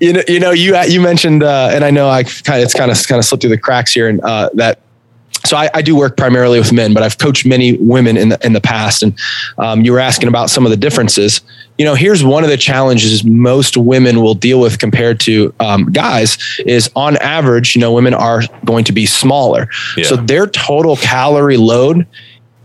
you 0.00 0.12
know, 0.14 0.22
you 0.28 0.40
know, 0.40 0.50
you 0.52 0.76
you 0.84 1.00
mentioned, 1.00 1.42
uh, 1.42 1.70
and 1.72 1.84
I 1.84 1.90
know 1.90 2.08
I 2.08 2.22
kind 2.24 2.60
of 2.60 2.64
it's 2.64 2.74
kind 2.74 2.90
of 2.90 3.06
kind 3.06 3.18
of 3.18 3.24
slipped 3.24 3.42
through 3.42 3.50
the 3.50 3.58
cracks 3.58 3.92
here, 3.92 4.08
and 4.08 4.20
uh, 4.22 4.50
that. 4.54 4.80
So 5.46 5.56
I, 5.56 5.68
I 5.74 5.82
do 5.82 5.94
work 5.94 6.16
primarily 6.16 6.58
with 6.58 6.72
men, 6.72 6.94
but 6.94 7.02
I've 7.02 7.18
coached 7.18 7.44
many 7.44 7.76
women 7.76 8.16
in 8.16 8.30
the 8.30 8.38
in 8.46 8.54
the 8.54 8.60
past, 8.60 9.02
and 9.02 9.18
um, 9.58 9.82
you 9.82 9.92
were 9.92 10.00
asking 10.00 10.28
about 10.28 10.48
some 10.50 10.64
of 10.64 10.70
the 10.70 10.76
differences. 10.76 11.40
You 11.76 11.84
know, 11.84 11.94
here's 11.94 12.24
one 12.24 12.44
of 12.44 12.50
the 12.50 12.56
challenges 12.56 13.24
most 13.24 13.76
women 13.76 14.20
will 14.22 14.34
deal 14.34 14.60
with 14.60 14.78
compared 14.78 15.18
to 15.20 15.52
um, 15.60 15.86
guys 15.92 16.38
is 16.64 16.88
on 16.94 17.16
average, 17.18 17.74
you 17.74 17.80
know, 17.80 17.92
women 17.92 18.14
are 18.14 18.42
going 18.64 18.84
to 18.84 18.92
be 18.92 19.06
smaller, 19.06 19.68
Yeah. 19.96 20.04
so 20.04 20.16
their 20.16 20.46
total 20.46 20.96
calorie 20.96 21.56
load 21.56 22.06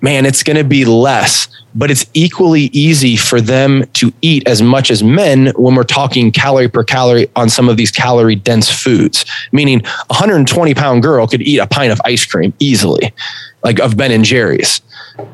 man, 0.01 0.25
it's 0.25 0.43
going 0.43 0.57
to 0.57 0.63
be 0.63 0.85
less, 0.85 1.47
but 1.75 1.91
it's 1.91 2.05
equally 2.13 2.63
easy 2.73 3.15
for 3.15 3.41
them 3.41 3.85
to 3.93 4.11
eat 4.21 4.47
as 4.47 4.61
much 4.61 4.91
as 4.91 5.03
men 5.03 5.47
when 5.55 5.75
we're 5.75 5.83
talking 5.83 6.31
calorie 6.31 6.69
per 6.69 6.83
calorie 6.83 7.29
on 7.35 7.49
some 7.49 7.69
of 7.69 7.77
these 7.77 7.91
calorie 7.91 8.35
dense 8.35 8.69
foods. 8.69 9.25
Meaning, 9.51 9.85
a 9.85 10.13
120 10.13 10.73
pound 10.73 11.03
girl 11.03 11.27
could 11.27 11.41
eat 11.41 11.59
a 11.59 11.67
pint 11.67 11.91
of 11.91 12.01
ice 12.05 12.25
cream 12.25 12.53
easily, 12.59 13.13
like 13.63 13.79
of 13.79 13.97
Ben 13.97 14.11
and 14.11 14.25
Jerry's. 14.25 14.81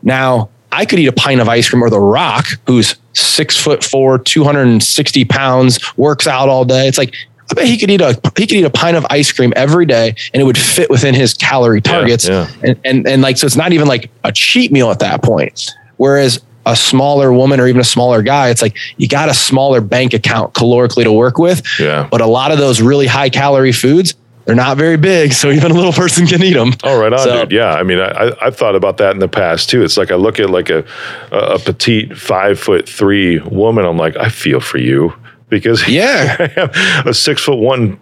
Now, 0.01 0.49
I 0.71 0.85
could 0.85 0.99
eat 0.99 1.07
a 1.07 1.13
pint 1.13 1.39
of 1.39 1.47
ice 1.47 1.69
cream 1.69 1.83
or 1.83 1.89
The 1.89 1.99
Rock, 1.99 2.47
who's 2.67 2.95
six 3.13 3.57
foot 3.57 3.83
four, 3.83 4.17
260 4.19 5.25
pounds, 5.25 5.97
works 5.97 6.27
out 6.27 6.49
all 6.49 6.65
day. 6.65 6.87
It's 6.87 6.97
like, 6.97 7.13
I 7.51 7.53
bet 7.53 7.65
he 7.67 7.77
could 7.77 7.91
eat 7.91 8.01
a 8.01 8.13
he 8.37 8.47
could 8.47 8.53
eat 8.53 8.65
a 8.65 8.69
pint 8.69 8.97
of 8.97 9.05
ice 9.09 9.31
cream 9.31 9.53
every 9.55 9.85
day 9.85 10.15
and 10.33 10.41
it 10.41 10.45
would 10.45 10.57
fit 10.57 10.89
within 10.89 11.13
his 11.13 11.33
calorie 11.33 11.81
targets. 11.81 12.27
yeah. 12.27 12.49
And, 12.63 12.79
and 12.83 13.07
and 13.07 13.21
like 13.21 13.37
so 13.37 13.45
it's 13.45 13.55
not 13.55 13.71
even 13.71 13.87
like 13.87 14.09
a 14.23 14.31
cheat 14.31 14.71
meal 14.71 14.89
at 14.89 14.99
that 14.99 15.21
point. 15.21 15.71
Whereas 15.97 16.41
a 16.65 16.75
smaller 16.75 17.31
woman 17.31 17.59
or 17.59 17.67
even 17.67 17.79
a 17.79 17.85
smaller 17.85 18.21
guy, 18.23 18.49
it's 18.49 18.61
like 18.61 18.75
you 18.97 19.07
got 19.07 19.29
a 19.29 19.33
smaller 19.33 19.81
bank 19.81 20.13
account 20.13 20.53
calorically 20.53 21.03
to 21.03 21.11
work 21.11 21.37
with. 21.37 21.61
Yeah. 21.79 22.07
But 22.09 22.21
a 22.21 22.25
lot 22.25 22.51
of 22.51 22.57
those 22.57 22.81
really 22.81 23.05
high 23.05 23.29
calorie 23.29 23.71
foods, 23.71 24.15
they're 24.45 24.55
not 24.55 24.77
very 24.77 24.97
big, 24.97 25.33
so 25.33 25.51
even 25.51 25.71
a 25.71 25.73
little 25.75 25.93
person 25.93 26.25
can 26.25 26.41
eat 26.43 26.53
them. 26.53 26.73
Oh, 26.83 26.99
right 26.99 27.13
on, 27.13 27.19
so, 27.19 27.41
dude. 27.41 27.51
Yeah, 27.51 27.73
I 27.73 27.83
mean, 27.83 27.99
I, 27.99 28.31
I've 28.41 28.55
thought 28.55 28.75
about 28.75 28.97
that 28.97 29.11
in 29.11 29.19
the 29.19 29.27
past 29.27 29.69
too. 29.69 29.83
It's 29.83 29.97
like 29.97 30.11
I 30.11 30.15
look 30.15 30.39
at 30.39 30.49
like 30.49 30.69
a 30.71 30.83
a 31.31 31.59
petite 31.59 32.17
five 32.17 32.59
foot 32.59 32.89
three 32.89 33.39
woman. 33.39 33.85
I'm 33.85 33.97
like, 33.97 34.17
I 34.17 34.29
feel 34.29 34.59
for 34.59 34.79
you 34.79 35.13
because 35.49 35.87
yeah, 35.87 36.35
I 36.39 36.61
am 36.61 37.07
a 37.07 37.13
six 37.13 37.41
foot 37.41 37.57
one 37.57 37.99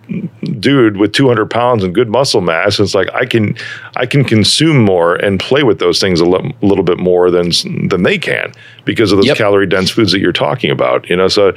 dude 0.59 0.97
with 0.97 1.13
200 1.13 1.49
pounds 1.49 1.83
and 1.83 1.93
good 1.93 2.09
muscle 2.09 2.41
mass. 2.41 2.79
It's 2.79 2.95
like 2.95 3.09
I 3.13 3.25
can 3.25 3.55
I 3.95 4.05
can 4.05 4.23
consume 4.23 4.83
more 4.83 5.15
and 5.15 5.39
play 5.39 5.63
with 5.63 5.79
those 5.79 5.99
things 5.99 6.19
a 6.19 6.25
little 6.25 6.83
bit 6.83 6.97
more 6.97 7.29
than 7.29 7.51
than 7.89 8.03
they 8.03 8.17
can 8.17 8.53
because 8.85 9.11
of 9.11 9.17
those 9.17 9.27
yep. 9.27 9.37
calorie 9.37 9.67
dense 9.67 9.89
foods 9.89 10.11
that 10.11 10.19
you're 10.19 10.31
talking 10.31 10.71
about. 10.71 11.09
You 11.09 11.15
know, 11.15 11.27
so 11.27 11.53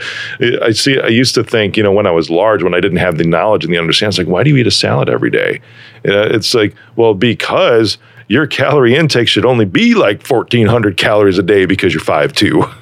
I 0.62 0.72
see. 0.72 1.00
I 1.00 1.08
used 1.08 1.34
to 1.36 1.44
think, 1.44 1.76
you 1.76 1.82
know, 1.82 1.92
when 1.92 2.06
I 2.06 2.12
was 2.12 2.30
large, 2.30 2.62
when 2.62 2.74
I 2.74 2.80
didn't 2.80 2.98
have 2.98 3.18
the 3.18 3.24
knowledge 3.24 3.64
and 3.64 3.72
the 3.72 3.78
understanding, 3.78 4.10
it's 4.10 4.18
like, 4.18 4.28
why 4.28 4.42
do 4.42 4.50
you 4.50 4.56
eat 4.56 4.66
a 4.66 4.72
salad 4.72 5.08
every 5.08 5.30
day? 5.30 5.60
You 6.04 6.12
know, 6.12 6.22
it's 6.22 6.54
like, 6.54 6.74
well, 6.96 7.14
because 7.14 7.98
your 8.28 8.46
calorie 8.46 8.96
intake 8.96 9.28
should 9.28 9.44
only 9.44 9.64
be 9.64 9.94
like 9.94 10.26
1400 10.26 10.96
calories 10.96 11.38
a 11.38 11.42
day 11.42 11.64
because 11.64 11.94
you're 11.94 12.02
five 12.02 12.32
two. 12.32 12.64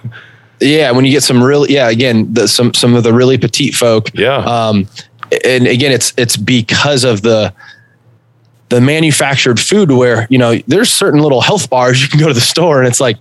Yeah, 0.60 0.90
when 0.92 1.04
you 1.04 1.10
get 1.10 1.22
some 1.22 1.42
really 1.42 1.74
yeah, 1.74 1.88
again, 1.88 2.32
the, 2.32 2.48
some 2.48 2.72
some 2.74 2.94
of 2.94 3.02
the 3.04 3.12
really 3.12 3.38
petite 3.38 3.74
folk. 3.74 4.08
Yeah. 4.14 4.36
Um, 4.36 4.88
and 5.44 5.66
again, 5.66 5.92
it's 5.92 6.12
it's 6.16 6.36
because 6.36 7.04
of 7.04 7.22
the 7.22 7.52
the 8.68 8.80
manufactured 8.80 9.60
food 9.60 9.90
where 9.90 10.26
you 10.30 10.38
know 10.38 10.56
there's 10.66 10.90
certain 10.90 11.20
little 11.20 11.40
health 11.40 11.68
bars 11.70 12.02
you 12.02 12.08
can 12.08 12.18
go 12.18 12.28
to 12.28 12.34
the 12.34 12.40
store 12.40 12.78
and 12.78 12.88
it's 12.88 13.00
like 13.00 13.16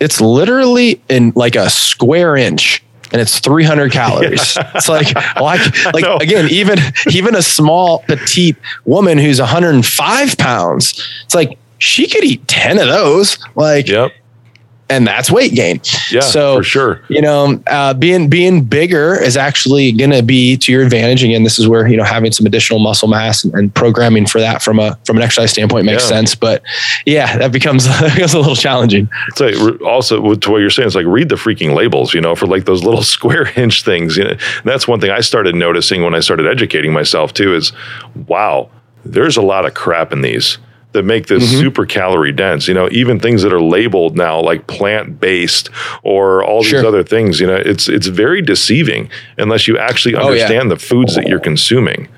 it's 0.00 0.20
literally 0.20 1.00
in 1.08 1.32
like 1.34 1.56
a 1.56 1.70
square 1.70 2.36
inch 2.36 2.82
and 3.12 3.20
it's 3.20 3.38
300 3.40 3.92
calories. 3.92 4.56
Yeah. 4.56 4.72
It's 4.74 4.88
like, 4.88 5.14
like, 5.40 5.84
like 5.94 6.02
no. 6.02 6.16
again, 6.16 6.48
even, 6.50 6.78
even 7.12 7.34
a 7.34 7.42
small 7.42 8.00
petite 8.00 8.56
woman 8.84 9.16
who's 9.16 9.38
105 9.38 10.38
pounds, 10.38 11.06
it's 11.24 11.34
like 11.34 11.56
she 11.78 12.08
could 12.08 12.24
eat 12.24 12.46
10 12.48 12.78
of 12.78 12.88
those. 12.88 13.38
Like, 13.54 13.88
yep 13.88 14.12
and 14.88 15.06
that's 15.06 15.30
weight 15.30 15.52
gain. 15.52 15.80
Yeah, 16.10 16.20
so 16.20 16.58
for 16.58 16.62
sure. 16.62 17.02
You 17.08 17.20
know, 17.20 17.60
uh, 17.66 17.94
being 17.94 18.28
being 18.28 18.64
bigger 18.64 19.20
is 19.20 19.36
actually 19.36 19.92
going 19.92 20.10
to 20.10 20.22
be 20.22 20.56
to 20.58 20.72
your 20.72 20.82
advantage. 20.82 21.24
Again, 21.24 21.42
this 21.42 21.58
is 21.58 21.66
where 21.66 21.86
you 21.88 21.96
know 21.96 22.04
having 22.04 22.32
some 22.32 22.46
additional 22.46 22.78
muscle 22.78 23.08
mass 23.08 23.44
and, 23.44 23.52
and 23.54 23.74
programming 23.74 24.26
for 24.26 24.40
that 24.40 24.62
from 24.62 24.78
a 24.78 24.96
from 25.04 25.16
an 25.16 25.22
exercise 25.22 25.50
standpoint 25.50 25.86
makes 25.86 26.04
yeah. 26.04 26.08
sense. 26.08 26.34
But 26.34 26.62
yeah, 27.04 27.36
that 27.38 27.52
becomes 27.52 27.88
becomes 28.14 28.34
a 28.34 28.38
little 28.38 28.54
challenging. 28.54 29.08
So 29.34 29.76
also 29.78 30.34
to 30.34 30.50
what 30.50 30.58
you're 30.58 30.70
saying, 30.70 30.86
it's 30.86 30.96
like 30.96 31.06
read 31.06 31.28
the 31.28 31.36
freaking 31.36 31.74
labels. 31.74 32.14
You 32.14 32.20
know, 32.20 32.36
for 32.36 32.46
like 32.46 32.64
those 32.64 32.84
little 32.84 33.02
square 33.16 33.50
inch 33.56 33.82
things. 33.82 34.16
You 34.16 34.24
know, 34.24 34.36
that's 34.64 34.86
one 34.86 35.00
thing 35.00 35.10
I 35.10 35.20
started 35.20 35.54
noticing 35.54 36.02
when 36.02 36.14
I 36.14 36.20
started 36.20 36.46
educating 36.46 36.92
myself 36.92 37.32
too. 37.32 37.54
Is 37.54 37.72
wow, 38.26 38.70
there's 39.04 39.36
a 39.36 39.42
lot 39.42 39.66
of 39.66 39.74
crap 39.74 40.12
in 40.12 40.20
these 40.20 40.58
that 40.96 41.04
make 41.04 41.26
this 41.26 41.44
mm-hmm. 41.44 41.60
super 41.60 41.86
calorie 41.86 42.32
dense. 42.32 42.66
You 42.66 42.74
know, 42.74 42.88
even 42.90 43.20
things 43.20 43.42
that 43.42 43.52
are 43.52 43.60
labeled 43.60 44.16
now 44.16 44.40
like 44.40 44.66
plant 44.66 45.20
based 45.20 45.70
or 46.02 46.42
all 46.42 46.62
these 46.62 46.70
sure. 46.70 46.86
other 46.86 47.04
things. 47.04 47.38
You 47.38 47.46
know, 47.46 47.56
it's 47.56 47.88
it's 47.88 48.08
very 48.08 48.42
deceiving 48.42 49.10
unless 49.38 49.68
you 49.68 49.78
actually 49.78 50.16
understand 50.16 50.52
oh, 50.52 50.64
yeah. 50.64 50.68
the 50.68 50.78
foods 50.78 51.14
that 51.14 51.28
you're 51.28 51.40
consuming. 51.40 52.08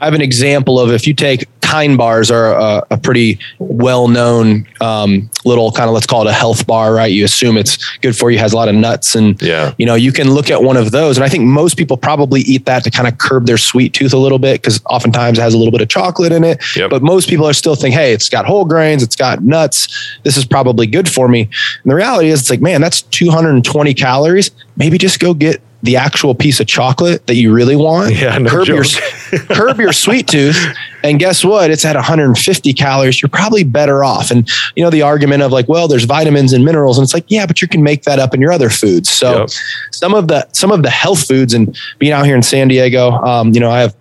I 0.00 0.06
have 0.06 0.14
an 0.14 0.20
example 0.20 0.78
of 0.78 0.90
if 0.92 1.06
you 1.06 1.14
take 1.14 1.48
Kind 1.64 1.98
bars 1.98 2.30
are 2.30 2.52
a, 2.52 2.86
a 2.92 2.98
pretty 2.98 3.38
well 3.58 4.06
known 4.06 4.66
um, 4.80 5.30
little 5.44 5.72
kind 5.72 5.88
of 5.88 5.94
let's 5.94 6.06
call 6.06 6.26
it 6.26 6.30
a 6.30 6.32
health 6.32 6.66
bar, 6.66 6.94
right? 6.94 7.10
You 7.10 7.24
assume 7.24 7.56
it's 7.56 7.96
good 7.98 8.16
for 8.16 8.30
you, 8.30 8.38
has 8.38 8.52
a 8.52 8.56
lot 8.56 8.68
of 8.68 8.74
nuts, 8.74 9.14
and 9.14 9.40
yeah, 9.42 9.74
you 9.78 9.86
know 9.86 9.94
you 9.94 10.12
can 10.12 10.30
look 10.30 10.50
at 10.50 10.62
one 10.62 10.76
of 10.76 10.90
those, 10.90 11.16
and 11.16 11.24
I 11.24 11.28
think 11.28 11.44
most 11.44 11.76
people 11.76 11.96
probably 11.96 12.42
eat 12.42 12.66
that 12.66 12.84
to 12.84 12.90
kind 12.90 13.08
of 13.08 13.18
curb 13.18 13.46
their 13.46 13.58
sweet 13.58 13.94
tooth 13.94 14.12
a 14.12 14.18
little 14.18 14.38
bit 14.38 14.60
because 14.60 14.80
oftentimes 14.86 15.38
it 15.38 15.42
has 15.42 15.54
a 15.54 15.58
little 15.58 15.72
bit 15.72 15.80
of 15.80 15.88
chocolate 15.88 16.32
in 16.32 16.44
it. 16.44 16.62
Yep. 16.76 16.90
But 16.90 17.02
most 17.02 17.28
people 17.28 17.46
are 17.48 17.52
still 17.52 17.74
thinking, 17.74 17.98
hey, 17.98 18.12
it's 18.12 18.28
got 18.28 18.44
whole 18.44 18.64
grains, 18.64 19.02
it's 19.02 19.16
got 19.16 19.42
nuts, 19.42 20.18
this 20.22 20.36
is 20.36 20.44
probably 20.44 20.86
good 20.86 21.08
for 21.08 21.28
me. 21.28 21.42
And 21.82 21.90
the 21.90 21.94
reality 21.94 22.28
is, 22.28 22.40
it's 22.40 22.50
like, 22.50 22.60
man, 22.60 22.80
that's 22.80 23.02
220 23.02 23.94
calories. 23.94 24.50
Maybe 24.76 24.98
just 24.98 25.18
go 25.18 25.34
get 25.34 25.60
the 25.84 25.96
actual 25.96 26.34
piece 26.34 26.60
of 26.60 26.66
chocolate 26.66 27.26
that 27.26 27.34
you 27.34 27.52
really 27.52 27.76
want. 27.76 28.14
Yeah, 28.14 28.36
no 28.38 28.48
curb 28.48 28.66
joke. 28.66 28.86
your 29.30 29.40
curb 29.42 29.78
your 29.78 29.92
sweet 29.92 30.26
tooth, 30.26 30.56
and 31.02 31.18
guess 31.18 31.44
what? 31.44 31.70
It's 31.70 31.84
at 31.84 31.94
150 31.94 32.72
calories. 32.72 33.20
You're 33.20 33.28
probably 33.28 33.64
better 33.64 34.02
off. 34.02 34.30
And 34.30 34.48
you 34.74 34.82
know 34.82 34.90
the 34.90 35.02
argument 35.02 35.42
of 35.42 35.52
like, 35.52 35.68
well, 35.68 35.86
there's 35.86 36.04
vitamins 36.04 36.54
and 36.54 36.64
minerals, 36.64 36.98
and 36.98 37.04
it's 37.04 37.12
like, 37.12 37.26
yeah, 37.28 37.44
but 37.44 37.60
you 37.60 37.68
can 37.68 37.82
make 37.82 38.04
that 38.04 38.18
up 38.18 38.34
in 38.34 38.40
your 38.40 38.50
other 38.50 38.70
foods. 38.70 39.10
So 39.10 39.40
yep. 39.40 39.50
some 39.92 40.14
of 40.14 40.28
the 40.28 40.48
some 40.52 40.72
of 40.72 40.82
the 40.82 40.90
health 40.90 41.26
foods, 41.26 41.52
and 41.52 41.78
being 41.98 42.12
out 42.12 42.24
here 42.24 42.34
in 42.34 42.42
San 42.42 42.68
Diego, 42.68 43.10
um, 43.10 43.52
you 43.52 43.60
know, 43.60 43.70
I 43.70 43.80
have 43.80 43.94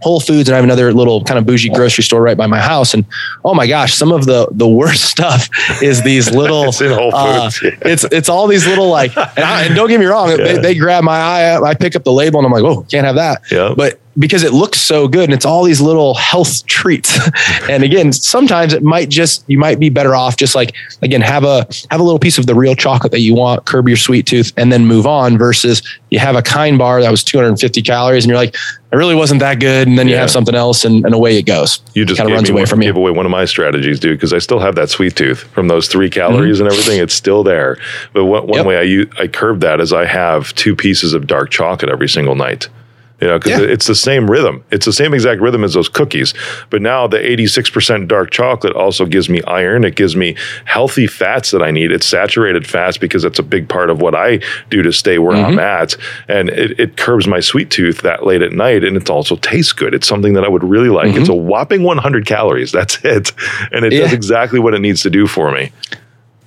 Whole 0.00 0.20
Foods 0.20 0.48
and 0.48 0.54
I 0.54 0.56
have 0.56 0.64
another 0.64 0.92
little 0.92 1.24
kind 1.24 1.38
of 1.38 1.46
bougie 1.46 1.70
grocery 1.70 2.04
store 2.04 2.22
right 2.22 2.36
by 2.36 2.46
my 2.46 2.60
house. 2.60 2.94
And 2.94 3.04
oh 3.44 3.54
my 3.54 3.66
gosh, 3.66 3.94
some 3.94 4.12
of 4.12 4.26
the 4.26 4.48
the 4.52 4.68
worst 4.68 5.04
stuff 5.10 5.48
is 5.82 6.02
these 6.02 6.30
little. 6.34 6.64
it's 6.64 6.80
in 6.80 6.92
Whole 6.92 7.14
uh, 7.14 7.50
Foods. 7.50 7.62
Uh, 7.62 7.66
yeah. 7.86 7.92
It's 7.92 8.04
it's 8.04 8.28
all 8.28 8.46
these 8.46 8.66
little 8.66 8.88
like, 8.88 9.16
and, 9.16 9.38
I, 9.38 9.64
and 9.64 9.74
don't 9.74 9.88
get 9.88 10.00
me 10.00 10.06
wrong, 10.06 10.30
yeah. 10.30 10.36
they, 10.36 10.58
they, 10.58 10.74
grab 10.74 11.04
my 11.04 11.18
eye. 11.18 11.60
I 11.60 11.74
pick 11.74 11.96
up 11.96 12.04
the 12.04 12.12
label 12.12 12.38
and 12.38 12.46
I'm 12.46 12.52
like, 12.52 12.64
oh, 12.64 12.82
can't 12.82 13.06
have 13.06 13.16
that. 13.16 13.42
Yeah. 13.50 13.74
But 13.76 13.98
because 14.18 14.42
it 14.42 14.52
looks 14.52 14.80
so 14.80 15.06
good 15.06 15.24
and 15.24 15.32
it's 15.32 15.44
all 15.44 15.62
these 15.62 15.80
little 15.80 16.14
health 16.14 16.66
treats. 16.66 17.18
and 17.68 17.82
again, 17.84 18.12
sometimes 18.12 18.72
it 18.72 18.82
might 18.82 19.08
just 19.08 19.44
you 19.46 19.58
might 19.58 19.78
be 19.78 19.88
better 19.88 20.14
off 20.14 20.36
just 20.36 20.54
like 20.54 20.74
again 21.02 21.20
have 21.20 21.44
a 21.44 21.66
have 21.90 22.00
a 22.00 22.02
little 22.02 22.18
piece 22.18 22.38
of 22.38 22.46
the 22.46 22.54
real 22.54 22.74
chocolate 22.74 23.12
that 23.12 23.20
you 23.20 23.34
want, 23.34 23.64
curb 23.64 23.88
your 23.88 23.96
sweet 23.96 24.26
tooth, 24.26 24.52
and 24.56 24.72
then 24.72 24.86
move 24.86 25.06
on. 25.06 25.38
Versus 25.38 25.82
you 26.10 26.18
have 26.18 26.36
a 26.36 26.42
kind 26.42 26.78
bar 26.78 27.00
that 27.00 27.10
was 27.10 27.22
250 27.22 27.82
calories 27.82 28.24
and 28.24 28.30
you're 28.30 28.38
like, 28.38 28.54
it 28.90 28.96
really 28.96 29.14
wasn't 29.14 29.40
that 29.40 29.60
good, 29.60 29.86
and 29.86 29.98
then 29.98 30.08
you 30.08 30.16
have 30.16 30.30
something 30.30 30.54
else, 30.54 30.82
and, 30.82 31.04
and 31.04 31.14
away 31.14 31.36
it 31.36 31.42
goes. 31.42 31.82
You 31.92 32.06
just 32.06 32.16
kind 32.16 32.30
of 32.30 32.34
runs 32.34 32.48
away 32.48 32.62
one, 32.62 32.66
from 32.66 32.80
you. 32.80 32.88
Give 32.88 32.96
away 32.96 33.10
one 33.10 33.26
of 33.26 33.30
my 33.30 33.44
strategies, 33.44 34.00
dude, 34.00 34.16
because 34.16 34.32
I 34.32 34.38
still 34.38 34.60
have 34.60 34.76
that 34.76 34.88
sweet 34.88 35.14
tooth 35.14 35.40
from 35.40 35.68
those 35.68 35.88
three 35.88 36.08
calories 36.08 36.56
mm-hmm. 36.56 36.66
and 36.66 36.72
everything. 36.72 36.98
It's 36.98 37.12
still 37.12 37.42
there. 37.42 37.76
But 38.14 38.24
one, 38.24 38.46
one 38.46 38.56
yep. 38.56 38.66
way 38.66 38.78
I 38.78 38.82
use, 38.82 39.12
I 39.18 39.26
curb 39.26 39.60
that 39.60 39.80
is 39.80 39.92
I 39.92 40.06
have 40.06 40.54
two 40.54 40.74
pieces 40.74 41.12
of 41.12 41.26
dark 41.26 41.50
chocolate 41.50 41.90
every 41.90 42.08
single 42.08 42.34
night 42.34 42.68
you 43.20 43.26
know, 43.26 43.38
because 43.38 43.60
yeah. 43.60 43.66
it's 43.66 43.86
the 43.86 43.96
same 43.96 44.30
rhythm. 44.30 44.64
It's 44.70 44.86
the 44.86 44.92
same 44.92 45.12
exact 45.12 45.40
rhythm 45.40 45.64
as 45.64 45.74
those 45.74 45.88
cookies. 45.88 46.34
But 46.70 46.82
now 46.82 47.08
the 47.08 47.18
86% 47.18 48.06
dark 48.06 48.30
chocolate 48.30 48.74
also 48.74 49.06
gives 49.06 49.28
me 49.28 49.42
iron. 49.42 49.84
It 49.84 49.96
gives 49.96 50.14
me 50.14 50.36
healthy 50.66 51.08
fats 51.08 51.50
that 51.50 51.60
I 51.60 51.72
need. 51.72 51.90
It's 51.90 52.06
saturated 52.06 52.66
fats 52.66 52.96
because 52.96 53.24
it's 53.24 53.38
a 53.40 53.42
big 53.42 53.68
part 53.68 53.90
of 53.90 54.00
what 54.00 54.14
I 54.14 54.40
do 54.70 54.82
to 54.82 54.92
stay 54.92 55.18
where 55.18 55.36
mm-hmm. 55.36 55.46
I'm 55.46 55.58
at. 55.58 55.96
And 56.28 56.48
it, 56.50 56.78
it, 56.78 56.96
curbs 56.96 57.26
my 57.26 57.40
sweet 57.40 57.70
tooth 57.70 58.02
that 58.02 58.24
late 58.24 58.42
at 58.42 58.52
night. 58.52 58.84
And 58.84 58.96
it 58.96 59.10
also 59.10 59.36
tastes 59.36 59.72
good. 59.72 59.94
It's 59.94 60.06
something 60.06 60.34
that 60.34 60.44
I 60.44 60.48
would 60.48 60.64
really 60.64 60.90
like. 60.90 61.08
Mm-hmm. 61.08 61.20
It's 61.20 61.28
a 61.28 61.34
whopping 61.34 61.82
100 61.82 62.24
calories. 62.24 62.70
That's 62.70 63.04
it. 63.04 63.32
And 63.72 63.84
it 63.84 63.92
yeah. 63.92 64.00
does 64.02 64.12
exactly 64.12 64.60
what 64.60 64.74
it 64.74 64.80
needs 64.80 65.02
to 65.02 65.10
do 65.10 65.26
for 65.26 65.50
me 65.50 65.72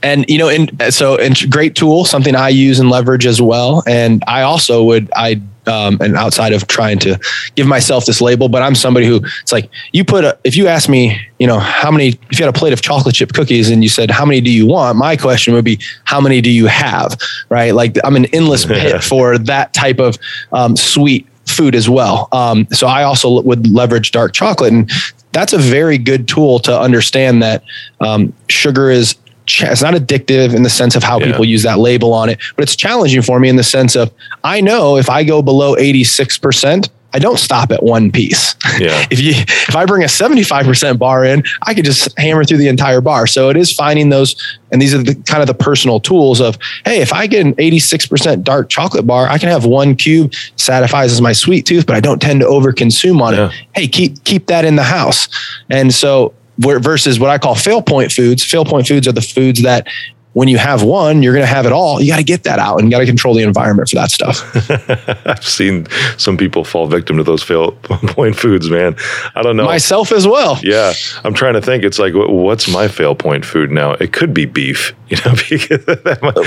and 0.04 0.26
you 0.28 0.38
know 0.38 0.50
and 0.50 0.72
so 0.92 1.16
and 1.18 1.38
great 1.52 1.76
tool 1.76 2.06
something 2.06 2.36
i 2.36 2.50
use 2.50 2.80
and 2.80 2.90
leverage 2.90 3.28
as 3.28 3.40
well 3.40 3.84
and 3.86 4.24
i 4.26 4.42
also 4.42 4.84
would 4.84 5.12
i 5.16 5.40
um, 5.68 5.98
and 6.02 6.16
outside 6.16 6.54
of 6.54 6.68
trying 6.68 7.00
to 7.00 7.20
give 7.56 7.68
myself 7.68 8.06
this 8.06 8.22
label, 8.22 8.50
but 8.50 8.62
I'm 8.62 8.76
somebody 8.76 9.06
who 9.06 9.22
it's 9.42 9.52
like 9.52 9.70
you 9.92 10.04
put 10.04 10.24
a, 10.24 10.38
if 10.44 10.56
you 10.56 10.68
ask 10.68 10.90
me, 10.90 11.20
you 11.40 11.48
know, 11.48 11.60
how 11.60 11.92
many, 11.92 12.10
if 12.10 12.40
you 12.40 12.46
had 12.46 12.54
a 12.54 12.58
plate 12.58 12.74
of 12.74 12.82
chocolate 12.82 13.16
chip 13.16 13.34
cookies 13.34 13.70
and 13.70 13.84
you 13.84 13.90
said, 13.90 14.12
how 14.12 14.26
many 14.26 14.42
do 14.42 14.52
you 14.52 14.66
want? 14.66 14.98
My 14.98 15.16
question 15.16 15.54
would 15.54 15.66
be, 15.66 15.80
how 16.04 16.22
many 16.22 16.42
do 16.42 16.50
you 16.50 16.68
have? 16.68 17.20
Right. 17.50 17.74
Like 17.74 17.98
I'm 18.04 18.16
an 18.16 18.26
endless 18.34 18.66
pit 18.68 19.04
for 19.04 19.38
that 19.38 19.74
type 19.74 20.00
of 20.00 20.18
um, 20.52 20.76
sweet 20.76 21.28
food 21.46 21.76
as 21.76 21.90
well. 21.90 22.28
Um, 22.32 22.68
so 22.72 22.88
I 22.88 23.04
also 23.04 23.42
would 23.42 23.68
leverage 23.68 24.12
dark 24.12 24.34
chocolate 24.34 24.74
and 24.74 24.90
that's 25.34 25.54
a 25.54 25.58
very 25.58 25.98
good 25.98 26.28
tool 26.28 26.60
to 26.60 26.78
understand 26.78 27.42
that 27.42 27.64
um, 28.02 28.34
sugar 28.50 28.90
is 28.90 29.16
it's 29.60 29.82
not 29.82 29.94
addictive 29.94 30.56
in 30.56 30.64
the 30.64 30.70
sense 30.70 30.96
of 30.96 31.04
how 31.04 31.20
yeah. 31.20 31.28
people 31.28 31.46
use 31.46 31.64
that 31.64 31.80
label 31.80 32.14
on 32.14 32.30
it, 32.30 32.40
but 32.56 32.64
it's 32.64 32.76
challenging 32.76 33.22
for 33.22 33.40
me 33.40 33.50
in 33.50 33.56
the 33.56 33.64
sense 33.64 33.96
of 33.96 34.12
I 34.44 34.62
know 34.62 34.98
if 34.98 35.10
I 35.10 35.24
go 35.24 35.42
below 35.42 35.76
86%, 35.76 36.90
I 37.14 37.20
don't 37.20 37.38
stop 37.38 37.72
at 37.72 37.84
one 37.84 38.12
piece. 38.12 38.56
Yeah. 38.80 39.06
if 39.12 39.20
you 39.20 39.34
if 39.36 39.76
I 39.76 39.86
bring 39.86 40.04
a 40.04 40.08
75% 40.08 40.98
bar 40.98 41.26
in, 41.26 41.44
I 41.64 41.74
could 41.74 41.86
just 41.86 42.18
hammer 42.18 42.44
through 42.44 42.60
the 42.60 42.68
entire 42.70 43.02
bar. 43.02 43.28
So 43.28 43.50
it 43.50 43.58
is 43.58 43.72
finding 43.74 44.10
those 44.10 44.60
and 44.72 44.82
these 44.82 44.94
are 44.94 45.04
the 45.04 45.16
kind 45.16 45.42
of 45.42 45.48
the 45.48 45.54
personal 45.54 46.00
tools 46.00 46.40
of, 46.40 46.58
hey, 46.86 47.02
if 47.02 47.12
I 47.12 47.28
get 47.28 47.46
an 47.46 47.54
86% 47.56 48.44
dark 48.44 48.70
chocolate 48.70 49.06
bar, 49.06 49.28
I 49.28 49.38
can 49.38 49.50
have 49.50 49.66
one 49.66 49.96
cube 49.96 50.34
satisfies 50.56 51.12
as 51.12 51.20
my 51.20 51.34
sweet 51.34 51.66
tooth, 51.66 51.86
but 51.86 51.98
I 51.98 52.00
don't 52.00 52.22
tend 52.22 52.40
to 52.40 52.46
overconsume 52.46 53.22
on 53.22 53.34
yeah. 53.34 53.50
it. 53.50 53.66
Hey, 53.76 53.88
keep 53.88 54.24
keep 54.24 54.48
that 54.48 54.64
in 54.64 54.78
the 54.78 54.84
house. 54.84 55.28
And 55.70 55.94
so 55.94 56.34
versus 56.62 57.20
what 57.20 57.30
I 57.30 57.38
call 57.38 57.56
fail 57.56 57.82
point 57.82 58.12
foods. 58.12 58.44
Fail 58.44 58.66
point 58.66 58.88
foods 58.88 59.08
are 59.08 59.12
the 59.12 59.22
foods 59.22 59.62
that 59.64 59.88
when 60.34 60.48
you 60.48 60.58
have 60.58 60.82
one, 60.84 61.22
you're 61.22 61.34
going 61.34 61.46
to 61.46 61.54
have 61.54 61.66
it 61.66 61.74
all. 61.74 62.02
You 62.02 62.12
got 62.12 62.18
to 62.18 62.24
get 62.24 62.44
that 62.44 62.58
out 62.58 62.80
and 62.80 62.88
you 62.88 62.92
got 62.92 63.00
to 63.00 63.06
control 63.06 63.34
the 63.34 63.44
environment 63.44 63.90
for 63.90 63.96
that 63.96 64.12
stuff. 64.12 65.26
I've 65.28 65.44
seen 65.44 65.88
some 66.18 66.38
people 66.38 66.64
fall 66.64 66.88
victim 66.88 67.18
to 67.18 67.24
those 67.24 67.44
fail 67.44 67.72
point 67.82 68.38
foods, 68.38 68.70
man. 68.70 68.96
I 69.36 69.42
don't 69.42 69.58
know. 69.58 69.66
Myself 69.66 70.12
as 70.12 70.26
well. 70.26 70.58
Yeah. 70.64 70.94
I'm 71.26 71.34
trying 71.34 71.54
to 71.56 71.62
think. 71.62 71.84
It's 71.84 72.00
like, 72.00 72.14
what's 72.16 72.70
my 72.70 72.88
fail 72.88 73.14
point 73.14 73.44
food 73.44 73.72
now? 73.72 73.92
It 73.94 74.14
could 74.14 74.34
be 74.34 74.46
beef, 74.46 74.94
you 75.10 75.18
know? 75.26 75.34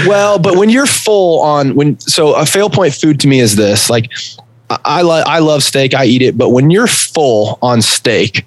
well, 0.07 0.39
but 0.39 0.57
when 0.57 0.71
you're 0.71 0.87
full 0.87 1.43
on, 1.43 1.75
when, 1.75 2.01
so 2.01 2.35
a 2.35 2.47
fail 2.47 2.71
point 2.71 2.95
food 2.95 3.21
to 3.21 3.29
me 3.29 3.41
is 3.41 3.57
this 3.57 3.91
like, 3.91 4.11
I, 4.71 4.79
I, 4.85 5.03
lo- 5.03 5.25
I 5.27 5.41
love 5.41 5.63
steak. 5.63 5.93
I 5.93 6.07
eat 6.07 6.23
it. 6.23 6.39
But 6.39 6.51
when 6.51 6.71
you're 6.71 6.87
full 6.87 7.59
on 7.61 7.83
steak, 7.83 8.47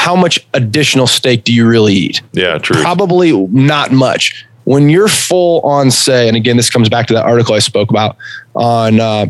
how 0.00 0.16
much 0.16 0.46
additional 0.54 1.06
steak 1.06 1.44
do 1.44 1.52
you 1.52 1.68
really 1.68 1.92
eat? 1.92 2.22
Yeah, 2.32 2.56
true. 2.56 2.80
Probably 2.80 3.32
not 3.48 3.92
much. 3.92 4.46
When 4.64 4.88
you're 4.88 5.08
full 5.08 5.60
on, 5.60 5.90
say, 5.90 6.26
and 6.26 6.38
again, 6.38 6.56
this 6.56 6.70
comes 6.70 6.88
back 6.88 7.06
to 7.08 7.14
that 7.14 7.26
article 7.26 7.54
I 7.54 7.58
spoke 7.58 7.90
about 7.90 8.16
on 8.54 8.98
uh, 8.98 9.26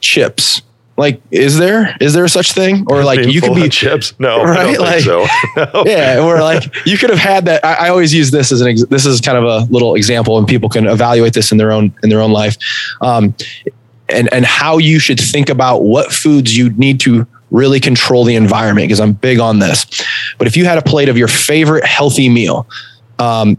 chips. 0.00 0.62
Like, 0.96 1.20
is 1.30 1.58
there 1.58 1.94
is 2.00 2.14
there 2.14 2.26
such 2.28 2.52
thing, 2.52 2.86
or 2.88 3.04
like 3.04 3.18
Being 3.18 3.30
you 3.30 3.42
could 3.42 3.54
be 3.56 3.68
chips? 3.68 4.14
No, 4.18 4.42
right? 4.42 4.80
Like- 4.80 5.02
so. 5.02 5.26
No. 5.56 5.82
yeah, 5.84 6.24
or 6.24 6.40
like 6.40 6.64
you 6.86 6.96
could 6.96 7.10
have 7.10 7.18
had 7.18 7.44
that. 7.44 7.62
I, 7.62 7.86
I 7.86 7.88
always 7.90 8.14
use 8.14 8.30
this 8.30 8.50
as 8.52 8.62
an 8.62 8.68
ex- 8.68 8.86
this 8.86 9.04
is 9.04 9.20
kind 9.20 9.36
of 9.36 9.44
a 9.44 9.70
little 9.70 9.96
example, 9.96 10.38
and 10.38 10.48
people 10.48 10.70
can 10.70 10.86
evaluate 10.86 11.34
this 11.34 11.52
in 11.52 11.58
their 11.58 11.72
own 11.72 11.92
in 12.02 12.08
their 12.08 12.22
own 12.22 12.32
life, 12.32 12.56
um, 13.02 13.34
and 14.08 14.32
and 14.32 14.46
how 14.46 14.78
you 14.78 14.98
should 14.98 15.20
think 15.20 15.50
about 15.50 15.82
what 15.82 16.10
foods 16.10 16.56
you 16.56 16.70
need 16.70 17.00
to 17.00 17.26
really 17.50 17.80
control 17.80 18.24
the 18.24 18.34
environment. 18.34 18.88
Because 18.88 19.00
I'm 19.00 19.12
big 19.12 19.38
on 19.38 19.58
this. 19.58 19.86
But 20.38 20.46
if 20.46 20.56
you 20.56 20.64
had 20.64 20.78
a 20.78 20.82
plate 20.82 21.08
of 21.08 21.16
your 21.16 21.28
favorite 21.28 21.84
healthy 21.84 22.28
meal, 22.28 22.66
um, 23.18 23.58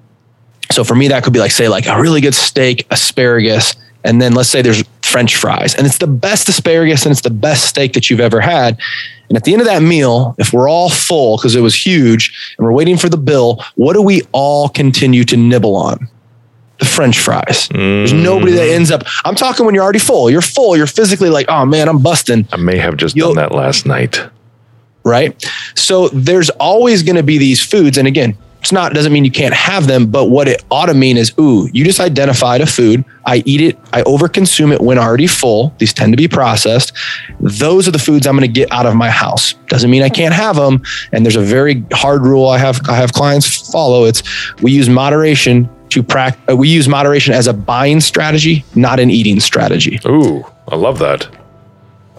so 0.72 0.84
for 0.84 0.96
me 0.96 1.08
that 1.08 1.24
could 1.24 1.34
be 1.34 1.40
like 1.40 1.52
say 1.52 1.70
like 1.70 1.88
a 1.88 2.00
really 2.00 2.22
good 2.22 2.36
steak, 2.36 2.86
asparagus, 2.92 3.76
and 4.04 4.22
then 4.22 4.34
let's 4.34 4.50
say 4.50 4.62
there's 4.62 4.84
French 5.02 5.36
fries, 5.36 5.74
and 5.76 5.88
it's 5.88 5.98
the 5.98 6.08
best 6.08 6.50
asparagus 6.50 7.06
and 7.06 7.12
it's 7.12 7.22
the 7.22 7.30
best 7.30 7.66
steak 7.66 7.94
that 7.94 8.10
you've 8.10 8.20
ever 8.20 8.42
had. 8.42 8.78
And 9.30 9.38
at 9.38 9.44
the 9.44 9.54
end 9.54 9.62
of 9.62 9.68
that 9.68 9.82
meal, 9.82 10.36
if 10.38 10.54
we're 10.54 10.70
all 10.70 10.90
full 10.90 11.38
because 11.38 11.56
it 11.56 11.62
was 11.62 11.76
huge 11.76 12.56
and 12.58 12.66
we're 12.66 12.74
waiting 12.74 12.98
for 12.98 13.10
the 13.10 13.18
bill, 13.18 13.64
what 13.76 13.94
do 13.94 14.02
we 14.02 14.22
all 14.32 14.70
continue 14.70 15.24
to 15.26 15.36
nibble 15.36 15.76
on? 15.76 16.08
The 16.80 16.86
French 16.86 17.20
fries. 17.20 17.68
There's 17.72 18.14
nobody 18.14 18.52
that 18.52 18.70
ends 18.70 18.92
up. 18.92 19.04
I'm 19.26 19.34
talking 19.36 19.66
when 19.66 19.74
you're 19.74 19.84
already 19.84 19.98
full. 20.00 20.30
You're 20.30 20.42
full. 20.42 20.78
You're 20.78 20.86
physically 20.88 21.30
like, 21.30 21.48
oh 21.50 21.66
man, 21.66 21.90
I'm 21.90 22.02
busting 22.02 22.48
I 22.52 22.58
may 22.58 22.78
have 22.78 22.98
just 22.98 23.16
You'll- 23.16 23.34
done 23.34 23.50
that 23.50 23.52
last 23.56 23.86
night. 23.88 24.20
right? 25.04 25.44
So 25.76 26.10
there's 26.10 26.50
always 26.52 27.02
going 27.02 27.16
to 27.16 27.24
be 27.24 27.38
these 27.38 27.62
foods. 27.64 27.98
And 27.98 28.08
again, 28.08 28.38
it's 28.60 28.72
not 28.72 28.94
doesn't 28.94 29.14
mean 29.14 29.24
you 29.24 29.32
can't 29.32 29.54
have 29.54 29.88
them, 29.88 30.08
but 30.12 30.26
what 30.26 30.48
it 30.48 30.64
ought 30.70 30.88
to 30.88 30.94
mean 30.94 31.16
is, 31.18 31.32
ooh, 31.40 31.70
you 31.74 31.86
just 31.86 32.00
identified 32.00 32.60
a 32.60 32.66
food. 32.66 33.06
I 33.26 33.42
eat 33.46 33.62
it, 33.62 33.78
I 33.94 34.02
overconsume 34.04 34.74
it 34.74 34.82
when 34.82 34.98
already 34.98 35.28
full. 35.28 35.74
These 35.78 35.94
tend 35.94 36.12
to 36.14 36.18
be 36.18 36.28
processed. 36.28 36.92
Those 37.40 37.88
are 37.88 37.92
the 37.92 38.00
foods 38.00 38.28
I'm 38.28 38.36
going 38.36 38.48
to 38.48 38.52
get 38.52 38.72
out 38.72 38.86
of 38.86 38.96
my 38.96 39.10
house. 39.10 39.54
Doesn't 39.68 39.90
mean 39.90 40.02
I 40.04 40.10
can't 40.10 40.34
have 40.34 40.56
them. 40.58 40.82
And 41.12 41.26
there's 41.26 41.36
a 41.36 41.42
very 41.42 41.84
hard 41.94 42.24
rule 42.24 42.48
I 42.50 42.58
have 42.58 42.82
I 42.90 42.96
have 42.96 43.14
clients 43.14 43.72
follow. 43.72 44.06
It's 44.06 44.22
we 44.62 44.72
use 44.72 44.90
moderation 44.90 45.70
to 45.90 46.04
prac. 46.04 46.38
uh, 46.50 46.56
We 46.56 46.70
use 46.70 46.88
moderation 46.88 47.34
as 47.34 47.48
a 47.48 47.54
buying 47.54 48.00
strategy, 48.02 48.66
not 48.76 49.00
an 49.00 49.10
eating 49.10 49.40
strategy. 49.40 50.00
Ooh, 50.06 50.46
I 50.68 50.76
love 50.76 51.00
that. 51.00 51.28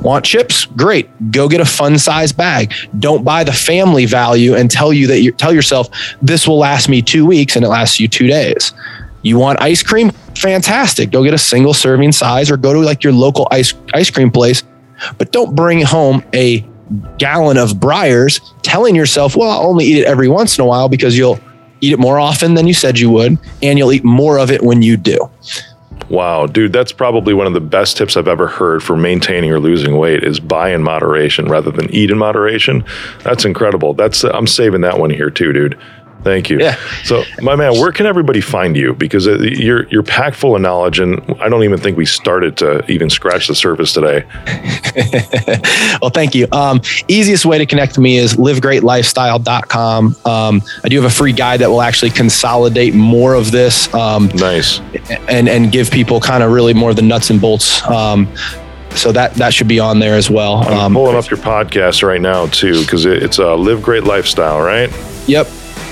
Want 0.01 0.25
chips? 0.25 0.65
Great. 0.65 1.09
Go 1.33 1.49
get 1.49 1.61
a 1.61 1.65
fun 1.65 1.99
size 1.99 2.33
bag. 2.33 2.73
Don't 3.01 3.25
buy 3.25 3.43
the 3.43 3.53
family 3.53 4.07
value 4.07 4.55
and 4.55 4.71
tell 4.71 4.93
you 4.93 5.09
that 5.09 5.21
you 5.23 5.33
tell 5.33 5.53
yourself 5.53 5.89
this 6.23 6.47
will 6.47 6.59
last 6.59 6.89
me 6.89 7.03
two 7.03 7.27
weeks 7.27 7.57
and 7.57 7.65
it 7.65 7.69
lasts 7.69 7.99
you 7.99 8.07
two 8.07 8.29
days. 8.29 8.73
You 9.23 9.39
want 9.39 9.61
ice 9.61 9.83
cream? 9.83 10.11
Fantastic. 10.37 11.11
Go 11.11 11.25
get 11.25 11.35
a 11.35 11.39
single 11.39 11.75
serving 11.75 12.13
size 12.13 12.49
or 12.49 12.57
go 12.57 12.73
to 12.73 12.79
like 12.79 13.03
your 13.03 13.13
local 13.13 13.49
ice 13.51 13.75
ice 13.93 14.09
cream 14.09 14.31
place. 14.31 14.63
But 15.19 15.33
don't 15.33 15.57
bring 15.57 15.83
home 15.83 16.23
a 16.33 16.65
gallon 17.19 17.57
of 17.59 17.73
Breyers 17.73 18.41
telling 18.63 18.95
yourself, 18.95 19.35
well, 19.37 19.51
I'll 19.51 19.67
only 19.67 19.85
eat 19.85 19.99
it 19.99 20.05
every 20.07 20.29
once 20.29 20.57
in 20.57 20.63
a 20.63 20.67
while 20.67 20.89
because 20.89 21.19
you'll 21.19 21.41
eat 21.81 21.93
it 21.93 21.99
more 21.99 22.19
often 22.19 22.55
than 22.55 22.67
you 22.67 22.75
said 22.75 22.99
you 22.99 23.11
would, 23.11 23.39
and 23.63 23.79
you'll 23.79 23.93
eat 23.93 24.05
more 24.05 24.39
of 24.39 24.51
it 24.51 24.63
when 24.63 24.83
you 24.83 24.97
do. 24.97 25.31
Wow, 26.09 26.47
dude, 26.47 26.73
that's 26.73 26.93
probably 26.93 27.35
one 27.35 27.47
of 27.47 27.53
the 27.53 27.61
best 27.61 27.99
tips 27.99 28.17
I've 28.17 28.29
ever 28.29 28.47
heard 28.47 28.83
for 28.83 28.97
maintaining 28.97 29.53
or 29.53 29.61
losing 29.61 29.99
weight 29.99 30.25
is 30.25 30.41
buy 30.41 30.71
in 30.71 30.83
moderation 30.83 31.49
rather 31.49 31.71
than 31.71 31.91
eat 31.91 32.11
in 32.11 32.17
moderation. 32.17 32.83
That's 33.25 33.45
incredible. 33.45 33.93
That's 33.93 34.25
I'm 34.25 34.47
saving 34.47 34.81
that 34.83 34.99
one 34.99 35.11
here 35.11 35.29
too, 35.29 35.53
dude. 35.53 35.79
Thank 36.25 36.51
you. 36.51 36.59
Yeah. 36.59 36.77
So, 37.05 37.23
my 37.41 37.55
man, 37.55 37.73
where 37.75 37.93
can 37.93 38.05
everybody 38.05 38.41
find 38.41 38.77
you? 38.77 38.93
Because 38.93 39.29
uh, 39.29 39.39
you're 39.39 39.87
you're 39.89 40.03
packed 40.03 40.37
full 40.37 40.57
of 40.57 40.61
knowledge, 40.63 40.99
and 40.99 41.21
I 41.41 41.49
don't 41.49 41.63
even 41.63 41.79
think 41.79 41.97
we 41.97 42.07
started 42.07 42.57
to 42.59 42.85
even 42.91 43.09
scratch 43.09 43.47
the 43.47 43.55
surface 43.55 43.93
today. 43.93 44.25
well, 46.03 46.11
thank 46.11 46.35
you. 46.35 46.47
Um, 46.53 46.81
easiest 47.07 47.47
way 47.47 47.59
to 47.59 47.67
connect 47.67 47.95
to 47.95 48.01
me 48.01 48.19
is 48.19 48.35
livegreatlifestyle.com. 48.37 50.17
Um, 50.25 50.63
I 50.85 50.89
do 50.89 50.97
have 51.01 51.11
a 51.11 51.15
free 51.15 51.33
guide 51.33 51.61
that 51.61 51.71
will 51.71 51.83
actually 51.83 52.11
consolidate 52.11 52.95
more 52.95 53.35
of 53.35 53.51
this 53.53 53.93
um, 53.95 54.29
Nice. 54.35 54.81
and 55.29 55.49
and 55.49 55.71
give 55.73 55.91
people 55.91 56.21
kind 56.21 56.43
of 56.43 56.53
really 56.53 56.75
more 56.75 56.91
of 56.91 56.97
the 56.97 57.03
nuts 57.03 57.31
and 57.31 57.41
bolts. 57.41 57.83
Um, 57.89 58.29
so 58.91 59.13
that 59.13 59.35
that 59.35 59.55
should 59.55 59.69
be 59.69 59.79
on 59.79 59.99
there 60.01 60.15
as 60.17 60.29
well. 60.31 60.57
I'm 60.67 60.73
Um, 60.79 60.95
pulling 60.95 61.17
up 61.17 61.31
your 61.31 61.39
podcast 61.39 62.03
right 62.03 62.21
now 62.21 62.47
too, 62.47 62.81
because 62.83 63.05
it, 63.07 63.23
it's 63.23 63.39
a 63.39 63.55
live 63.55 63.83
great 63.83 64.05
lifestyle, 64.05 64.61
right? 64.61 64.91
yep. 65.27 65.47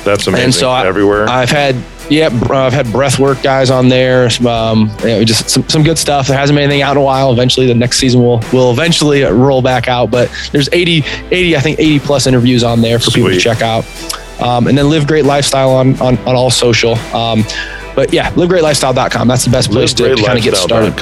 That's 0.06 0.26
amazing. 0.26 0.44
And 0.44 0.54
so 0.54 0.70
I, 0.70 0.86
everywhere. 0.86 1.28
I've 1.28 1.50
had 1.50 1.76
yeah, 2.08 2.26
I've 2.26 2.72
had 2.72 2.86
breathwork 2.86 3.42
guys 3.42 3.68
on 3.68 3.88
there. 3.88 4.28
Um, 4.46 4.90
you 5.00 5.06
know, 5.06 5.24
just 5.24 5.50
some, 5.50 5.68
some 5.68 5.82
good 5.82 5.98
stuff. 5.98 6.28
There 6.28 6.38
hasn't 6.38 6.56
been 6.56 6.62
anything 6.64 6.82
out 6.82 6.92
in 6.92 6.98
a 6.98 7.02
while. 7.02 7.32
Eventually, 7.32 7.66
the 7.66 7.74
next 7.74 7.98
season 7.98 8.22
will 8.22 8.38
will 8.52 8.70
eventually 8.70 9.22
roll 9.22 9.60
back 9.60 9.88
out. 9.88 10.10
But 10.10 10.30
there's 10.52 10.68
80, 10.72 11.04
80, 11.32 11.56
I 11.56 11.60
think 11.60 11.80
80 11.80 11.98
plus 12.00 12.26
interviews 12.26 12.62
on 12.62 12.80
there 12.80 12.98
for 13.00 13.10
people 13.10 13.30
to 13.30 13.38
check 13.40 13.60
out. 13.60 13.84
Um, 14.40 14.66
and 14.68 14.78
then 14.78 14.88
live 14.88 15.06
great 15.06 15.24
lifestyle 15.24 15.70
on 15.70 16.00
on, 16.00 16.16
on 16.18 16.36
all 16.36 16.50
social. 16.50 16.94
Um, 17.12 17.42
but 17.96 18.12
yeah, 18.12 18.30
livegreatlifestyle.com. 18.32 19.26
That's 19.26 19.44
the 19.44 19.50
best 19.50 19.70
place 19.72 19.92
to 19.94 20.14
kind 20.16 20.38
of 20.38 20.44
get 20.44 20.56
started. 20.56 20.96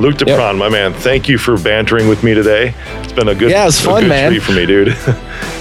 Luke 0.00 0.16
DePron, 0.16 0.58
my 0.58 0.68
man, 0.68 0.92
thank 0.92 1.28
you 1.28 1.38
for 1.38 1.56
bantering 1.56 2.08
with 2.08 2.22
me 2.24 2.34
today. 2.34 2.74
It's 3.02 3.12
been 3.12 3.28
a 3.28 3.34
good, 3.34 3.50
Yeah, 3.50 3.62
it 3.62 3.66
was 3.66 3.80
fun, 3.80 4.08
man. 4.08 4.38
for 4.40 4.52
me, 4.52 4.66
dude. 4.66 4.96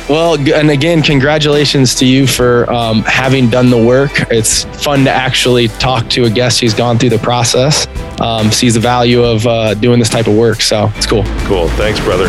Well, 0.09 0.35
and 0.53 0.69
again, 0.69 1.01
congratulations 1.01 1.95
to 1.95 2.05
you 2.05 2.27
for 2.27 2.69
um, 2.69 3.03
having 3.03 3.49
done 3.49 3.69
the 3.69 3.81
work. 3.81 4.11
It's 4.29 4.65
fun 4.83 5.05
to 5.05 5.09
actually 5.09 5.69
talk 5.69 6.09
to 6.09 6.25
a 6.25 6.29
guest 6.29 6.59
who's 6.59 6.73
gone 6.73 6.97
through 6.99 7.11
the 7.11 7.19
process, 7.19 7.87
um, 8.19 8.51
sees 8.51 8.73
the 8.73 8.81
value 8.81 9.23
of 9.23 9.47
uh, 9.47 9.75
doing 9.75 9.99
this 9.99 10.09
type 10.09 10.27
of 10.27 10.35
work. 10.35 10.61
So 10.61 10.91
it's 10.97 11.05
cool. 11.07 11.23
cool. 11.45 11.69
Thanks, 11.69 12.01
brother. 12.01 12.27